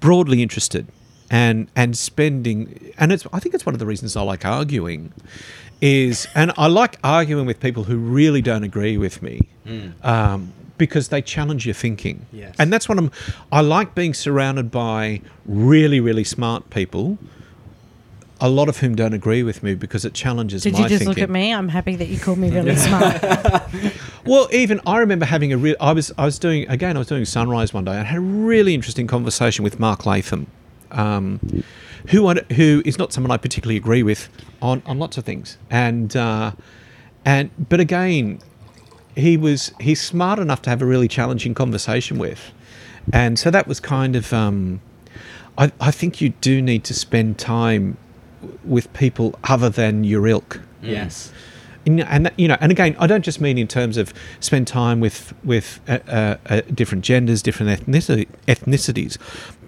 [0.00, 0.86] broadly interested
[1.30, 2.94] and and spending.
[2.96, 5.12] And it's I think it's one of the reasons I like arguing,
[5.82, 9.48] is and I like arguing with people who really don't agree with me.
[10.02, 12.54] Um, because they challenge your thinking, Yes.
[12.58, 13.10] and that's what I'm.
[13.50, 17.18] I like being surrounded by really, really smart people,
[18.40, 20.72] a lot of whom don't agree with me because it challenges my thing.
[20.72, 21.22] Did my you just thinking.
[21.22, 21.54] look at me?
[21.54, 23.22] I'm happy that you called me really smart.
[24.26, 25.76] Well, even I remember having a real.
[25.80, 26.96] I was I was doing again.
[26.96, 27.92] I was doing Sunrise one day.
[27.92, 30.48] and I had a really interesting conversation with Mark Latham,
[30.90, 31.38] um,
[32.08, 34.28] who I, who is not someone I particularly agree with
[34.60, 35.58] on, on lots of things.
[35.70, 36.50] And uh,
[37.24, 38.40] and but again,
[39.16, 42.52] he was he's smart enough to have a really challenging conversation with,
[43.12, 44.32] and so that was kind of.
[44.32, 44.80] Um,
[45.58, 47.96] I, I think you do need to spend time
[48.64, 50.60] with people other than your ilk.
[50.82, 51.32] Yes.
[51.86, 55.00] And, and you know, and again, I don't just mean in terms of spend time
[55.00, 59.18] with with uh, uh, uh, different genders, different ethnicity, ethnicities.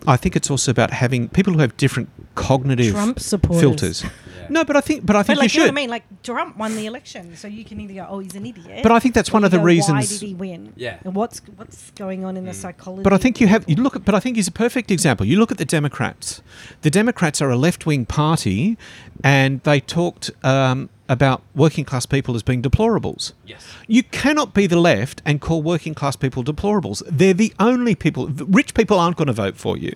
[0.06, 3.60] I think it's also about having people who have different cognitive Trump supporters.
[3.60, 4.04] filters.
[4.50, 5.74] No, but I think, but I think But think like, you you know should.
[5.74, 5.90] what I mean?
[5.90, 8.92] Like Trump won the election, so you can either go, "Oh, he's an idiot," But
[8.92, 10.72] I think that's or one of the go, reasons- Why did he win?
[10.76, 10.98] Yeah.
[11.04, 13.02] And what's what's going on in the psychology?
[13.02, 14.04] But I think you have you look at.
[14.04, 15.26] But I think he's a perfect example.
[15.26, 16.42] You look at the Democrats.
[16.82, 18.76] The Democrats are a left wing party,
[19.24, 23.32] and they talked um, about working class people as being deplorables.
[23.46, 23.66] Yes.
[23.86, 27.02] You cannot be the left and call working class people deplorables.
[27.10, 28.26] They're the only people.
[28.28, 29.94] Rich people aren't going to vote for you.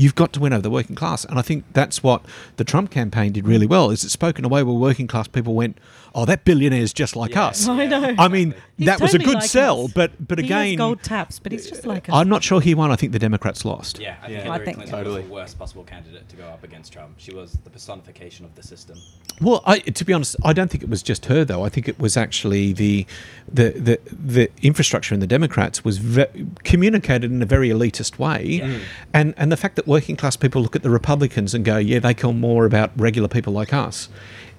[0.00, 2.24] You've got to win over the working class, and I think that's what
[2.56, 3.90] the Trump campaign did really well.
[3.90, 5.76] Is it spoke in a way where working class people went,
[6.14, 7.46] "Oh, that billionaire is just like Yeah.
[7.46, 8.14] us." I know.
[8.16, 9.92] I mean, He's that was a good like sell, us.
[9.92, 12.14] but but He has again, gold taps, but he's just like us.
[12.14, 12.92] I'm not sure he won.
[12.92, 13.98] I think the Democrats lost.
[13.98, 14.42] Yeah, I think Yeah.
[14.44, 15.20] Hillary I think- Clinton Totally.
[15.22, 17.14] was the worst possible candidate to go up against Trump.
[17.16, 18.98] She was the personification of the system.
[19.40, 21.64] Well, I, to be honest, I don't think it was just her though.
[21.64, 23.04] I think it was actually the
[23.52, 28.78] the the, the infrastructure in the Democrats was ve- communicated in a very elitist way,
[29.12, 31.98] and and the fact that working class people look at the Republicans and go, yeah,
[31.98, 34.08] they care more about regular people like us,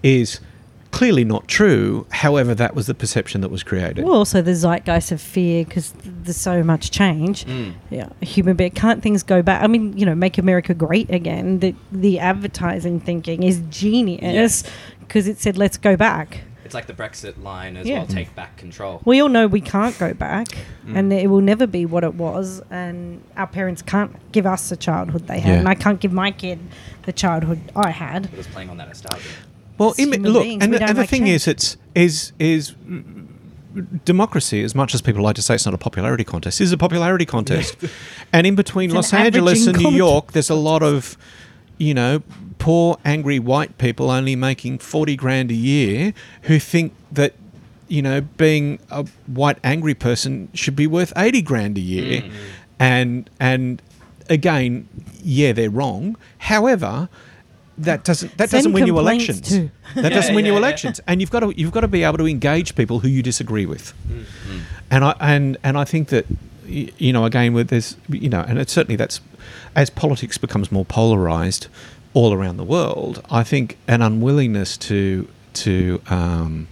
[0.03, 0.39] is
[0.91, 2.07] clearly not true.
[2.11, 4.03] However, that was the perception that was created.
[4.03, 7.45] Well, also the zeitgeist of fear because there's so much change.
[7.45, 7.75] Mm.
[7.89, 9.63] Yeah, human being can't things go back?
[9.63, 11.59] I mean, you know, make America great again.
[11.59, 14.63] The the advertising thinking is genius
[14.99, 16.41] because it said let's go back.
[16.69, 17.97] It's like the Brexit line as Yeah.
[17.97, 18.05] well.
[18.05, 19.01] Take back control.
[19.03, 20.49] We all know we can't go back,
[20.85, 20.95] Mm.
[20.97, 22.61] and it will never be what it was.
[22.69, 25.59] And our parents can't give us the childhood they had, Yeah.
[25.61, 26.59] and I can't give my kid
[27.07, 28.25] the childhood I had.
[28.25, 29.25] It was playing on that nostalgia.
[29.79, 30.61] Well, It's in, human look, beings.
[30.63, 31.35] and We the, don't and the thing change.
[31.37, 32.75] is, it's is is
[34.05, 36.77] democracy, as much as people like to say it's not a popularity contest, is a
[36.77, 37.77] popularity contest.
[38.33, 39.89] and in between It's Los an Angeles and New.
[39.89, 41.17] York, there's a lot of,
[41.79, 42.21] you know,
[42.59, 47.33] poor, angry white people only making 40 grand a year who think that,
[47.87, 52.21] you know, being a white angry person should be worth 80 grand a year.
[52.21, 52.31] Mm.
[52.79, 53.81] And, and
[54.29, 54.87] again,
[55.23, 56.15] yeah, they're wrong.
[56.37, 57.09] However,
[57.79, 59.41] that doesn't that Send doesn't win you elections.
[59.49, 59.71] too.
[59.95, 60.59] That doesn't win yeah, you yeah.
[60.59, 63.23] elections, and you've got to you've got to be able to engage people who you
[63.23, 63.93] disagree with.
[64.07, 64.59] Mm-hmm.
[64.91, 66.25] And I and and I think that
[66.67, 69.21] you know again with this you know and it's certainly that's
[69.75, 71.67] as politics becomes more polarized
[72.13, 73.23] all around the world.
[73.29, 76.67] I think an unwillingness to to um,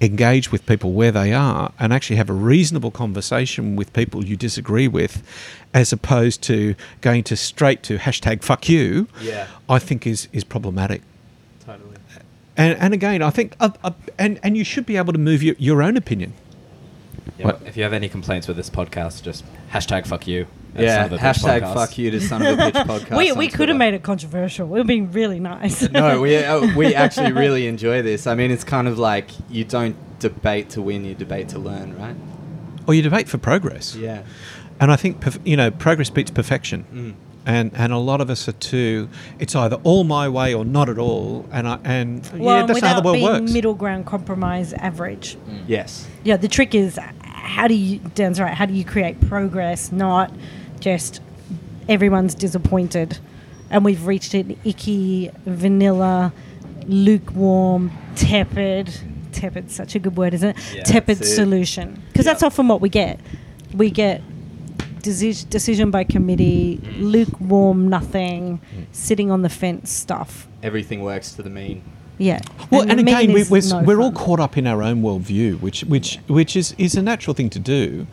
[0.00, 4.36] engage with people where they are and actually have a reasonable conversation with people you
[4.36, 5.22] disagree with,
[5.74, 9.08] as opposed to going to straight to hashtag fuck you.
[9.20, 9.46] Yeah.
[9.68, 11.02] I think is is problematic.
[11.64, 11.96] Totally.
[12.56, 15.42] And, and again, I think, uh, uh, and and you should be able to move
[15.42, 16.34] your, your own opinion.
[17.38, 20.46] Yeah, If you have any complaints with this podcast, just hashtag fuck you.
[20.74, 21.74] At Yeah, Son of a hashtag Podcast.
[21.74, 23.16] fuck you to son of a bitch podcast.
[23.16, 24.66] we we could have made it controversial.
[24.68, 25.88] We were being really nice.
[25.90, 28.26] no, we uh, we actually really enjoy this.
[28.26, 31.96] I mean, it's kind of like you don't debate to win, you debate to learn,
[31.98, 32.16] right?
[32.86, 33.94] Or you debate for progress.
[33.94, 34.22] Yeah.
[34.80, 36.84] And I think perf- you know progress beats perfection.
[36.92, 37.14] Mm.
[37.46, 39.08] And and a lot of us are too.
[39.38, 41.46] It's either all my way or not at all.
[41.50, 43.52] And I and well, yeah, that's how the world being works.
[43.52, 45.38] middle ground, compromise, average.
[45.66, 46.06] Yes.
[46.22, 47.98] Yeah, the trick is how do you?
[48.14, 48.52] Dan's right.
[48.54, 50.32] How do you create progress, not
[50.80, 51.20] just
[51.88, 53.18] everyone's disappointed,
[53.70, 56.32] and we've reached an icky, vanilla,
[56.86, 58.92] lukewarm, tepid.
[59.32, 60.74] tepid, such a good word, isn't it?
[60.74, 63.20] Yeah, tepid solution, because that's often what we get.
[63.72, 64.22] We get
[65.00, 67.00] deci- decision by committee, mm.
[67.00, 68.86] lukewarm, nothing, mm.
[68.92, 70.48] sitting on the fence stuff.
[70.62, 71.82] Everything works to the mean.
[72.20, 72.40] Yeah.
[72.70, 75.58] Well, and, the again, we, we're, no we're all caught up in our own worldview,
[75.62, 78.06] which which which is, is a natural thing to do,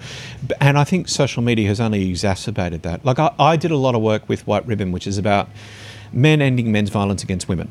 [0.61, 3.03] and I think social media has only exacerbated that.
[3.03, 5.49] Like I, I did a lot of work with White Ribbon, which is about
[6.13, 7.69] men ending men's violence against women,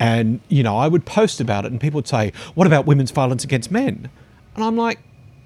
[0.00, 3.12] and you know I would post about it, and people would say, "What about women's
[3.12, 4.10] violence against men?"
[4.56, 4.98] And I'm like,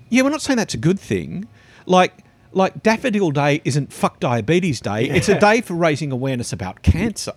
[0.09, 1.47] "Yeah, we're not saying that's a good thing.
[1.87, 2.15] Like."
[2.57, 5.11] Like Daffodil Day isn't fuck diabetes day.
[5.11, 7.33] It's a day for raising awareness about cancer.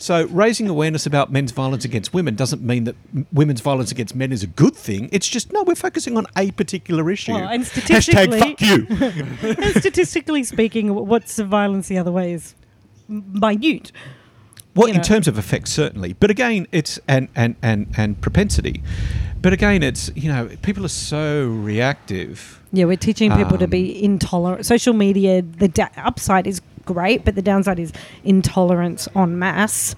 [0.00, 2.94] So, raising awareness about men's violence against women doesn't mean that
[3.32, 5.08] women's violence against men is a good thing.
[5.10, 7.32] It's just no, we're focusing on a particular issue.
[7.32, 8.86] Well, and Hashtag statistically- fuck you.
[9.64, 12.54] and statistically speaking, what's the violence the other way is
[13.08, 13.90] minute.
[14.76, 15.02] well, you in know.
[15.02, 18.82] terms of effect, certainly, but again, it's and and and and propensity.
[19.42, 22.60] But again, it's you know people are so reactive.
[22.72, 24.66] Yeah, we're teaching people to Um, be intolerant.
[24.66, 26.60] Social media, the da- upside is
[26.92, 27.92] great, but the downside is
[28.24, 29.94] intolerance en masse.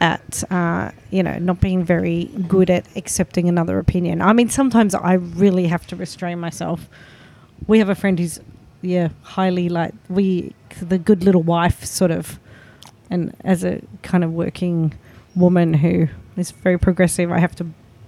[0.00, 4.20] At uh, you know, not being very good at accepting another opinion.
[4.20, 6.88] I mean, sometimes I really have to restrain myself.
[7.68, 8.40] We have a friend who's,
[8.80, 12.40] yeah, highly like we, the good little wife sort of,
[13.10, 14.92] and as a kind of working
[15.36, 17.66] woman who is very progressive, I have to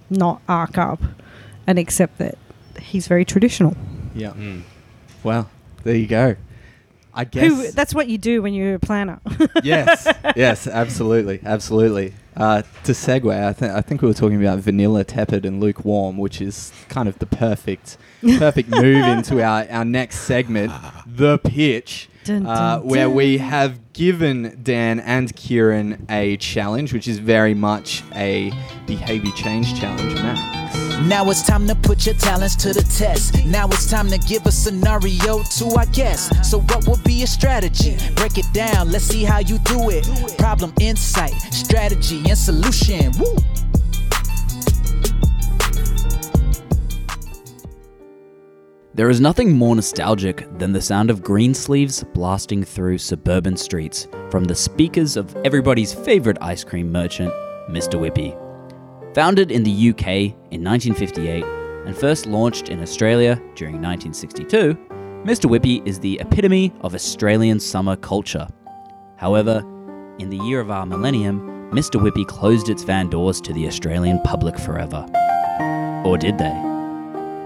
[0.09, 1.01] not arc up
[1.65, 2.37] and accept that
[2.77, 3.73] he's very traditional.
[4.13, 4.33] Yeah.
[4.33, 4.63] Mm.
[5.23, 5.49] Well,
[5.85, 6.35] there you go.
[7.15, 7.47] I guess.
[7.51, 9.21] Who, that's what you do when you're a planner.
[9.63, 12.13] yes, yes, absolutely, absolutely.
[12.35, 16.17] Uh, to segue, I, th- I think we were talking about vanilla, tepid, and lukewarm,
[16.17, 17.97] which is kind of the perfect,
[18.37, 20.73] perfect move into our, our next segment,
[21.07, 27.07] the pitch, Dun, uh, dun, where we have given Dan and Kieran a challenge, which
[27.07, 28.51] is very much a
[28.85, 30.74] behavior change challenge, Max.
[31.03, 33.45] Now it's time to put your talents to the test.
[33.45, 36.49] Now it's time to give a scenario to our guests.
[36.49, 37.97] So, what would be a strategy?
[38.15, 40.07] Break it down, let's see how you do it.
[40.37, 43.11] Problem, insight, strategy, and solution.
[43.19, 43.35] Woo!
[48.93, 54.45] There is nothing more nostalgic than the sound of Greensleeves blasting through suburban streets from
[54.45, 57.33] the speakers of everybody's favourite ice cream merchant,
[57.69, 57.99] Mr.
[57.99, 58.44] Whippy.
[59.15, 60.07] Founded in the UK
[60.51, 61.45] in 1958
[61.85, 64.75] and first launched in Australia during 1962,
[65.23, 65.49] Mr.
[65.49, 68.45] Whippy is the epitome of Australian summer culture.
[69.15, 69.59] However,
[70.19, 71.97] in the year of our millennium, Mr.
[71.97, 75.05] Whippy closed its van doors to the Australian public forever.
[76.05, 76.51] Or did they?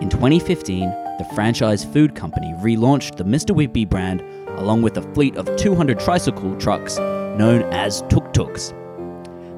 [0.01, 0.89] In 2015,
[1.19, 3.55] the franchise food company relaunched the Mr.
[3.55, 4.21] Whippy brand
[4.57, 8.73] along with a fleet of 200 tricycle trucks known as tuk tuks.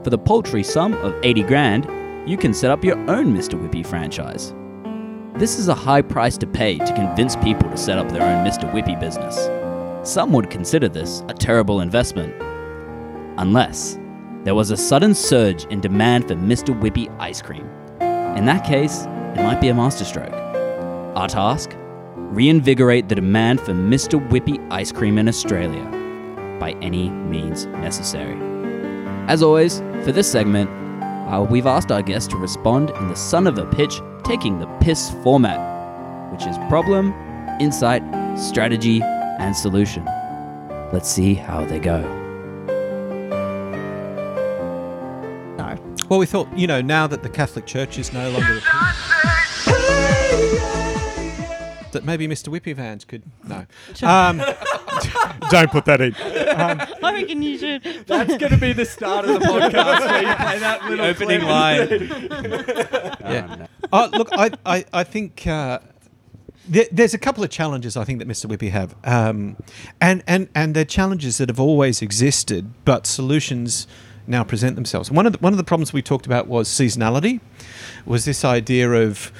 [0.03, 3.59] For the paltry sum of 80 grand, you can set up your own Mr.
[3.59, 4.53] Whippy franchise.
[5.39, 8.45] This is a high price to pay to convince people to set up their own
[8.45, 8.71] Mr.
[8.71, 9.49] Whippy business.
[10.07, 12.33] Some would consider this a terrible investment.
[13.39, 13.97] Unless
[14.43, 16.79] there was a sudden surge in demand for Mr.
[16.79, 17.67] Whippy ice cream.
[18.37, 19.05] In that case,
[19.35, 20.33] it might be a masterstroke.
[21.15, 21.75] Our task?
[22.15, 24.25] Reinvigorate the demand for Mr.
[24.29, 25.83] Whippy ice cream in Australia
[26.59, 28.37] by any means necessary.
[29.27, 30.69] As always, for this segment,
[31.31, 34.67] uh, we've asked our guests to respond in the son of a pitch, taking the
[34.81, 37.13] piss format, which is problem,
[37.59, 38.03] insight,
[38.37, 40.05] strategy, and solution.
[40.91, 42.01] Let's see how they go.
[45.57, 45.77] No.
[46.09, 48.59] Well, we thought, you know, now that the Catholic Church is no longer.
[51.91, 52.47] That maybe Mr.
[52.49, 53.23] Whippy Vans could.
[53.47, 53.65] No.
[54.01, 54.41] Um,
[55.49, 56.13] don't put that in.
[56.19, 57.83] I reckon you should.
[58.07, 61.39] That's going to be the start of the podcast where you play that little Opening
[61.39, 61.49] clip.
[61.49, 63.17] line.
[63.21, 63.67] Yeah.
[63.91, 65.79] Oh, look, I, I, I think uh,
[66.67, 68.45] there, there's a couple of challenges I think that Mr.
[68.45, 69.57] Whippy have, um,
[69.99, 73.87] and and and they're challenges that have always existed, but solutions
[74.27, 75.09] now present themselves.
[75.11, 77.39] One of the, one of the problems we talked about was seasonality,
[78.05, 79.31] was this idea of,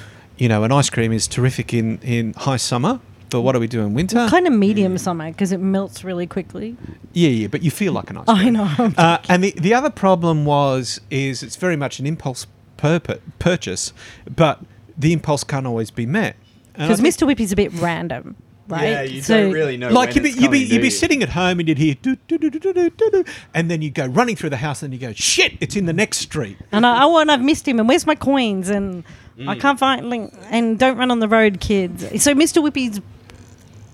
[0.41, 2.99] you know, an ice cream is terrific in in high summer.
[3.29, 4.27] But what do we do in winter?
[4.27, 6.75] kind of medium summer because it melts really quickly.
[7.13, 8.37] Yeah, yeah, but you feel like an ice cream.
[8.39, 8.93] I know.
[8.97, 13.93] Uh, and the, the other problem was is it's very much an impulse purpo- purchase,
[14.35, 14.59] but
[14.97, 16.35] the impulse can't always be met.
[16.73, 17.25] Because think- Mr.
[17.27, 18.35] Whippy's a bit random,
[18.67, 18.83] right?
[18.83, 19.89] Yeah, you so, don't really know.
[19.89, 22.37] Like you'd be you'd be, you be sitting at home and you'd hear do, do,
[22.37, 24.99] do, do, do, do, do, and then you'd go running through the house and you
[24.99, 26.57] go shit, it's in the next street.
[26.71, 27.79] And I, oh, and I've missed him.
[27.79, 28.69] And where's my coins?
[28.69, 29.03] And
[29.37, 29.47] mm.
[29.47, 30.31] I can't find.
[30.49, 32.01] And don't run on the road, kids.
[32.23, 32.61] So Mr.
[32.61, 32.99] Whippy's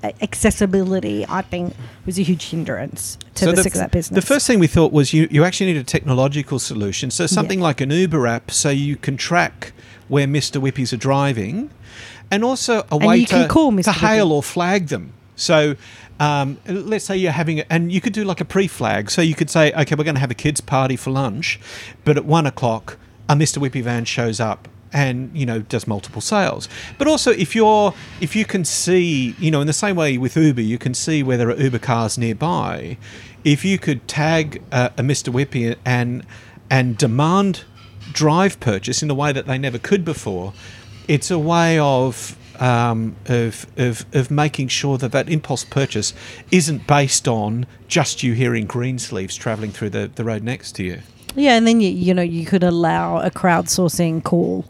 [0.03, 4.23] accessibility, I think, was a huge hindrance to so the, the, that business.
[4.23, 7.11] The first thing we thought was you, you actually need a technological solution.
[7.11, 7.65] So something yeah.
[7.65, 9.73] like an Uber app, so you can track
[10.07, 10.61] where Mr.
[10.61, 11.69] Whippies are driving
[12.31, 13.85] and also a And way to, can call Mr.
[13.85, 15.13] to hail or flag them.
[15.35, 15.75] So
[16.19, 19.11] um, let's say you're having, a, and you could do like a pre-flag.
[19.11, 21.59] So you could say, okay, we're going to have a kids' party for lunch,
[22.03, 22.97] but at one o'clock,
[23.29, 23.59] a Mr.
[23.59, 26.69] Whippy van shows up and you know does multiple sales.
[26.97, 30.37] But also, if you're if you can see, you know, in the same way with
[30.37, 32.97] Uber, you can see where there are Uber cars nearby.
[33.43, 35.31] If you could tag uh, a Mr.
[35.31, 36.25] Whippy and
[36.69, 37.65] and demand
[38.13, 40.53] drive purchase in a way that they never could before,
[41.07, 46.13] it's a way of um, of, of of making sure that that impulse purchase
[46.51, 50.99] isn't based on just you hearing Greensleeves travelling through the, the road next to you.
[51.35, 54.65] yeah, and then you you know you could allow a crowdsourcing call.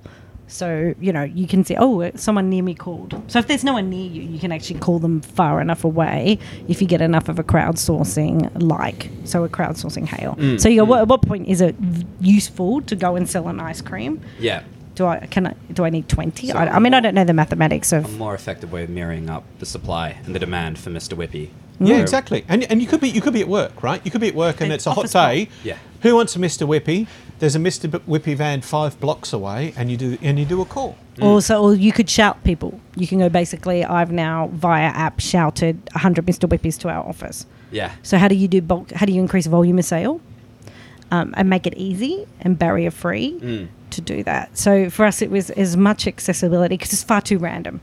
[0.50, 3.22] So you know you can say, oh, someone near me called.
[3.28, 6.40] So if there's no one near you, you can actually call them far enough away
[6.70, 10.36] if you get enough of a crowdsourcing like so a crowdsourcing hail.
[10.36, 11.76] Mm, so you go, what, at what point is it
[12.22, 14.22] useful to go and sell an ice cream?
[14.40, 14.64] Yeah.
[14.98, 16.48] Do I can I do I need twenty?
[16.48, 18.90] So I, I mean I don't know the mathematics of A more effective way of
[18.90, 21.16] mirroring up the supply and the demand for Mr.
[21.16, 21.50] Whippy.
[21.80, 22.44] Yeah, exactly.
[22.50, 24.02] And and you could be you could be at work, right?
[24.04, 25.32] You could be at work and An it's a hot office spot.
[25.32, 25.50] day.
[25.64, 25.78] Yeah.
[26.02, 26.68] Who wants a Mr.
[26.68, 27.06] Whippy?
[27.40, 27.88] There's a Mr.
[28.08, 30.98] Whippy van five blocks away, and you do and you do a call.
[31.22, 32.80] Or so, or you could shout people.
[32.96, 33.86] You can go basically.
[33.86, 36.50] I've now via app shouted 100 Mr.
[36.50, 37.46] Whippies to our office.
[37.72, 37.92] Yeah.
[38.02, 38.92] So how do you do bulk?
[38.94, 40.20] How do you increase volume of sale,
[41.12, 43.68] um, and make it easy and barrier free Mm.
[43.98, 44.58] To do that?
[44.58, 47.82] So for us, it was as much accessibility because it's far too random.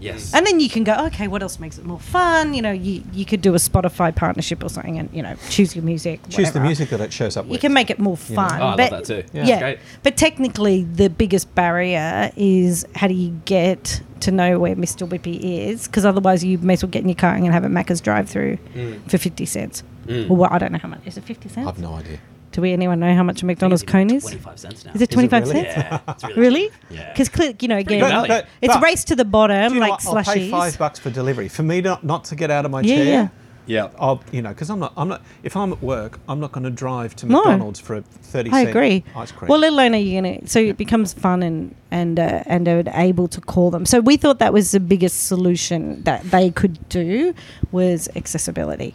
[0.00, 0.34] Yes.
[0.34, 2.52] And then you can go, okay, what else makes it more fun?
[2.52, 5.74] You know, you, you could do a Spotify partnership or something, and you know, choose
[5.74, 6.20] your music.
[6.28, 8.42] Choose the music that it shows up You can make it more You know.
[8.42, 8.60] fun.
[8.60, 9.22] Oh, I love that too.
[9.32, 9.44] Yeah.
[9.46, 9.78] Yeah, Great.
[10.02, 15.08] but technically, the biggest barrier is how do you get to know where Mr.
[15.08, 15.86] Whippy is?
[15.86, 18.58] Because otherwise, you may as well get in your car and have a Macca's drive-through
[18.74, 19.10] Mm.
[19.10, 19.82] for fifty cents.
[20.06, 20.30] Mm.
[20.30, 20.52] Or?
[20.52, 21.00] I don't know how much.
[21.06, 21.66] Is it fifty cents?
[21.66, 22.18] I've no idea.
[22.54, 24.22] Do we anyone know how much a McDonald's cone is?
[24.22, 24.92] Twenty-five cents now.
[24.94, 25.62] Is it twenty-five really?
[25.64, 25.76] cents?
[25.76, 26.00] Yeah.
[26.08, 26.36] It's really.
[26.40, 26.70] Really?
[26.88, 27.12] Yeah.
[27.12, 28.28] Because you know, again, But- value.
[28.28, 30.28] but- it's but- race to the Do bottom, you know like what?
[30.28, 31.48] I'll pay five bucks for delivery.
[31.48, 33.28] For me not, not to get out of my Yeah, chair, yeah.
[33.66, 33.88] Yeah.
[33.98, 36.62] I'll you know because I'm not I'm not if I'm at work I'm not going
[36.62, 37.38] to drive to No.
[37.38, 39.02] McDonald's for a thirty I cent agree.
[39.16, 39.48] ice cream.
[39.48, 40.46] Well, let alone are you gonna?
[40.46, 43.84] So it becomes fun and and uh, and uh, able to call them.
[43.84, 47.34] So we thought that was the biggest solution that they could do
[47.72, 48.94] was accessibility.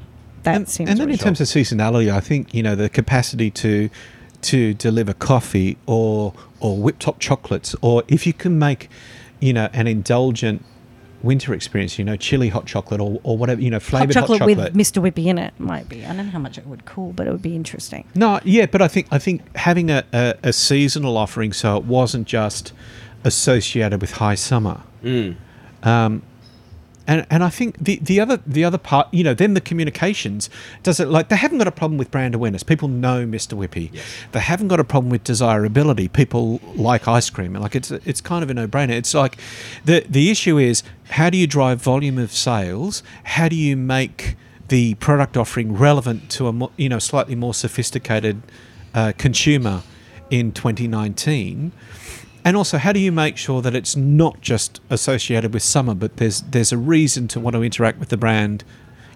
[0.50, 0.89] That and, seems.
[0.89, 3.89] and then in really terms of seasonality, I think you know the capacity to
[4.41, 8.89] to deliver coffee or or whipped top chocolates, or if you can make
[9.39, 10.66] you know an indulgent
[11.22, 14.39] winter experience, you know, chili hot chocolate or, or whatever, you know, hot flavored chocolate,
[14.39, 14.74] hot chocolate.
[14.74, 15.02] with Mr.
[15.02, 16.06] Whippy in it might be.
[16.06, 18.06] I don't know how much it would cool, but it would be interesting.
[18.16, 21.84] No, yeah, but I think I think having a, a, a seasonal offering so it
[21.84, 22.74] wasn't just
[23.24, 24.82] associated with high summer.
[25.04, 25.36] Mm.
[25.84, 26.22] Um,
[27.10, 30.47] and, and I think the, the other the other part, you know, then the communications
[30.84, 32.62] does it like they haven't got a problem with brand awareness.
[32.62, 33.57] People know Mr.
[33.57, 33.89] Whippy.
[33.91, 34.05] Yes.
[34.32, 36.07] They haven't got a problem with desirability.
[36.07, 37.53] People like ice cream.
[37.53, 38.91] Like it's it's kind of a no brainer.
[38.91, 39.39] It's like
[39.86, 43.01] the the issue is how do you drive volume of sales?
[43.24, 44.36] How do you make
[44.68, 48.43] the product offering relevant to a mo- you know slightly more sophisticated
[48.93, 49.82] uh, consumer
[50.30, 51.72] in 2019?
[52.46, 56.18] And also, how do you make sure that it's not just associated with summer, but
[56.18, 58.64] there's there's a reason to want to interact with the brand,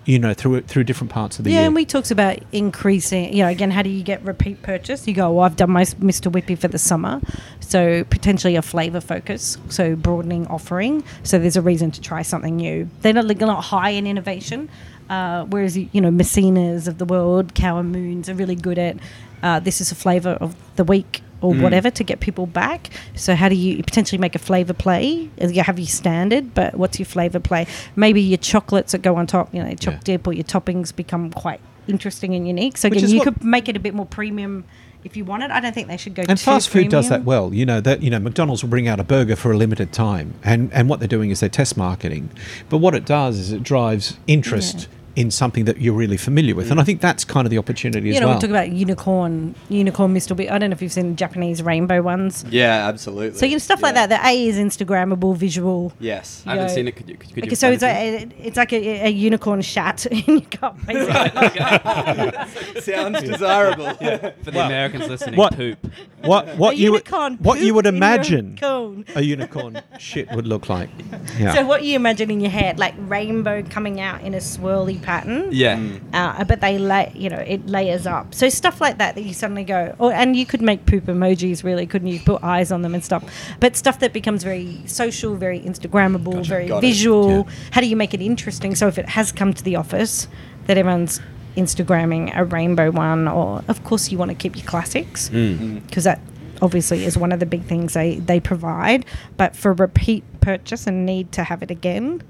[0.05, 1.61] you know, through through different parts of the yeah, year.
[1.61, 3.33] Yeah, and we talked about increasing.
[3.33, 5.07] You know, again, how do you get repeat purchase?
[5.07, 6.31] You go, well, I've done my Mr.
[6.31, 7.21] Whippy for the summer,
[7.61, 11.03] so potentially a flavour focus, so broadening offering.
[11.23, 12.89] So there's a reason to try something new.
[13.01, 14.69] They're not, they're not high in innovation,
[15.09, 18.97] uh, whereas you know Messinas of the world, Cow and Moons are really good at.
[19.41, 22.89] Uh, this is a flavour of the week or whatever to get people back.
[23.15, 25.29] So how do you potentially make a flavour play?
[25.41, 27.67] Uh, You have your standard, but what's your flavour play?
[27.95, 29.99] Maybe your chocolates that go on top, you know, choc Yeah.
[30.03, 32.77] dip or your toppings become quite interesting and unique.
[32.77, 34.63] So Which again, you could make it a bit more premium
[35.03, 35.51] if you want it.
[35.51, 36.21] I don't think they should go.
[36.29, 37.53] and too fast food does that well.
[37.53, 40.33] You know that you know McDonald's will bring out a burger for a limited time,
[40.45, 42.29] and and what they're doing is they're test marketing.
[42.69, 46.71] But what it does is it drives interest in something that you're really familiar with,
[46.71, 46.85] and I mm.
[46.87, 48.35] think that's kind of the opportunity You as know, well.
[48.37, 50.33] we talk about unicorn, unicorn Mr.
[50.49, 52.43] I don't know if you've seen Japanese rainbow ones.
[52.49, 53.37] Yeah, absolutely.
[53.37, 54.07] So you know stuff like Yeah.
[54.07, 54.21] that.
[54.23, 55.93] The A is Instagrammable, visual.
[55.99, 56.43] Yes.
[56.45, 56.73] I haven't Yeah.
[56.73, 56.95] seen it.
[56.95, 57.17] Could you?
[57.17, 60.41] Could you Okay, so it's explain a, it's like a, a unicorn shat in your
[60.41, 62.81] cup, basically.
[62.81, 63.93] Sounds desirable.
[63.95, 64.43] to me?
[64.43, 65.35] for the Americans listening?
[65.35, 65.77] what- Poop.
[66.21, 69.05] what what a you would, unicorn what you would imagine cone.
[69.15, 70.89] a unicorn shit would look like.
[71.37, 71.53] Yeah.
[71.53, 75.49] So what you imagine in your head, like rainbow coming out in a swirly pattern.
[75.51, 75.77] Yeah.
[75.77, 76.01] Mm.
[76.13, 78.33] Uh, but they lay, you know, it layers up.
[78.33, 81.63] So stuff like that that you suddenly go, oh, and you could make poop emojis,
[81.63, 82.19] really, couldn't you?
[82.19, 83.23] Put eyes on them and stuff.
[83.59, 87.29] But stuff that becomes very social, very Instagrammable, very Got visual.
[87.29, 87.53] Yeah.
[87.71, 88.75] How do you make it interesting?
[88.75, 90.27] So if it has come to the office,
[90.67, 91.19] that everyone's
[91.55, 95.57] Instagramming a rainbow one, or of course you want to keep your classics mm.
[95.57, 95.87] Mm.
[95.87, 96.19] because that
[96.61, 99.05] obviously is one of the big things they they provide.
[99.37, 102.23] But for repeat purchase and need to have it again,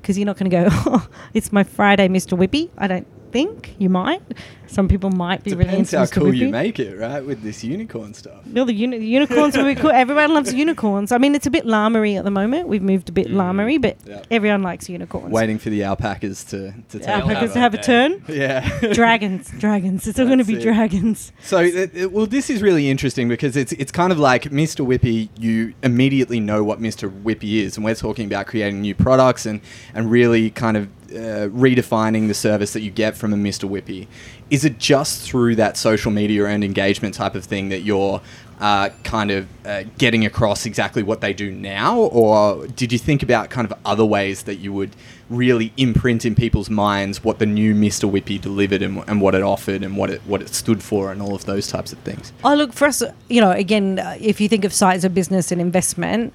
[0.00, 2.36] because you're not going to go, oh, it's my Friday, Mr.
[2.38, 2.70] Whippy.
[2.78, 4.22] I don't think you might.
[4.66, 6.12] Some people might be really Depends into how Mr.
[6.12, 7.24] cool you make it, right?
[7.24, 8.46] With this unicorn stuff.
[8.46, 9.90] No, the, uni- the unicorns will be cool.
[9.90, 11.10] Everyone loves unicorns.
[11.10, 12.68] I mean, it's a bit llamery at the moment.
[12.68, 13.34] We've moved a bit mm.
[13.34, 14.22] llamery, but Yeah.
[14.30, 15.32] everyone likes unicorns.
[15.32, 17.52] Waiting for the alpacas to, to take Alpacas over.
[17.54, 18.22] to have a turn.
[18.28, 18.68] Yeah.
[18.92, 20.06] dragons, dragons.
[20.06, 20.62] It's all going to be it.
[20.62, 21.32] dragons.
[21.42, 24.86] So, it, it- well, this is really interesting because it's it's kind of like Mr.
[24.86, 25.30] Whippy.
[25.38, 27.10] You immediately know what Mr.
[27.22, 29.60] Whippy is, and we're talking about creating new products and
[29.94, 33.68] and really kind of uh, redefining the service that you get from a Mr.
[33.68, 34.06] Whippy.
[34.50, 38.20] Is it just through that social media and engagement type of thing that you're
[38.60, 43.22] uh, kind of uh, getting across exactly what they do now, or did you think
[43.22, 44.94] about kind of other ways that you would
[45.30, 48.10] really imprint in people's minds what the new Mr.
[48.10, 51.22] Whippy delivered and, and what it offered and what it what it stood for and
[51.22, 52.32] all of those types of things?
[52.44, 55.50] Oh, look, for us, you know, again, uh, if you think of size of business
[55.50, 56.34] and investment,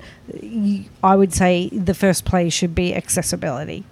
[1.04, 3.84] I would say the first place should be accessibility.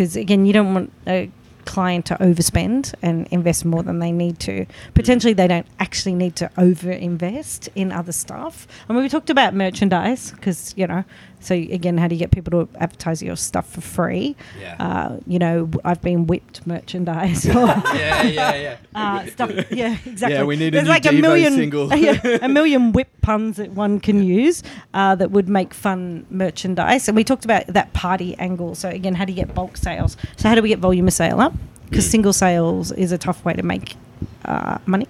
[0.00, 1.30] Because, again, you don't want a
[1.66, 4.64] client to overspend and invest more than they need to.
[4.94, 8.66] Potentially, they don't actually need to over invest in other stuff.
[8.88, 11.04] I mean, we talked about merchandise because, you know,
[11.40, 14.36] so again, how do you get people to advertise your stuff for free?
[14.60, 14.76] Yeah.
[14.78, 17.46] Uh, you know, I've been whipped merchandise.
[17.46, 17.82] yeah,
[18.24, 18.76] yeah, yeah.
[18.94, 19.50] uh, stuff.
[19.70, 20.36] Yeah, exactly.
[20.36, 21.94] Yeah, we need a There's new like a million, single.
[21.94, 24.62] yeah, a million whip puns that one can use
[24.92, 27.08] uh, that would make fun merchandise.
[27.08, 28.74] And we talked about that party angle.
[28.74, 30.18] So again, how do you get bulk sales?
[30.36, 31.54] So how do we get volume of sale up?
[31.88, 33.96] Because single sales is a tough way to make
[34.44, 35.08] uh, money.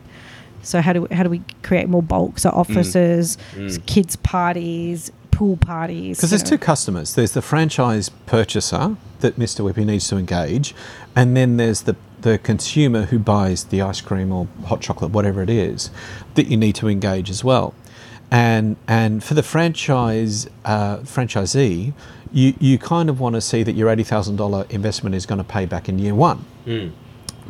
[0.62, 2.38] So how do we, how do we create more bulk?
[2.38, 3.36] So offices,
[3.86, 6.18] kids parties, pool parties.
[6.18, 6.56] Because you there's know.
[6.56, 7.14] two customers.
[7.14, 9.64] There's the franchise purchaser that Mr.
[9.64, 10.74] Whippy needs to engage,
[11.14, 15.42] and then there's the the consumer who buys the ice cream or hot chocolate, whatever
[15.42, 15.90] it is,
[16.34, 17.74] that you need to engage as well.
[18.30, 21.92] And and for the franchise uh, franchisee,
[22.32, 25.38] you you kind of want to see that your eighty thousand dollar investment is going
[25.38, 26.44] to pay back in year one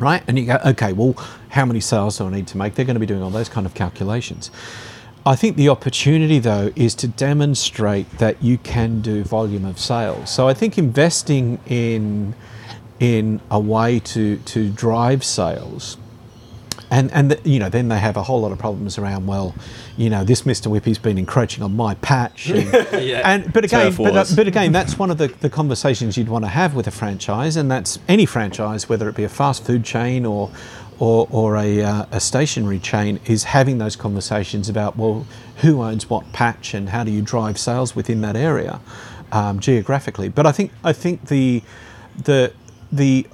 [0.01, 0.23] right?
[0.27, 1.13] And you go, okay, well,
[1.49, 2.75] how many sales do I need to make?
[2.75, 4.49] They're going to be doing all those kind of calculations.
[5.25, 10.31] I think the opportunity, though, is to demonstrate that you can do volume of sales.
[10.31, 12.33] So I think investing in
[12.99, 15.97] in a way to to drive sales
[16.91, 19.55] and and the, you know then they have a whole lot of problems around well
[19.97, 22.71] you know this Mr Whippy's been encroaching on my patch and,
[23.03, 23.21] Yeah.
[23.25, 26.45] and but again but, uh, but again that's one of the, the conversations you'd want
[26.45, 29.83] to have with a franchise and that's any franchise whether it be a fast food
[29.83, 30.51] chain or
[31.01, 35.25] or, or a, uh, a stationary chain is having those conversations about well
[35.57, 38.79] who owns what patch and how do you drive sales within that area
[39.31, 40.29] um, geographically.
[40.29, 41.63] But I think I think the
[42.23, 42.53] the
[42.91, 43.25] the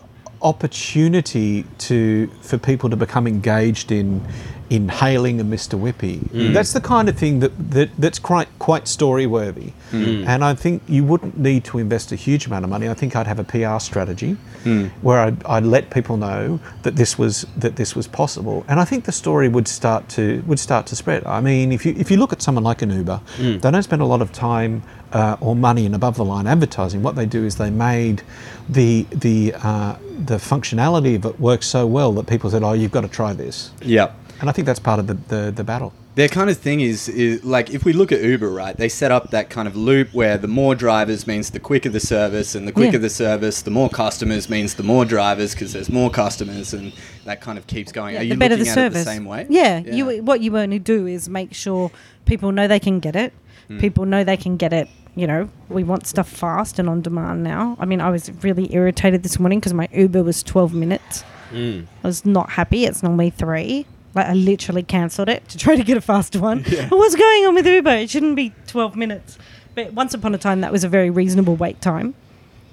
[0.41, 4.25] opportunity to for people to become engaged in
[4.69, 5.79] in hailing a Mr.
[5.79, 6.19] Whippy.
[6.29, 6.53] Mm.
[6.53, 9.71] That's the kind of thing that, that that's quite quite story worthy.
[9.91, 10.25] Mm.
[10.27, 12.89] And I think you wouldn't need to invest a huge amount of money.
[12.89, 14.35] I think I'd have a PR strategy
[14.65, 14.89] Mm.
[15.01, 18.65] where I'd, I'd let people know that this was that this was possible.
[18.67, 21.25] And I think the story would start to would start to spread.
[21.25, 23.61] I mean, if you if you look at someone like an Uber, Mm.
[23.61, 24.81] they don't spend a lot of time
[25.13, 27.01] uh, or money in above the line advertising.
[27.01, 28.21] What they do is they made
[28.67, 29.95] the the uh,
[30.25, 33.31] the functionality of it work so well that people said, "Oh, you've got to try
[33.33, 34.13] this." Yep.
[34.39, 35.93] And I think that's part of the, the, the battle.
[36.15, 38.75] Their kind of thing is, is like if we look at Uber, right?
[38.75, 41.99] They set up that kind of loop where the more drivers means the quicker the
[41.99, 42.99] service, and the quicker Yeah.
[42.99, 46.91] the service, the more customers means the more drivers because there's more customers, and
[47.25, 48.15] that kind of keeps going.
[48.15, 49.01] Are the you better looking the at service.
[49.01, 49.45] it the same way?
[49.49, 51.91] Yeah, you what you want to do is make sure
[52.25, 53.33] people know they can get it.
[53.67, 53.77] Hmm.
[53.79, 54.87] People know they can get it.
[55.15, 57.75] You know, we want stuff fast and on demand now.
[57.79, 61.23] I mean, I was really irritated this morning because my Uber was 12 minutes.
[61.51, 61.87] Mm.
[62.03, 62.85] I was not happy.
[62.85, 63.85] It's normally three.
[64.17, 66.63] Like I literally cancelled it to try to get a faster one.
[66.89, 67.91] What's going on with Uber?
[67.91, 69.37] It shouldn't be 12 minutes.
[69.75, 72.15] But once upon a time, that was a very reasonable wait time.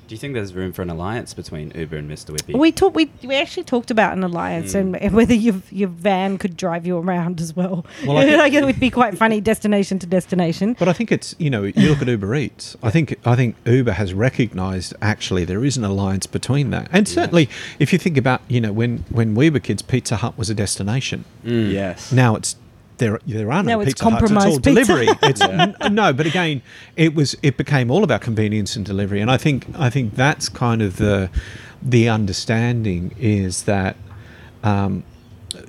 [0.06, 2.30] Do you think there's room for an alliance between Uber and Mr.
[2.36, 2.58] Whippy?
[2.58, 2.94] We talked.
[2.94, 4.94] We, we actually talked about an alliance Hmm.
[4.96, 7.86] and whether your your van could drive you around as well.
[8.06, 10.76] Well, I think- like it would be quite funny, destination to destination.
[10.78, 12.76] But I think it's you know you look at Uber Eats.
[12.82, 17.08] I think I think Uber has recognised actually there is an alliance between that, and
[17.08, 17.48] certainly
[17.78, 20.54] if you think about you know when when we were kids, Pizza Hut was a
[20.54, 21.24] destination.
[21.44, 21.72] Mm.
[21.72, 22.12] Yes.
[22.12, 22.56] Now it's
[22.98, 23.18] there.
[23.26, 24.30] There are no Now Pizza Huts.
[24.30, 25.06] It's all Pizza delivery.
[25.06, 25.18] Hut.
[25.22, 26.62] It's n- no, but again,
[26.96, 30.48] it was it became all about convenience and delivery, and I think I think that's
[30.48, 31.30] kind of the
[31.82, 33.96] the understanding is that.
[34.62, 35.04] Um,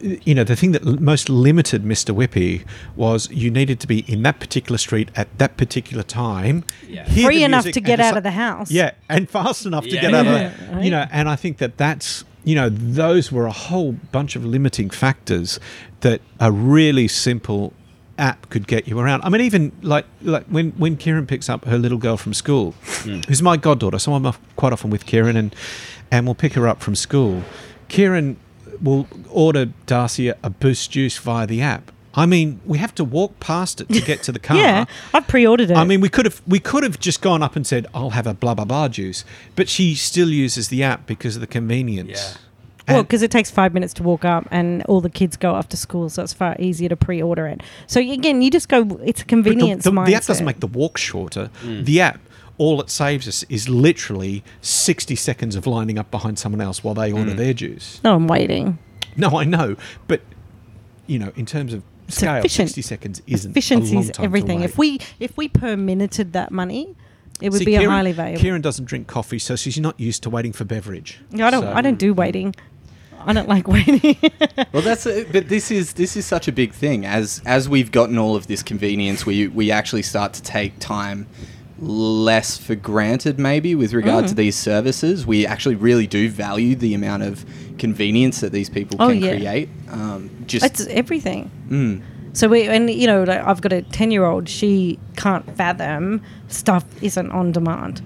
[0.01, 2.11] you know, the thing that l- most limited Mr.
[2.15, 2.65] Whippy
[2.95, 6.63] was you needed to be in that particular street at that particular time.
[6.87, 7.05] Yeah.
[7.07, 8.71] Free enough to get out deci- of the house.
[8.71, 11.59] Yeah, and fast enough to get out of Yeah, the, you know, and I think
[11.59, 15.59] that that's, you know, those were a whole bunch of limiting factors
[16.01, 17.73] that a really simple
[18.17, 19.21] app could get you around.
[19.23, 22.73] I mean, even like like when when Kieran picks up her little girl from school,
[22.83, 23.21] hmm.
[23.27, 25.55] who's my goddaughter, so I'm quite often with Kieran, and
[26.11, 27.43] and we'll pick her up from school.
[27.87, 28.37] Kieran
[28.81, 31.91] will order Darcy a, a Boost juice via the app.
[32.15, 34.57] I mean, we have to walk past it to get to the car.
[34.57, 35.77] Yeah, I've pre-ordered it.
[35.77, 38.27] I mean, we could have we could have just gone up and said, "I'll have
[38.27, 39.25] a blah blah blah juice,"
[39.55, 42.09] but she still uses the app because of the convenience.
[42.09, 42.41] Yeah.
[42.87, 45.75] Well, because it takes five minutes to walk up, and all the kids go after
[45.75, 47.61] school, so it's far easier to pre-order it.
[47.87, 48.81] So again, you just go.
[48.81, 51.49] It's a but the, convenience the, the app doesn't make the walk shorter.
[51.63, 51.85] Mm.
[51.85, 52.19] The app,
[52.57, 56.93] all it saves us is literally sixty seconds of lining up behind someone else while
[56.93, 57.37] they order mm.
[57.37, 57.99] their juice.
[58.03, 58.77] No, I'm waiting.
[59.17, 59.77] No, I know,
[60.07, 60.21] but
[61.07, 62.69] you know, in terms of scale, efficient.
[62.69, 64.59] sixty seconds isn't Efficiency a long is time to everything.
[64.61, 64.65] wait.
[64.65, 66.95] If we if we per minuted that money,
[67.41, 68.41] it would See, be Kieran, a highly valuable.
[68.41, 71.19] Kieran doesn't drink coffee, so she's not used to waiting for beverage.
[71.31, 71.63] Yeah, I don't.
[71.63, 72.55] So- I don't do waiting.
[73.27, 74.15] I don't like waiting.
[74.71, 77.05] Well, that's a, but this is this is such a big thing.
[77.05, 81.25] As as we've gotten all of this convenience, we we actually start to take time
[81.79, 83.37] less for granted.
[83.39, 84.29] Maybe with regard Mm.
[84.29, 87.45] to these services, we actually really do value the amount of
[87.77, 89.35] convenience that these people Oh, can yeah.
[89.35, 89.69] create.
[89.91, 91.51] Um, just it's everything.
[91.69, 92.01] mm,
[92.33, 94.47] So we and you know like I've got a ten year old.
[94.49, 98.01] She can't fathom stuff isn't on demand.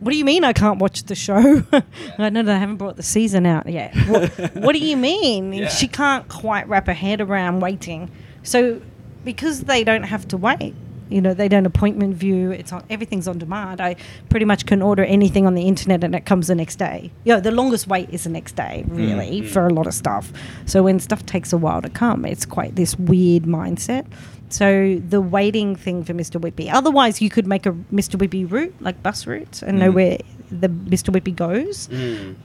[0.00, 1.62] What do you mean I can't watch the show?
[2.18, 3.94] I know they haven't brought the season out yet.
[4.08, 5.52] What, what do you mean?
[5.52, 5.68] Yeah.
[5.68, 8.10] She can't quite wrap her head around waiting.
[8.42, 8.80] So
[9.24, 10.74] because they don't have to wait,
[11.12, 12.50] you know, they don't appointment view.
[12.50, 13.80] It's on everything's on demand.
[13.80, 13.96] I
[14.30, 17.10] pretty much can order anything on the internet and it comes the next day.
[17.24, 18.96] You know, the longest wait is the next day, mm.
[18.96, 19.48] really, mm.
[19.48, 20.32] for a lot of stuff.
[20.66, 24.06] So when stuff takes a while to come, it's quite this weird mindset.
[24.48, 26.40] So the waiting thing for Mr.
[26.40, 26.70] Whippy.
[26.70, 28.16] Otherwise, you could make a Mr.
[28.16, 29.94] Whippy route, like bus routes, and know mm.
[29.94, 30.18] where
[30.50, 31.08] the Mr.
[31.14, 31.88] Whippy goes.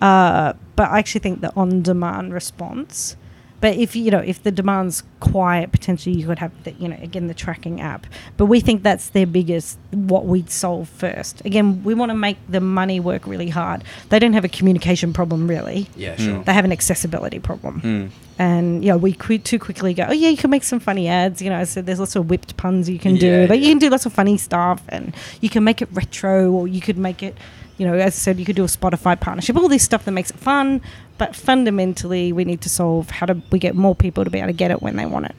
[0.02, 3.18] Uh, but I actually think the on-demand response.
[3.60, 6.98] But if you know if the demand's quiet, potentially you could have the you know
[7.02, 8.06] again the tracking app.
[8.38, 11.44] But we think that's their biggest what we'd solve first.
[11.46, 13.84] Again, we want to make the money work really hard.
[14.10, 15.88] They don't have a communication problem really.
[15.96, 16.44] Yeah, sure.
[16.44, 17.82] They have an accessibility problem.
[17.82, 18.10] mm.
[18.40, 21.08] And you know, we could too quickly go, oh yeah, you can make some funny
[21.08, 21.42] ads.
[21.42, 23.70] You know, I said there's lots of whipped puns you can do, Yeah, but you
[23.70, 27.00] can do lots of funny stuff, and you can make it retro, or you could
[27.00, 27.36] make it,
[27.80, 30.12] you know, as I said, you could do a Spotify partnership, all this stuff that
[30.12, 30.82] makes it fun.
[31.18, 34.48] But fundamentally, we need to solve how do we get more people to be able
[34.48, 35.36] to get it when they want it,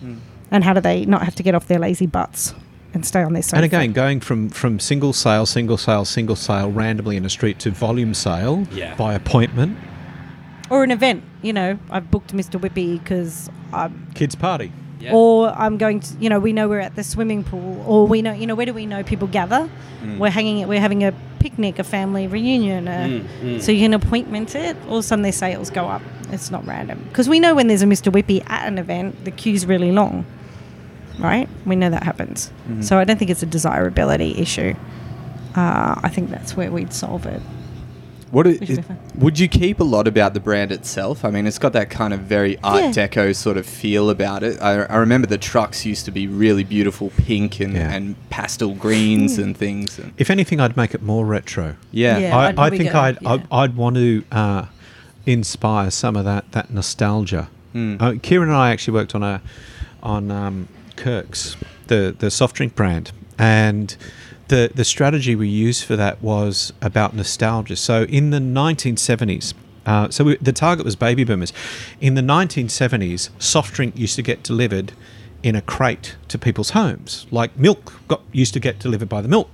[0.00, 0.14] hmm.
[0.50, 2.54] and how do they not have to get off their lazy butts
[2.92, 3.56] and stay on their sofa.
[3.56, 7.58] And again, going from, from single sale, single sale, single sale randomly in a street
[7.60, 8.96] to volume sale Yeah.
[8.96, 9.76] by appointment,
[10.70, 11.22] or an event.
[11.42, 12.60] You know, I've booked Mr.
[12.60, 14.72] Whippy because I'm kids party.
[15.00, 15.14] Yeah.
[15.14, 18.20] or I'm going to, you know, we know we're at the swimming pool, or we
[18.20, 19.70] know, you know, where do we know people gather?
[20.02, 20.18] Mm.
[20.18, 22.86] We're hanging, we're having a picnic, a family reunion.
[22.86, 24.76] A, So you can appointment it.
[24.88, 26.02] All of a sudden, their sales go up.
[26.30, 28.12] It's not random because we know when there's a Mr.
[28.12, 30.24] Whippy at an event, the queue's really long.
[31.18, 31.48] Right?
[31.66, 32.50] We know that happens.
[32.68, 32.82] Mm-hmm.
[32.82, 34.74] So I don't think it's a desirability issue.
[35.56, 37.42] Uh, I think that's where we'd solve it.
[38.30, 38.98] What i- Which would be fun.
[39.18, 41.24] would you keep a lot about the brand itself?
[41.24, 43.08] I mean, it's got that kind of very Art Yeah.
[43.08, 44.60] Deco sort of feel about it.
[44.62, 47.90] I, I remember the trucks used to be really beautiful pink and, Yeah.
[47.92, 49.98] and pastel greens and things.
[49.98, 51.74] And If anything, I'd make it more retro.
[51.90, 52.18] yeah.
[52.18, 52.36] Yeah.
[52.36, 53.32] I, I'd I probably think go- I'd, yeah.
[53.32, 54.66] I'd I'd want to uh,
[55.26, 57.48] inspire some of that that nostalgia.
[57.74, 58.00] Mm.
[58.00, 59.40] Uh, Kieran and I actually worked on a
[60.02, 61.56] on um, Kirk's
[61.88, 63.96] the the soft drink brand, and
[64.50, 67.76] the the strategy we used for that was about nostalgia.
[67.76, 69.54] So in the 1970s.
[69.86, 71.54] Uh, so we, the target was baby boomers.
[72.02, 74.92] In the 1970s, soft drink used to get delivered
[75.42, 79.28] in a crate to people's homes, like milk got used to get delivered by the
[79.28, 79.48] milk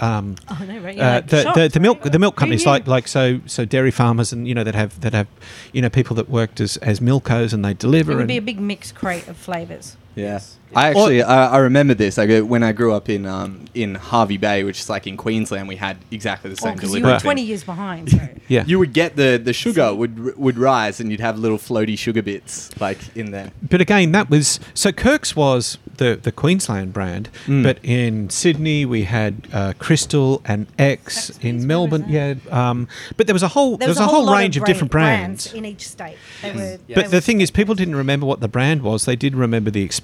[0.00, 0.98] um, Oh, no, right?
[0.98, 4.48] uh, the, the, the milk the milk companies like like so so dairy farmers and
[4.48, 5.28] you know that have that have
[5.72, 8.12] you know people that worked as as milkos and they deliver.
[8.12, 9.96] It would and be a big mixed crate of flavors.
[10.16, 10.40] Yeah.
[10.76, 12.18] I actually I, I remember this.
[12.18, 15.16] I go, when I grew up in um, in Hervey Bay, which is like in
[15.16, 18.10] Queensland, we had exactly the Oh, same because you were 20 years behind.
[18.10, 18.18] So.
[18.48, 21.96] yeah You would get the the sugar would would rise, and you'd have little floaty
[21.96, 23.52] sugar bits like in there.
[23.70, 27.62] but again that was so Kirk's was the the Queensland brand Mm.
[27.62, 33.28] but in Sydney we had uh, Crystal and X That's in Melbourne yeah um, but
[33.28, 35.52] there was a whole there was, a whole lot range of, different brand- brands.
[35.54, 36.16] in each state.
[36.42, 39.04] They were, But the thing is, people didn't remember what the brand was.
[39.04, 40.03] They did remember the experience.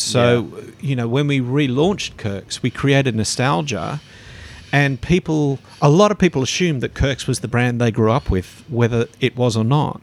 [0.00, 4.00] So, you know, when we relaunched Kirk's, we created nostalgia,
[4.72, 8.30] and people, a lot of people assumed that Kirk's was the brand they grew up
[8.30, 10.00] with, whether it was or not.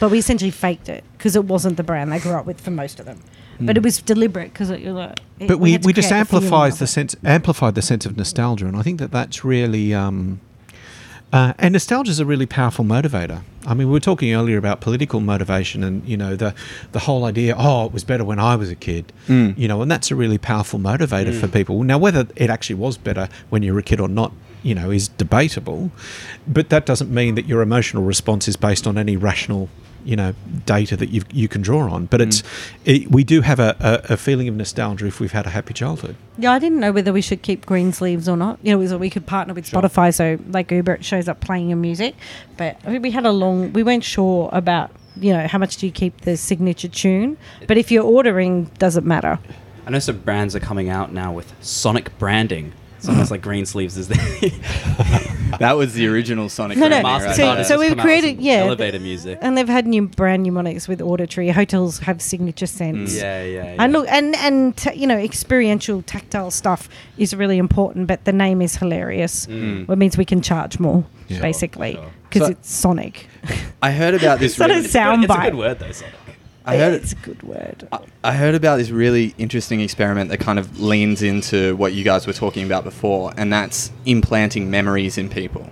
[0.00, 2.70] But we essentially faked it because it wasn't the brand they grew up with for
[2.70, 3.20] most of them.
[3.60, 6.36] But it was deliberate because it, it, But we, had to we just create the
[6.36, 9.92] amplified the sense, amplified the sense of nostalgia, and I think that that's really.
[9.94, 10.40] Um,
[11.32, 13.42] uh, and nostalgia is a really powerful motivator.
[13.66, 16.54] I mean, we were talking earlier about political motivation, and you know the
[16.92, 17.54] the whole idea.
[17.56, 19.12] Oh, it was better when I was a kid.
[19.26, 19.58] Mm.
[19.58, 21.82] You know, and that's a really powerful motivator for people.
[21.82, 24.32] Now, whether it actually was better when you were a kid or not,
[24.62, 25.90] you know, is debatable.
[26.46, 29.68] But that doesn't mean that your emotional response is based on any rational,
[30.08, 32.06] you know, data that you you can draw on.
[32.06, 32.46] But it's mm.
[32.86, 35.74] it, we do have a, a, a feeling of nostalgia if we've had a happy
[35.74, 36.16] childhood.
[36.38, 38.58] Yeah, I didn't know whether we should keep Greensleeves or not.
[38.62, 41.76] You know, we could partner with Spotify, so like Uber, it shows up playing your
[41.76, 42.14] music.
[42.56, 45.76] But I mean, we had a long, we weren't sure about, you know, how much
[45.76, 47.36] do you keep the signature tune.
[47.66, 49.38] But if you're ordering, doesn't matter.
[49.86, 52.72] I know some brands are coming out now with sonic branding.
[52.98, 54.16] It's almost like Greensleeves is the
[55.60, 56.76] That was the original Sonic.
[56.78, 57.64] No, no, branding, right so- there.
[57.64, 59.38] so we've created- yeah, elevator music.
[59.40, 61.48] And they've had new brand mnemonics with auditory.
[61.48, 63.16] Hotels have signature scents.
[63.16, 63.76] Yeah, yeah, yeah.
[63.82, 68.06] And look, and and t- you know, experiential, tactile stuff is really important.
[68.08, 69.46] But the name is hilarious.
[69.46, 69.88] Mm.
[69.88, 71.40] It means we can charge more, Yeah.
[71.40, 72.12] basically, Sure, sure.
[72.28, 73.26] because So- it's Sonic.
[73.80, 74.52] I heard about this.
[74.52, 76.14] It's not a really- sound it's a good word though, Sonic.
[76.68, 77.88] I heard it's a good word.
[77.90, 82.04] I- I heard about this really interesting experiment that kind of leans into what you
[82.04, 85.70] guys were talking about before, and that's implanting memories in people.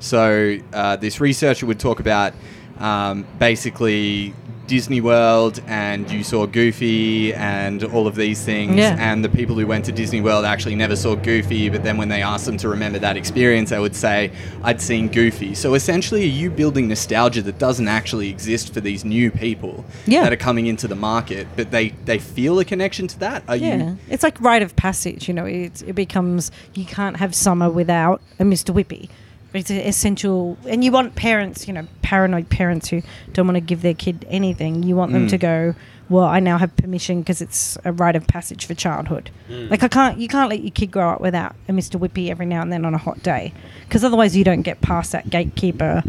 [0.00, 2.32] So, uh, this researcher would talk about
[2.78, 4.32] um, basically
[4.68, 8.76] Disney World, and you saw Goofy, and all of these things.
[8.76, 8.96] Yeah.
[8.98, 12.08] And the people who went to Disney World actually never saw Goofy, but then when
[12.10, 14.30] they asked them to remember that experience, they would say,
[14.62, 15.54] I'd seen Goofy.
[15.54, 20.22] So, essentially, are you building nostalgia that doesn't actually exist for these new people Yeah.
[20.22, 23.42] that are coming into the market, but they they feel a connection to that.
[23.48, 23.98] Are Yeah, you?
[24.10, 25.26] it's like rite of passage.
[25.28, 28.74] You know, it, it becomes you can't have summer without a Mr.
[28.74, 29.08] Whippy.
[29.58, 33.02] It's essential, and you want parents, you know, paranoid parents who
[33.32, 34.82] don't want to give their kid anything.
[34.82, 35.30] You want them Mm.
[35.30, 35.74] to go,
[36.08, 39.30] well, I now have permission because it's a rite of passage for childhood.
[39.48, 42.00] Like I can't, you can't let your kid grow up without a Mr.
[42.00, 43.52] Whippy every now and then on a hot day,
[43.86, 46.02] because otherwise you don't get past that gatekeeper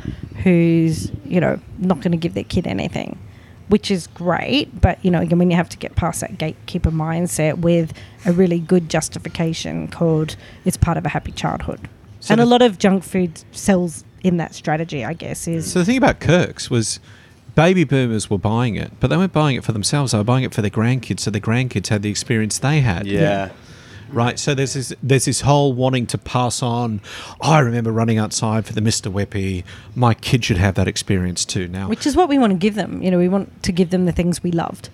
[0.43, 3.17] who's, you know, not going to give their kid anything
[3.67, 4.81] which is great.
[4.81, 7.93] But you know, again, when you have to get past that gatekeeper mindset with
[8.26, 10.35] a really good justification called
[10.65, 11.88] it's part of a happy childhood,
[12.30, 15.03] So and a lot of junk food sells in that strategy.
[15.03, 16.99] I guess is So the thing about Kirk's was
[17.56, 20.11] baby boomers were buying it, but they weren't buying it for themselves.
[20.11, 23.07] They were buying it for their grandkids, so the grandkids had the experience they had.
[23.07, 23.49] Yeah.
[24.11, 24.38] Right.
[24.38, 27.01] So there's this there's this whole wanting to pass on.
[27.41, 29.11] I remember running outside for the Mr.
[29.11, 29.64] Whippy.
[29.95, 31.68] My kid should have that experience too.
[31.68, 33.01] Now which is what we want to give them.
[33.01, 34.89] You know, we want to give them the things we loved.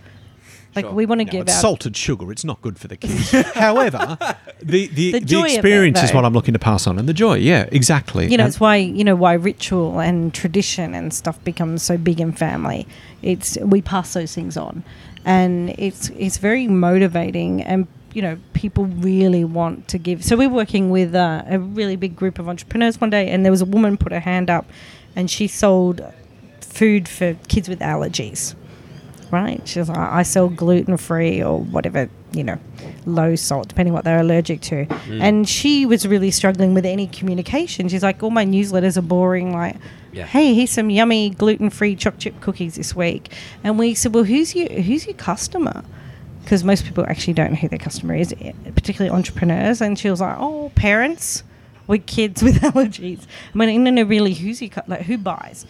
[0.75, 0.93] Like Sure.
[0.93, 2.31] we want to Now, give out salted sugar.
[2.31, 3.31] It's not good for the kids.
[3.53, 4.17] However,
[4.61, 7.07] the the, The the, of it, experience is what I'm looking to pass on, and
[7.07, 7.35] the joy.
[7.35, 8.27] Yeah, exactly.
[8.29, 11.97] you know And- it's why you know why ritual and tradition and stuff becomes so
[11.97, 12.85] big in family
[13.21, 14.83] it's we pass those things on
[15.25, 20.23] and it's it's very motivating and you know people really want to give.
[20.23, 23.51] So we're working with uh, a really big group of entrepreneurs one day, and there
[23.51, 24.65] was a woman put her hand up,
[25.15, 26.01] and she sold
[26.61, 28.55] food for kids with allergies.
[29.35, 29.61] Right?
[29.67, 32.57] She was like, I sell gluten free or whatever, you know,
[33.05, 34.85] low salt, depending what they're allergic to.
[35.09, 37.89] And she was really struggling with any communication.
[37.89, 39.51] She's like, all my newsletters are boring.
[39.53, 39.75] Like,
[40.13, 40.25] Yeah.
[40.25, 43.33] hey, here's some yummy gluten free chocolate chip cookies this week.
[43.63, 45.83] And we said, well, who's your who's your customer?
[46.43, 49.81] Because most people actually don't know who their customer is, eh, particularly entrepreneurs.
[49.81, 51.43] And she was like, oh, parents
[51.87, 53.21] with kids with allergies.
[53.53, 55.65] I mean, no, no, really, who's your cu- like who buys?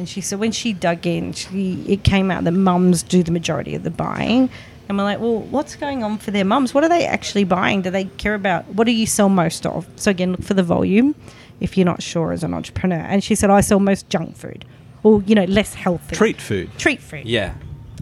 [0.00, 3.30] And she said when she dug in, she it came out that mums do the
[3.30, 4.48] majority of the buying.
[4.88, 6.72] And we're like, well, what's going on for their mums?
[6.72, 7.82] What are they actually buying?
[7.82, 9.86] Do they care about what do you sell most of?
[9.96, 11.14] So again, look for the volume
[11.60, 12.96] if you're not sure as an entrepreneur.
[12.96, 14.64] And she said, I sell most junk food,
[15.02, 16.70] or you know, less healthy Treat food.
[16.78, 17.26] treat food.
[17.26, 17.52] Yeah.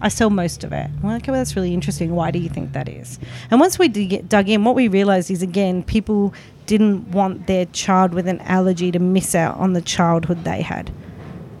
[0.01, 0.89] I sell most of it.
[1.03, 2.15] Well, okay, well, that's really interesting.
[2.15, 3.19] Why do you think that is?
[3.51, 6.33] And once we dig, dug in, what we realized is again, people
[6.65, 10.89] didn't want their child with an allergy to miss out on the childhood they had.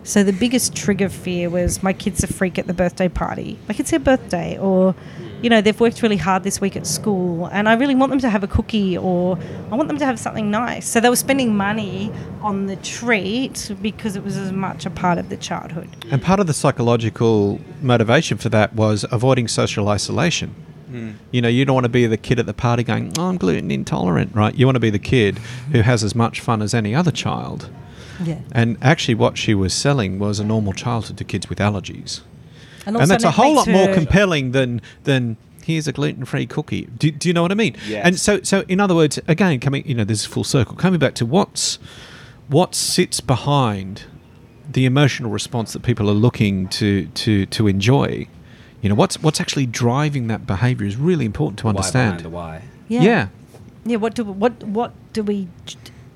[0.09, 3.59] So the biggest trigger fear was my kid's a freak at the birthday party.
[3.67, 4.95] Like it's their birthday, or
[5.43, 8.17] you know they've worked really hard this week at school, and I really want them
[8.21, 9.37] to have a cookie, or
[9.71, 10.87] I want them to have something nice.
[10.87, 12.11] So they were spending money
[12.41, 15.89] on the treat because it was as much a part of the childhood.
[16.09, 20.55] And part of the psychological motivation for that was avoiding social isolation.
[20.87, 21.11] Hmm.
[21.29, 23.37] You know, you don't want to be the kid at the party going, oh, I'm
[23.37, 24.55] gluten intolerant, right?
[24.55, 25.37] You want to be the kid
[25.71, 27.69] who has as much fun as any other child.
[28.23, 28.39] Yeah.
[28.51, 32.21] And actually, what she was selling was a normal childhood to kids with allergies.
[32.85, 36.87] And, and that's a whole lot more compelling than than here's a gluten-free cookie.
[36.97, 37.75] Do, do you know what I mean?
[37.87, 38.05] Yes.
[38.05, 40.75] And so so in other words, again, coming you know, this is full circle.
[40.75, 41.77] Coming back to what's
[42.47, 44.05] what sits behind
[44.71, 48.27] the emotional response that people are looking to to to enjoy.
[48.81, 52.21] You know, what's what's actually driving that behavior is really important to Why understand.
[52.21, 52.63] the why.
[52.87, 53.01] Yeah.
[53.01, 53.27] yeah.
[53.85, 55.47] Yeah, What do what what do we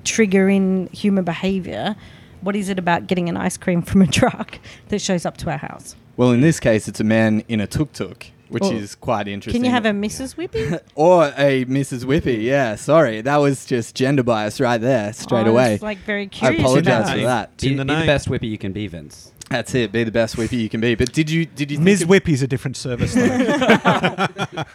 [0.04, 1.96] t- trigger in human behavior?
[2.40, 4.58] What is it about getting an ice cream from a truck
[4.88, 5.96] that shows up to our house?
[6.16, 8.70] Well, in this case, it's a man in a tuk tuk, which Oh.
[8.72, 9.60] is quite interesting.
[9.62, 10.36] Can you have a Mrs.
[10.36, 10.78] Whippy?
[10.94, 12.04] or a Mrs.
[12.04, 12.42] Whippy?
[12.42, 15.72] Yeah, sorry, that was just gender bias right there, straight I away.
[15.72, 16.60] was like very I curious.
[16.60, 17.24] apologize about for it.
[17.24, 17.50] that.
[17.64, 18.06] in Be, the be the name.
[18.06, 19.32] best whippy you can be, Vince.
[19.50, 19.92] That's it.
[19.92, 20.94] Be the best whippy you can be.
[20.94, 22.02] But did you did you think Ms.
[22.02, 23.14] of- Whippy's a different service.
[23.14, 24.26] though.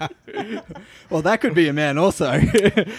[1.10, 2.28] Well, that could be a man also.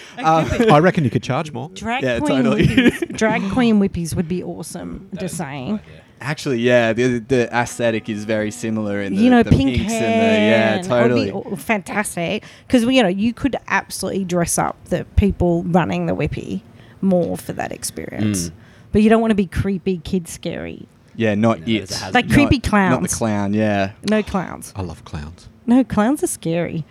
[0.18, 1.70] I reckon you could charge more.
[1.74, 2.66] Drag Yeah, queen totally.
[2.66, 3.16] whippies.
[3.16, 5.08] Drag queen whippies would be awesome.
[5.18, 5.78] Just saying.
[6.20, 9.92] Actually, yeah, the the aesthetic is very similar in the, you know, the pink pinks
[9.92, 10.02] hair.
[10.02, 11.28] and the yeah, totally.
[11.28, 15.62] It would be aw- fantastic because you know you could absolutely dress up the people
[15.62, 16.62] running the whippy
[17.00, 18.48] more for that experience.
[18.48, 18.52] Mm.
[18.92, 20.88] But you don't want to be creepy, kid scary.
[21.20, 21.82] Yeah, not Yeah, it.
[21.82, 22.14] it's a hazard.
[22.14, 22.92] Like Not- creepy clowns.
[22.92, 23.52] Not the clown.
[23.54, 23.92] Yeah.
[24.08, 24.72] No clowns.
[24.74, 25.48] I love clowns.
[25.66, 26.84] No, clowns are scary.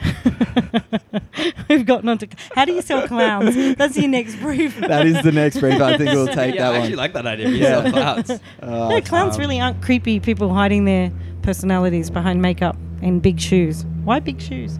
[1.68, 2.26] We've gotten onto.
[2.54, 3.54] How do you sell clowns?
[3.76, 4.78] That's your next brief.
[4.88, 5.80] That is the next brief.
[5.80, 6.80] I think we'll take yeah, that I one.
[6.82, 7.48] actually like that idea.
[7.48, 7.82] We Yeah.
[7.82, 8.30] sell clouds.
[8.62, 11.12] Uh, no, clowns really aren't creepy people hiding their
[11.42, 13.84] personalities behind makeup and big shoes.
[14.04, 14.78] Why big shoes?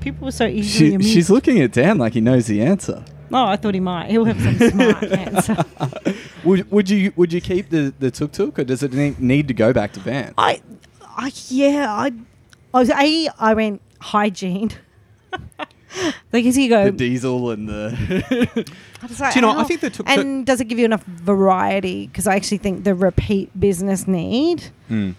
[0.00, 1.12] People were so easily she, amused.
[1.14, 3.04] she's looking at Dan like he knows the answer.
[3.34, 4.10] Oh, I thought he might.
[4.10, 5.56] He'll have some smart answer.
[6.44, 9.48] Would, would you would you keep the, the tuk tuk or does it need, need
[9.48, 10.34] to go back to van?
[10.38, 10.62] I,
[11.02, 12.12] I yeah, I,
[12.72, 13.28] I was a.
[13.38, 14.70] I went hygiene.
[16.32, 18.66] like, as you go, The diesel and the
[19.18, 22.06] like, Do you know, I think the tuk-tuk- and does it give you enough variety?
[22.06, 24.64] Because I actually think the repeat business need.
[24.88, 25.14] Mm.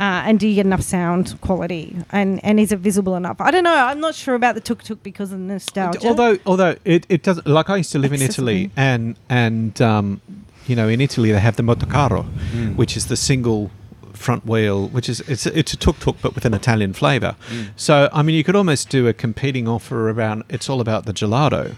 [0.00, 1.96] Uh, and do you get enough sound quality?
[2.12, 3.40] And and is it visible enough?
[3.40, 3.74] I don't know.
[3.74, 6.06] I'm not sure about the tuk tuk because of nostalgia.
[6.06, 10.20] Although, although it, it doesn't like I used to live in Italy, and and um,
[10.68, 12.76] you know in Italy they have the motocarro, Mm.
[12.76, 13.70] which is the single
[14.12, 17.34] front wheel, which is it's a, it's a tuk tuk but with an Italian flavour.
[17.76, 20.44] So I mean, you could almost do a competing offer around.
[20.48, 21.74] It's all about the gelato.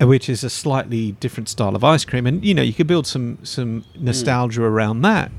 [0.00, 2.86] uh, Which is a slightly different style of ice cream, and you know you could
[2.86, 5.30] build some some nostalgia around that,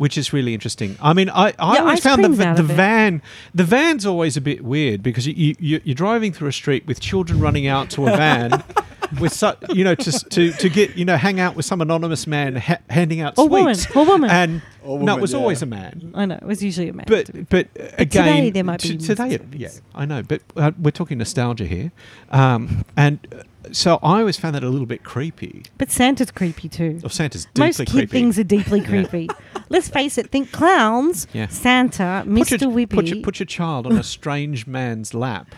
[0.00, 0.96] which is really interesting.
[1.02, 2.74] I mean, I, I Yeah, always ice found the, cream's the out of it.
[2.74, 3.22] van
[3.54, 7.00] the van's always a bit weird because you, you you're driving through a street with
[7.00, 8.64] children running out to a van
[9.20, 12.26] with su- you know to, to to get you know hang out with some anonymous
[12.26, 14.30] man ha- handing out Or woman, sweets or woman.
[14.30, 15.38] and Or no it was yeah.
[15.40, 17.04] always a man I know it was usually a man.
[17.06, 17.66] but but
[17.98, 19.58] again today there might t- be today Mrs.
[19.64, 21.92] yeah I know but uh, we're talking nostalgia here
[22.30, 23.42] um, and uh,
[23.72, 27.00] so I always found that a little bit creepy But Santa's creepy too.
[27.04, 29.28] oh Santa's deeply Most kid creepy things are deeply creepy.
[29.68, 30.30] Let's face it.
[30.30, 31.46] Think clowns, Yeah.
[31.48, 32.60] Santa, put Mr.
[32.62, 35.54] your, Whippy, put your, put your child on a strange man's lap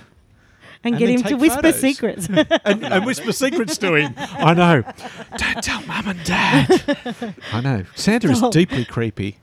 [0.84, 1.80] and, and get then him to take whisper photos.
[1.80, 2.26] secrets.
[2.64, 4.14] and, and whisper secrets to him.
[4.18, 4.82] I know.
[5.36, 7.34] Don't tell mum and dad.
[7.52, 7.84] I know.
[7.94, 8.52] Santa is Stop.
[8.52, 9.38] deeply creepy.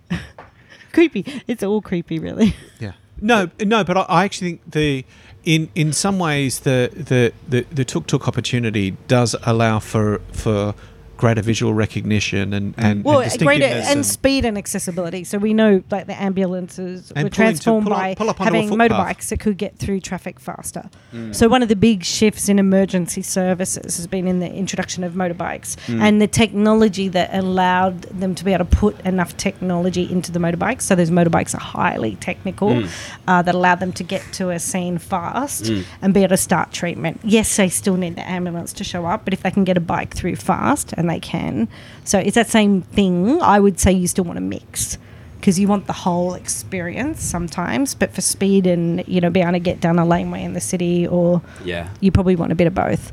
[0.91, 1.41] creepy.
[1.47, 2.55] It's all creepy, really.
[2.79, 2.91] Yeah.
[3.21, 5.05] No, no, but I, I actually think the
[5.43, 10.75] in in some ways the the the, the tuk tuk opportunity does allow for for
[11.19, 15.25] greater visual recognition and and, well, and greater distinctiveness and speed and accessibility.
[15.25, 18.69] So we know like the ambulances And were to- transformed up- by pull up having
[18.69, 20.89] motorbikes that could get through traffic faster.
[21.13, 21.35] Mm.
[21.35, 25.11] So one of the big shifts in emergency services has been in the introduction of
[25.13, 26.01] motorbikes mm.
[26.01, 30.39] and the technology that allowed them to be able to put enough technology into the
[30.39, 30.83] motorbikes.
[30.83, 32.89] So those motorbikes are highly technical mm.
[33.27, 35.69] uh, that allow them to get to a scene fast
[36.01, 37.19] and be able to start treatment.
[37.25, 39.81] Yes, they still need the ambulance to show up, but if they can get a
[39.81, 41.67] bike through fast, and they can,
[42.05, 43.41] so it's that same thing.
[43.41, 44.97] I would say you still want to mix
[45.39, 49.53] because you want the whole experience sometimes, but for speed and you know being able
[49.53, 51.89] to get down a laneway in the city, or Yeah.
[51.99, 53.11] you probably want a bit of both.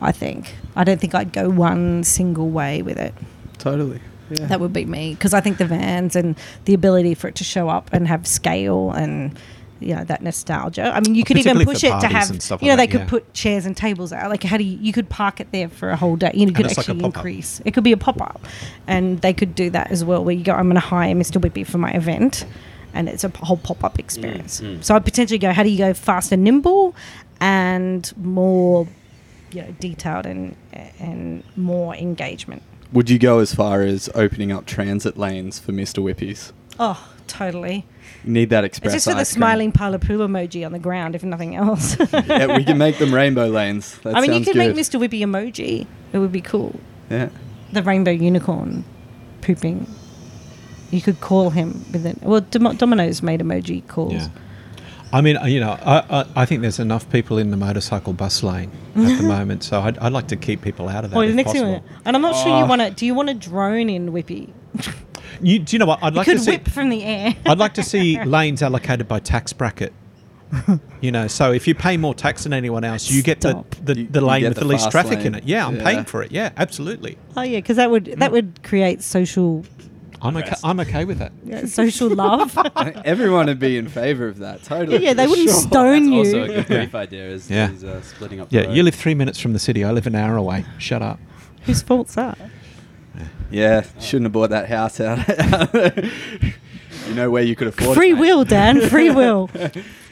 [0.00, 0.54] I think.
[0.76, 3.14] I don't think I'd go one single way with it.
[3.58, 4.00] Totally.
[4.30, 4.46] Yeah.
[4.46, 6.36] That would be me because I think the vans and
[6.66, 9.36] the ability for it to show up and have scale and
[9.80, 10.92] you know that nostalgia.
[10.94, 13.00] I mean, you could even push it to have you know like they that, could
[13.00, 13.08] yeah.
[13.08, 14.30] put chairs and tables out.
[14.30, 16.30] Like how do you you could park it there for a whole day?
[16.34, 17.60] You know, could it's like actually increase.
[17.64, 18.44] It could be a pop up,
[18.86, 20.24] and they could do that as well.
[20.24, 21.40] Where you go, I'm going to hire Mr.
[21.40, 22.44] Whippy for my event.
[22.94, 24.62] And it's a whole pop up experience.
[24.80, 26.96] So I'd potentially go, how do you go fast and nimble
[27.38, 28.88] and more
[29.52, 30.56] you know, detailed and
[30.98, 32.62] and more engagement?
[32.92, 36.02] Would you go as far as opening up transit lanes for Mr.
[36.02, 36.52] Whippies?
[36.78, 37.84] Oh, totally.
[38.28, 41.24] You need that It's just for the smiling pile poo emoji on the ground, if
[41.24, 41.96] nothing else.
[42.12, 43.96] yeah, we can make them rainbow lanes.
[44.00, 44.76] That I mean, you sounds could good.
[44.76, 45.00] make Mr.
[45.00, 45.86] Whippy emoji.
[46.12, 46.78] It would be cool.
[47.08, 47.30] Yeah.
[47.72, 48.84] The rainbow unicorn
[49.40, 49.86] pooping.
[50.90, 52.22] You could call him with it.
[52.22, 54.12] Well, Dom- Domino's made emoji calls.
[54.12, 54.28] Yeah.
[55.10, 58.42] I mean, you know, I, I, I think there's enough people in the motorcycle bus
[58.42, 61.16] lane at the moment, so I'd, I'd like to keep people out of that.
[61.16, 61.72] Oh, if the next possible.
[61.72, 61.82] one.
[62.04, 62.66] And I'm not sure you Oh.
[62.66, 62.90] want to.
[62.90, 64.50] Do you want a drone in Whippy?
[65.40, 66.02] You, do you know what?
[66.02, 66.50] I'd like could to see.
[66.52, 67.34] whip from the air.
[67.46, 69.92] I'd like to see lanes allocated by tax bracket.
[71.02, 73.74] You know, so if you pay more tax than anyone else, you get the, Stop.
[73.84, 75.42] the, You- the you lane get with the the, least fast traffic in lane.
[75.42, 75.44] it.
[75.44, 75.84] Yeah, I'm Yeah.
[75.84, 76.32] paying for it.
[76.32, 77.18] Yeah, absolutely.
[77.36, 78.18] oh yeah, because that would Mm.
[78.20, 79.64] that would create social
[80.22, 80.54] I'm okay.
[80.64, 81.32] I'm okay with that.
[81.44, 82.58] yeah, social love.
[83.04, 84.64] Everyone would be in favour of that.
[84.64, 85.04] Totally.
[85.04, 85.60] yeah, they for wouldn't sure.
[85.60, 86.40] stone That's you.
[86.40, 87.28] also a good brief idea.
[87.28, 87.70] Is, Yeah.
[87.70, 88.48] is uh, splitting up.
[88.50, 89.84] Yeah, the you live three minutes from the city.
[89.84, 90.64] I live an hour away.
[90.78, 91.20] Shut up.
[91.66, 92.38] Whose fault's that?
[93.50, 95.18] Yeah, shouldn't have bought that house out.
[97.08, 98.80] you know where you could afford Free it, will, Dan.
[98.88, 99.50] Free will.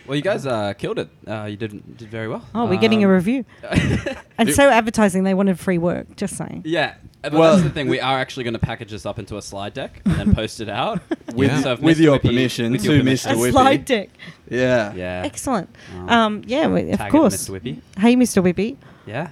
[0.06, 1.08] Well, you guys uh, killed it.
[1.26, 2.46] Uh, you did did very well.
[2.54, 3.44] Oh, we're getting a Um, review.
[4.38, 6.14] And so advertising, they wanted free work.
[6.14, 6.62] Just saying.
[6.64, 7.88] Yeah, but Well- that's the thing.
[7.88, 10.60] We are actually going to package this up into a slide deck and then post
[10.60, 11.00] it out.
[11.34, 11.60] With, Yeah.
[11.60, 12.02] So if with Mr.
[12.02, 13.32] your Whippy- permission with to your A permission.
[13.32, 13.36] Mr.
[13.40, 13.50] Whippy.
[13.50, 14.10] slide deck.
[14.48, 14.94] Yeah.
[14.94, 15.22] Yeah.
[15.24, 15.74] Excellent.
[15.96, 17.48] Um, Um, yeah, we- of tag it, course.
[17.48, 17.60] Mr.
[17.60, 17.80] Whippy.
[17.98, 18.40] Hey, Mr.
[18.44, 18.76] Whippy.
[19.06, 19.30] Yeah.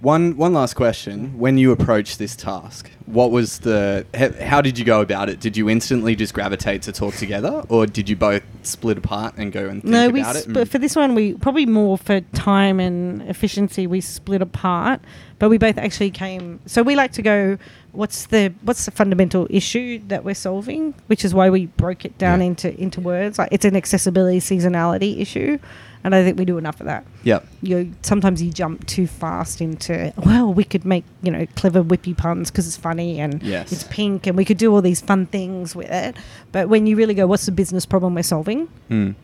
[0.00, 1.38] One one last question.
[1.38, 4.04] When you approached this task, what was the
[4.42, 5.40] how did you go about it?
[5.40, 9.52] Did you instantly just gravitate to talk together or did you both split apart and
[9.52, 10.44] go and think No, we about it?
[10.52, 15.00] sp- for this one we probably more for time and efficiency we split apart,
[15.38, 16.60] but we both actually came.
[16.66, 17.58] So we like to go.
[17.96, 20.94] What's the what's the fundamental issue that we're solving?
[21.06, 22.46] Which is why we broke it down Yeah.
[22.48, 23.38] into into words.
[23.38, 25.58] Like it's an accessibility seasonality issue,
[26.04, 27.04] and I think we do enough of that.
[27.24, 31.82] Yeah, you sometimes you jump too fast into well we could make you know clever
[31.82, 33.72] whippy puns because it's funny and Yes.
[33.72, 36.16] it's pink and we could do all these fun things with it
[36.52, 39.14] but when you really go what's the business problem we're solving Mm.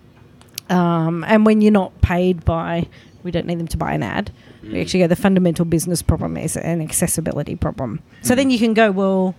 [0.70, 2.86] um, and when you're not paid by
[3.22, 4.30] we don't need them to buy an ad.
[4.62, 4.82] We mm.
[4.82, 8.00] actually go the fundamental business problem is an accessibility problem.
[8.22, 8.36] So mm.
[8.36, 9.34] then you can go well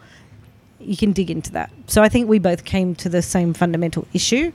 [0.79, 1.71] you can dig into that.
[1.87, 4.51] So i think we both came to the same fundamental issue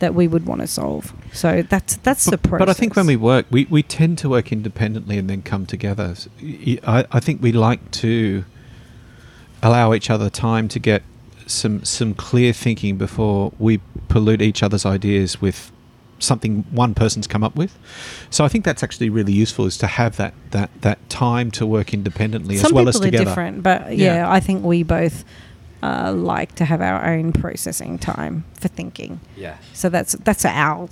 [0.00, 1.14] that we would want to solve.
[1.32, 4.18] So that's that's the But, process but I think when we work, we, we tend
[4.18, 6.14] to work independently and then come together.
[6.42, 8.44] I, I think we like to
[9.62, 11.02] allow each other time to get
[11.46, 15.70] some some clear thinking before we pollute each other's ideas with
[16.20, 17.76] something one person's come up with.
[18.30, 21.66] So I think that's actually really useful is to have that that, that time to
[21.66, 23.24] work independently Some as well people as are together.
[23.24, 24.30] different, but yeah, Yeah.
[24.30, 25.24] I think we both
[25.82, 29.18] uh, like to have our own processing time for thinking.
[29.36, 29.56] Yeah.
[29.72, 30.88] So that's that's our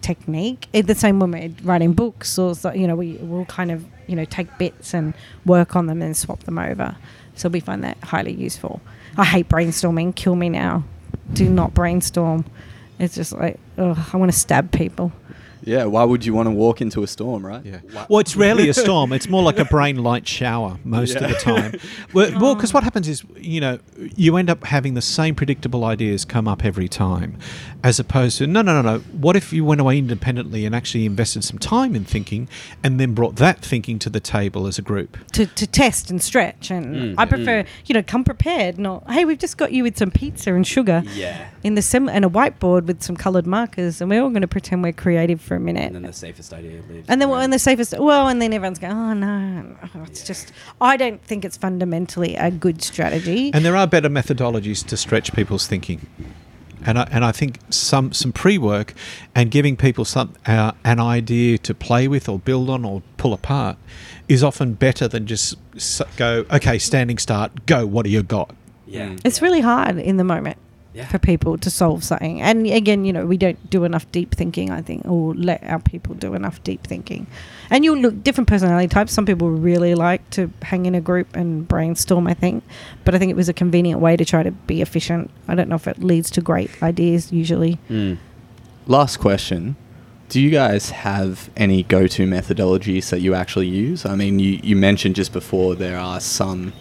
[0.00, 0.66] technique.
[0.72, 3.84] It's the same when we're writing books, or so, you know, we will kind of
[4.06, 5.14] you know take bits and
[5.46, 6.96] work on them and swap them over.
[7.36, 8.80] So we find that highly useful.
[9.16, 10.14] I hate brainstorming.
[10.14, 10.84] Kill me now.
[11.32, 12.44] Do not brainstorm.
[12.98, 15.12] It's just like I want to stab people.
[15.66, 17.64] Yeah, why would you want to walk into a storm, right?
[17.64, 17.80] Yeah.
[18.08, 19.12] Well, it's rarely a storm.
[19.12, 21.74] It's more like a brain light shower most of the time.
[22.12, 23.78] Well, because what happens is, you know,
[24.16, 27.38] you end up having the same predictable ideas come up every time,
[27.82, 28.98] as opposed to no, no, no, no.
[29.12, 32.48] What if you went away independently and actually invested some time in thinking,
[32.82, 35.16] and then brought that thinking to the table as a group?
[35.32, 36.70] to, to test and stretch.
[36.70, 37.14] And Mm.
[37.18, 38.78] I prefer, you know, come prepared.
[38.78, 41.48] Not, hey, we've just got you with some pizza and sugar Yeah.
[41.64, 44.48] in the sim and a whiteboard with some coloured markers, and we're all going to
[44.48, 45.86] pretend we're creative for a minute.
[45.86, 47.08] And then the safest idea leaves.
[47.08, 50.24] And then, well, and the safest, well, and then everyone's going, oh no, oh, it's
[50.24, 50.52] just.
[50.80, 53.52] I don't think it's fundamentally a good strategy.
[53.52, 56.06] And there are better methodologies to stretch people's thinking.
[56.86, 58.92] And I, and I think some, some pre work
[59.34, 63.32] and giving people some uh, an idea to play with or build on or pull
[63.32, 63.78] apart
[64.28, 65.56] is often better than just
[66.16, 68.54] go, okay, standing start, go, what do you got?
[68.86, 69.16] yeah.
[69.24, 70.58] It's really hard in the moment
[70.94, 71.08] Yeah.
[71.08, 72.40] for people to solve something.
[72.40, 75.80] And again, you know, we don't do enough deep thinking, I think, or let our
[75.80, 77.26] people do enough deep thinking.
[77.68, 79.12] And you look different personality types.
[79.12, 82.62] Some people really like to hang in a group and brainstorm, I think.
[83.04, 85.32] But I think it was a convenient way to try to be efficient.
[85.48, 87.80] I don't know if it leads to great ideas usually.
[87.90, 88.18] Mm.
[88.86, 89.74] Last question.
[90.28, 94.06] Do you guys have any go to methodologies that you actually use?
[94.06, 96.72] I mean, you, you mentioned just before there are some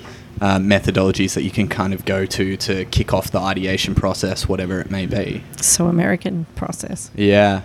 [0.44, 4.48] uh, methodologies that you can kind of go to to kick off the ideation process,
[4.48, 5.42] whatever it may be.
[5.62, 7.10] So American process.
[7.16, 7.62] Yeah.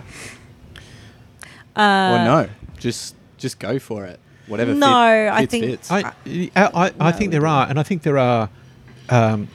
[1.75, 4.19] Uh, or no, just just go for it.
[4.47, 5.91] Whatever No, fit, I think- fits.
[5.91, 8.49] I, I, I, I No, think there are, and I think there are
[9.09, 9.47] um,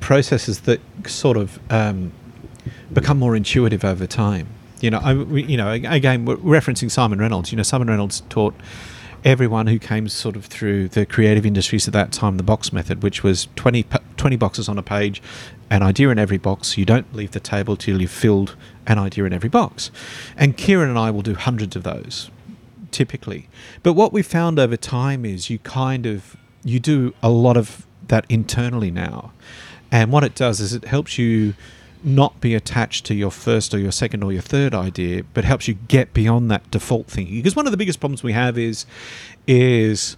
[0.00, 2.12] processes that sort of um,
[2.92, 4.46] become more intuitive over time.
[4.80, 7.50] You know, I, you know, again, we're referencing Simon Reynolds.
[7.52, 8.54] You know, Simon Reynolds taught
[9.24, 13.02] everyone who came sort of through the creative industries at that time the box method,
[13.02, 13.86] which was 20,
[14.16, 15.22] 20 boxes on a page,
[15.70, 16.76] an idea in every box.
[16.76, 19.90] You don't leave the table till you've filled an idea in every box.
[20.36, 22.30] And Kieran and I will do hundreds of those
[22.92, 23.48] typically.
[23.82, 27.86] But what we found over time is you kind of you do a lot of
[28.06, 29.32] that internally now.
[29.90, 31.54] And what it does is it helps you
[32.04, 35.68] not be attached to your first or your second or your third idea, but helps
[35.68, 37.36] you get beyond that default thinking.
[37.36, 38.86] Because one of the biggest problems we have is
[39.46, 40.16] is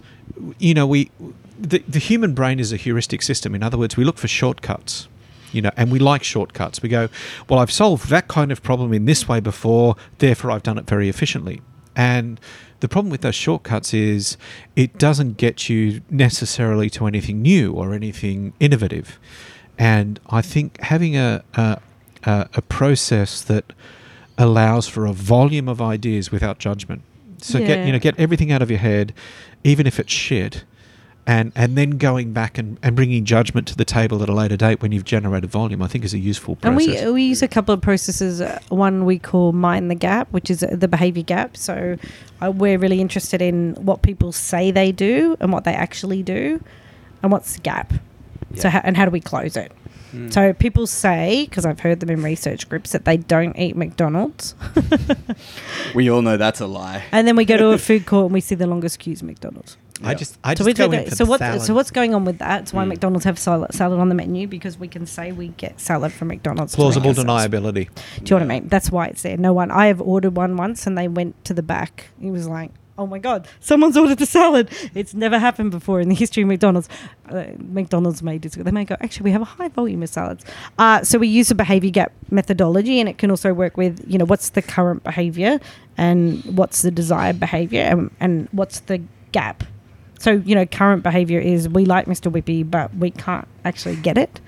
[0.59, 1.11] you know, we
[1.59, 3.55] the, the human brain is a heuristic system.
[3.55, 5.07] In other words, we look for shortcuts
[5.51, 6.81] you know, and we like shortcuts.
[6.81, 7.07] We go,
[7.47, 10.85] well, I've solved that kind of problem in this way before, therefore I've done it
[10.85, 11.61] very efficiently.
[11.95, 12.41] And
[12.81, 14.37] the problem with those shortcuts is
[14.75, 19.17] it doesn't get you necessarily to anything new or anything innovative.
[19.77, 21.79] And I think having a a,
[22.25, 23.73] a process that
[24.37, 27.01] allows for a volume of ideas without judgment.
[27.37, 29.13] So get you know get everything out of your head,
[29.63, 30.63] even if it's shit,
[31.27, 34.57] and and then going back and, and bringing judgment to the table at a later
[34.57, 37.05] date when you've generated volume, I think is a useful And process.
[37.05, 38.41] we we use a couple of processes.
[38.41, 41.55] Uh, one we call mind the gap, which is uh, the behavior gap.
[41.55, 41.97] So
[42.41, 46.63] uh, we're really interested in what people say they do and what they actually do,
[47.21, 47.93] and what's the gap.
[48.57, 49.71] So how, and how do we close it?
[50.29, 54.55] So people say, because I've heard them in research groups, that they don't eat McDonald's,
[55.93, 57.03] we all know that's a lie.
[57.11, 59.25] and then we go to a food court and we see the longest queues at
[59.27, 59.77] McDonald's.
[60.03, 61.39] I just I so just we go don't- in for so what?
[61.39, 61.61] salad.
[61.61, 62.63] So what's going on with that?
[62.63, 62.89] It's why Mm.
[62.89, 66.27] McDonald's have salad, salad on the menu because we can say we get salad from
[66.29, 66.75] McDonald's.
[66.75, 67.73] plausible deniability?
[67.85, 67.91] Do
[68.23, 68.67] you know what I mean?
[68.67, 69.37] That's why it's there.
[69.37, 69.71] No one.
[69.71, 72.07] I have ordered one once, and they went to the back.
[72.19, 76.09] He was like, "Oh my god, someone's ordered the salad." It's never happened before in
[76.09, 76.89] the history of McDonald's.
[77.29, 78.63] Uh, McDonald's may disagree.
[78.63, 80.45] They may go, "Actually, we have a high volume of salads."
[80.77, 84.17] Uh, so we use a behavior gap methodology, and it can also work with you
[84.17, 85.59] know what's the current behavior
[85.97, 89.01] and what's the desired behavior and, and what's the
[89.31, 89.63] gap.
[90.19, 92.31] So you know, current behavior is we like Mr.
[92.31, 94.39] Whippy, but we can't actually get it.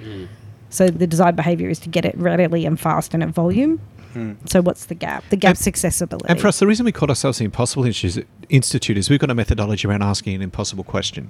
[0.70, 3.80] So the desired behavior is to get it readily and fast and at volume.
[4.18, 4.48] Mm-hmm.
[4.48, 5.24] So what's the gap?
[5.30, 6.28] The gap's accessibility.
[6.28, 9.30] And for us, the reason we call ourselves the Impossible Institute Institute is we've got
[9.30, 11.30] a methodology around asking an impossible question,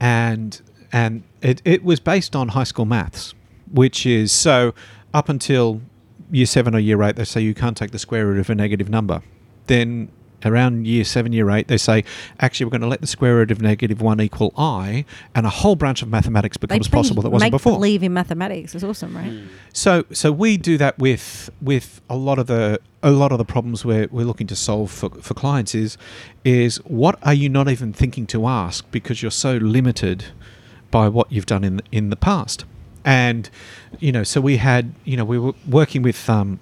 [0.00, 0.60] and
[0.92, 3.34] and it, it was based on high school maths,
[3.70, 4.74] which is so
[5.14, 5.80] up until
[6.30, 8.54] year seven or year eight, they say you can't take the square root of a
[8.54, 9.22] negative number.
[9.66, 10.10] Then
[10.46, 12.04] around year seven, year eight, they say
[12.40, 15.04] actually we're going to let the square root of negative one equal i,
[15.34, 17.72] and a whole branch of mathematics becomes play possible that wasn't make before.
[17.72, 18.74] believe in mathematics.
[18.74, 19.42] It's awesome, right?
[19.72, 23.44] So so we do that with with a lot of the a lot of the
[23.44, 25.98] problems we're we're looking to solve for, for clients is
[26.44, 30.26] is what are you not even thinking to ask because you're so limited
[30.90, 32.64] by what you've done in in the past.
[33.04, 33.48] And
[34.00, 36.58] you know, so we had you know we were working with um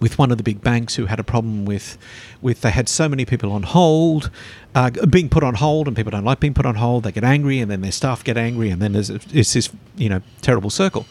[0.00, 1.98] with one of the big banks who had a problem with,
[2.40, 4.30] with they had so many people on hold,
[4.74, 7.04] uh, being put on hold, and people don't like being put on hold.
[7.04, 10.08] They get angry, and then their staff get angry, and then there's it's this you
[10.08, 11.06] know terrible circle.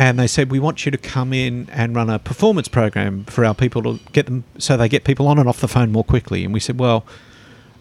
[0.00, 3.44] And they said, we want you to come in and run a performance program for
[3.44, 6.04] our people to get them so they get people on and off the phone more
[6.04, 6.44] quickly.
[6.44, 7.04] And we said, well,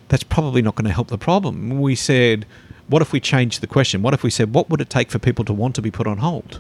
[0.07, 1.80] that's probably not going to help the problem.
[1.80, 2.48] We said,
[2.88, 4.02] what if we changed the question?
[4.02, 6.07] What if we said, what would it take for people to want to be put
[6.07, 6.60] on hold?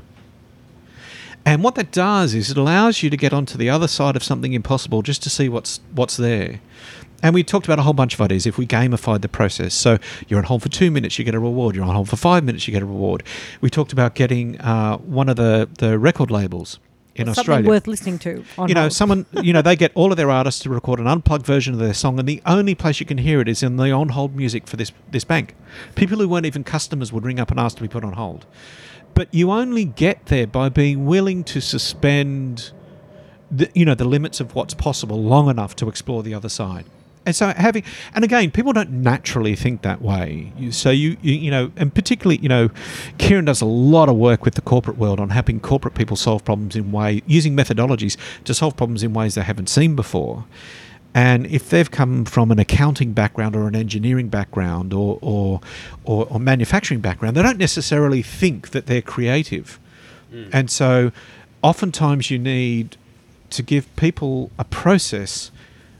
[1.47, 4.23] And what that does is it allows you to get onto the other side of
[4.23, 6.59] something impossible just to see what's what's there.
[7.23, 9.73] And we talked about a whole bunch of ideas if we gamified the process.
[9.73, 9.97] So
[10.27, 11.73] you're on hold for two minutes, you get a reward.
[11.73, 13.23] You're on hold for five minutes, you get a reward.
[13.61, 16.79] We talked about getting uh, one of the, the record labels
[17.15, 18.43] in Something Australia worth listening to.
[18.57, 18.93] On you know, hold.
[18.93, 21.79] someone, you know, they get all of their artists to record an unplugged version of
[21.79, 24.67] their song, and the only place you can hear it is in the on-hold music
[24.67, 25.55] for this this bank.
[25.95, 28.45] People who weren't even customers would ring up and ask to be put on hold.
[29.17, 32.71] But you only get there by being willing to suspend,
[33.49, 36.85] the, you know, the limits of what's possible long enough to explore the other side.
[37.25, 37.83] And so having,
[38.13, 40.53] and again, people don't naturally think that way.
[40.69, 42.69] So you, you, you know, and particularly, you know,
[43.17, 46.45] Kieran does a lot of work with the corporate world on helping corporate people solve
[46.45, 50.45] problems in way using methodologies to solve problems in ways they haven't seen before.
[51.13, 55.61] And if they've come from an accounting background or an engineering background or, or,
[56.03, 59.79] or, or manufacturing background, they don't necessarily think that they're creative.
[60.51, 61.11] And so
[61.63, 62.97] oftentimes you need
[63.49, 65.51] to give people a process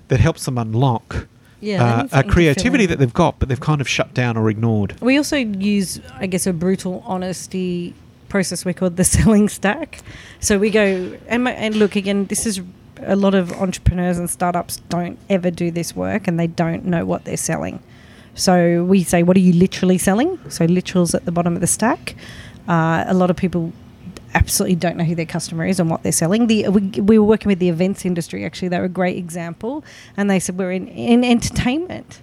[0.10, 1.28] that helps them unlock
[1.62, 4.14] Yeah, uh, a something to fill creativity that they've got, but they've kind of shut
[4.14, 4.96] down or ignored.
[5.02, 7.96] We also use, I guess, a brutal honesty
[8.30, 10.02] process we call the selling stack.
[10.42, 12.26] So we go and, my- and look again.
[12.26, 12.62] This is
[13.04, 17.06] a lot of entrepreneurs and startups don't ever do this work, and they don't know
[17.06, 17.82] what they're selling.
[18.36, 20.40] So we say, what are you literally selling?
[20.50, 22.16] So literals at the bottom of the stack.
[22.68, 23.74] Uh, a lot of people
[24.34, 26.48] absolutely don't know who their customer is and what they're selling.
[26.48, 28.68] The we, we were working with the events industry actually.
[28.68, 29.84] They were a great example,
[30.16, 32.22] and they said we're in in entertainment.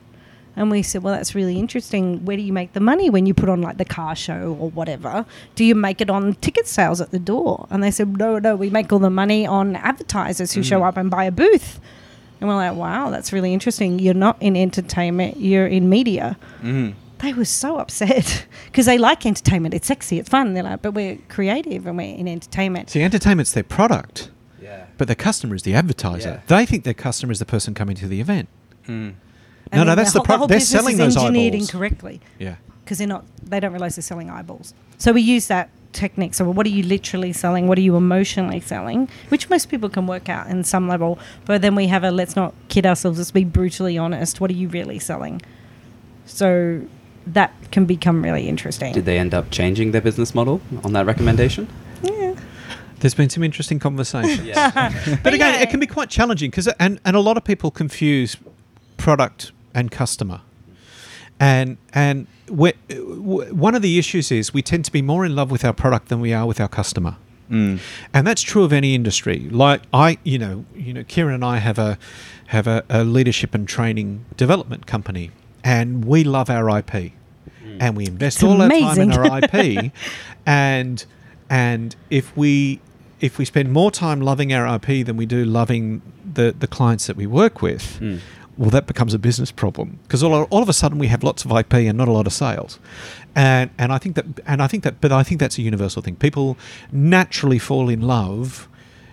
[0.57, 2.25] And we said, well, that's really interesting.
[2.25, 4.71] Where do you make the money when you put on like the car show or
[4.71, 5.27] whatever?
[5.55, 7.67] Do you make it on ticket sales at the door?
[7.71, 10.89] And they said, no, no, we make all the money on advertisers who show mm.
[10.89, 11.81] up and buy a booth.
[12.41, 13.99] And we're like, wow, that's really interesting.
[13.99, 16.37] You're not in entertainment, you're in media.
[16.63, 16.99] Mm-hmm.
[17.19, 19.75] They were so upset because they like entertainment.
[19.75, 20.55] It's sexy, it's fun.
[20.55, 22.91] They're like, but we're creative and we're in entertainment.
[22.91, 24.87] See, entertainment's their product, Yeah.
[24.99, 26.43] but their customer is the advertiser.
[26.49, 26.57] Yeah.
[26.59, 28.49] They think their customer is the person coming to the event.
[28.87, 29.15] Mm.
[29.73, 31.69] And No, no, that's the the whole- pro- whole they're selling is those engineered eyeballs.
[31.75, 32.21] incorrectly.
[32.39, 32.57] Yeah.
[32.85, 36.45] because they're not they don't realize they're selling eyeballs so we use that technique so
[36.51, 40.29] what are you literally selling what are you emotionally selling which most people can work
[40.29, 43.43] out in some level but then we have a let's not kid ourselves let's be
[43.45, 45.41] brutally honest what are you really selling
[46.27, 46.81] so
[47.27, 51.07] that can become really interesting Did they end up changing their business model on that
[51.07, 51.69] recommendation?
[52.03, 52.35] yeah.
[53.01, 54.47] There's been some interesting conversation.
[54.53, 54.71] Yeah.
[55.23, 55.61] But again, yeah.
[55.61, 58.37] it can be quite challenging because and and a lot of people confuse
[58.97, 60.41] product and customer,
[61.41, 65.65] and and one of the issues is we tend to be more in love with
[65.65, 67.17] our product than we are with our customer.
[67.51, 67.79] Mm.
[68.15, 69.51] and that's true of any industry.
[69.51, 71.99] Like I, you know, you know, Kieran and I have a
[72.47, 75.31] have a, a leadership and training development company,
[75.63, 77.13] and we love our IP,
[77.81, 79.93] and we invest It's all our time in our IP,
[80.47, 81.05] and
[81.51, 82.81] and if we
[83.21, 87.07] if we spend more time loving our IP than we do loving the the clients
[87.07, 87.99] that we work with.
[88.01, 88.21] Mm.
[88.57, 91.45] Well, that becomes a business problem because all, all of a sudden we have lots
[91.45, 92.79] of IP and not a lot of sales,
[93.35, 96.03] and and I think that and I think that but I think that's a universal
[96.03, 96.17] thing.
[96.17, 96.57] People
[96.93, 98.69] naturally fall in love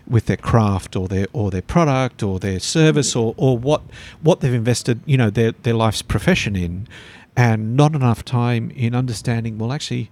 [0.08, 3.82] with their craft or their or their product or their service or, or what
[4.22, 6.88] what they've invested you know their their life's profession in,
[7.36, 10.12] and not enough time in understanding well actually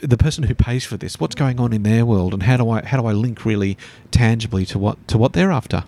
[0.00, 2.70] the person who pays for this what's going on in their world and how do
[2.70, 3.76] I how do I link really
[4.10, 5.84] tangibly to what to what they're after.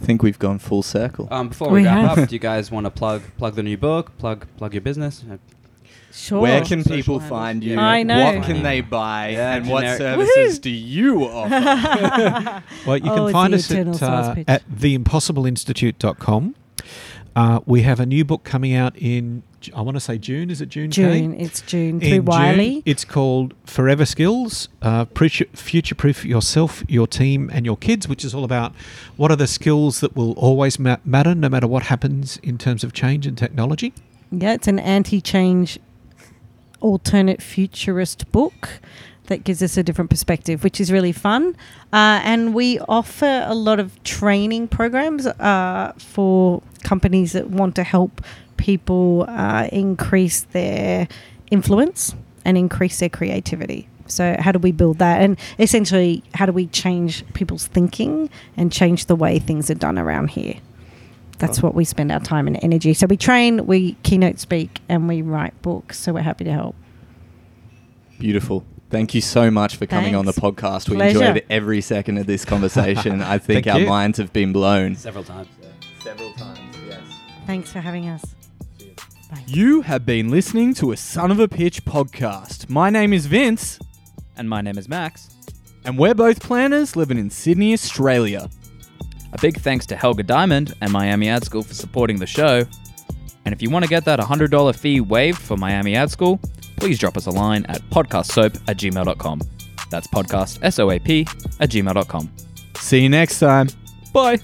[0.00, 1.28] I think we've gone full circle.
[1.30, 2.18] Um, before We we, wrap have.
[2.20, 5.22] up, do you guys want to plug plug the new book, plug plug your business?
[5.30, 5.36] Uh,
[6.12, 7.28] sure Where can Social people handles.
[7.38, 7.78] find you?
[7.78, 8.24] I know.
[8.36, 9.28] What can they buy?
[9.30, 10.62] Yeah, and what generic- services Woohoo!
[10.62, 12.62] do you offer?
[12.86, 14.44] Well, you Oh, can it's find the us eternal at, sales uh, pitch.
[14.48, 16.54] at theimpossibleinstitute.com.
[17.36, 19.44] Uh, we have a new book coming out in, J-
[19.74, 20.50] I want to say June.
[20.50, 20.90] Is it June?
[20.90, 21.20] Kay?
[21.20, 22.24] June it's June In through June.
[22.24, 28.24] Wiley It's called Forever Skills uh, Future Proof Yourself, Your Team, and Your Kids, which
[28.24, 28.72] is all about
[29.16, 32.84] what are the skills that will always ma- matter no matter what happens in terms
[32.84, 33.92] of change and technology.
[34.32, 35.78] Yeah, it's an anti-change,
[36.80, 38.80] alternate futurist book
[39.26, 41.56] that gives us a different perspective, which is really fun.
[41.92, 47.84] Uh, and we offer a lot of training programs uh, for companies that want to
[47.84, 48.22] help
[48.56, 51.08] people uh, increase their
[51.50, 53.88] influence and increase their creativity.
[54.06, 55.20] So how do we build that?
[55.22, 59.98] And essentially, how do we change people's thinking and change the way things are done
[59.98, 60.54] around here?
[61.38, 62.92] That's what we spend our time and energy.
[62.92, 65.98] So we train, we keynote speak, and we write books.
[65.98, 66.76] So we're happy to help.
[68.18, 68.62] Beautiful.
[68.90, 70.90] Thank you so much for coming on the podcast.
[70.90, 71.24] We Pleasure.
[71.24, 73.22] enjoyed every second of this conversation.
[73.22, 73.86] I think Thank our you.
[73.86, 74.96] minds have been blown.
[74.96, 75.48] Several times.
[76.02, 76.69] Several times, yes.
[77.46, 78.22] Thanks for having us.
[79.46, 82.68] You have been listening to a Son of a Pitch podcast.
[82.68, 83.78] My name is Vince,
[84.36, 85.28] And my name is Max.
[85.84, 88.48] and we're both planners living in Sydney, Australia.
[89.32, 92.64] A big thanks to Helga Diamond and Miami Ad School for supporting the show.
[93.44, 96.38] And if you want to get that $100 fee waived for Miami Ad School,
[96.76, 99.40] please drop us a line at podcastsoap at gmail.com.
[99.90, 101.26] That's podcast, S-O-A-P,
[101.60, 102.30] at gmail.com.
[102.76, 103.68] See you next time.
[104.12, 104.38] Bye.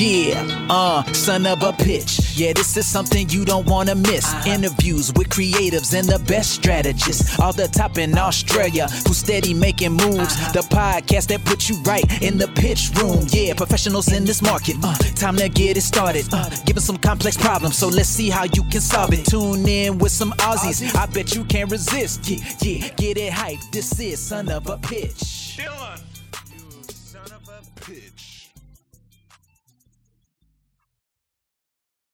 [0.00, 2.34] Yeah, uh, son of a pitch.
[2.34, 4.32] Yeah, this is something you don't wanna miss.
[4.46, 7.38] Interviews with creatives and the best strategists.
[7.38, 10.34] All the top in Australia who steady making moves.
[10.54, 13.26] The podcast that puts you right in the pitch room.
[13.28, 14.76] Yeah, professionals in this market.
[14.82, 16.24] Uh, time to get it started.
[16.32, 19.26] Uh, given some complex problems, so let's see how you can solve it.
[19.26, 20.96] Tune in with some Aussies.
[20.96, 22.26] I bet you can't resist.
[22.26, 23.58] Yeah, yeah, get it hype.
[23.70, 25.60] This is son of a pitch.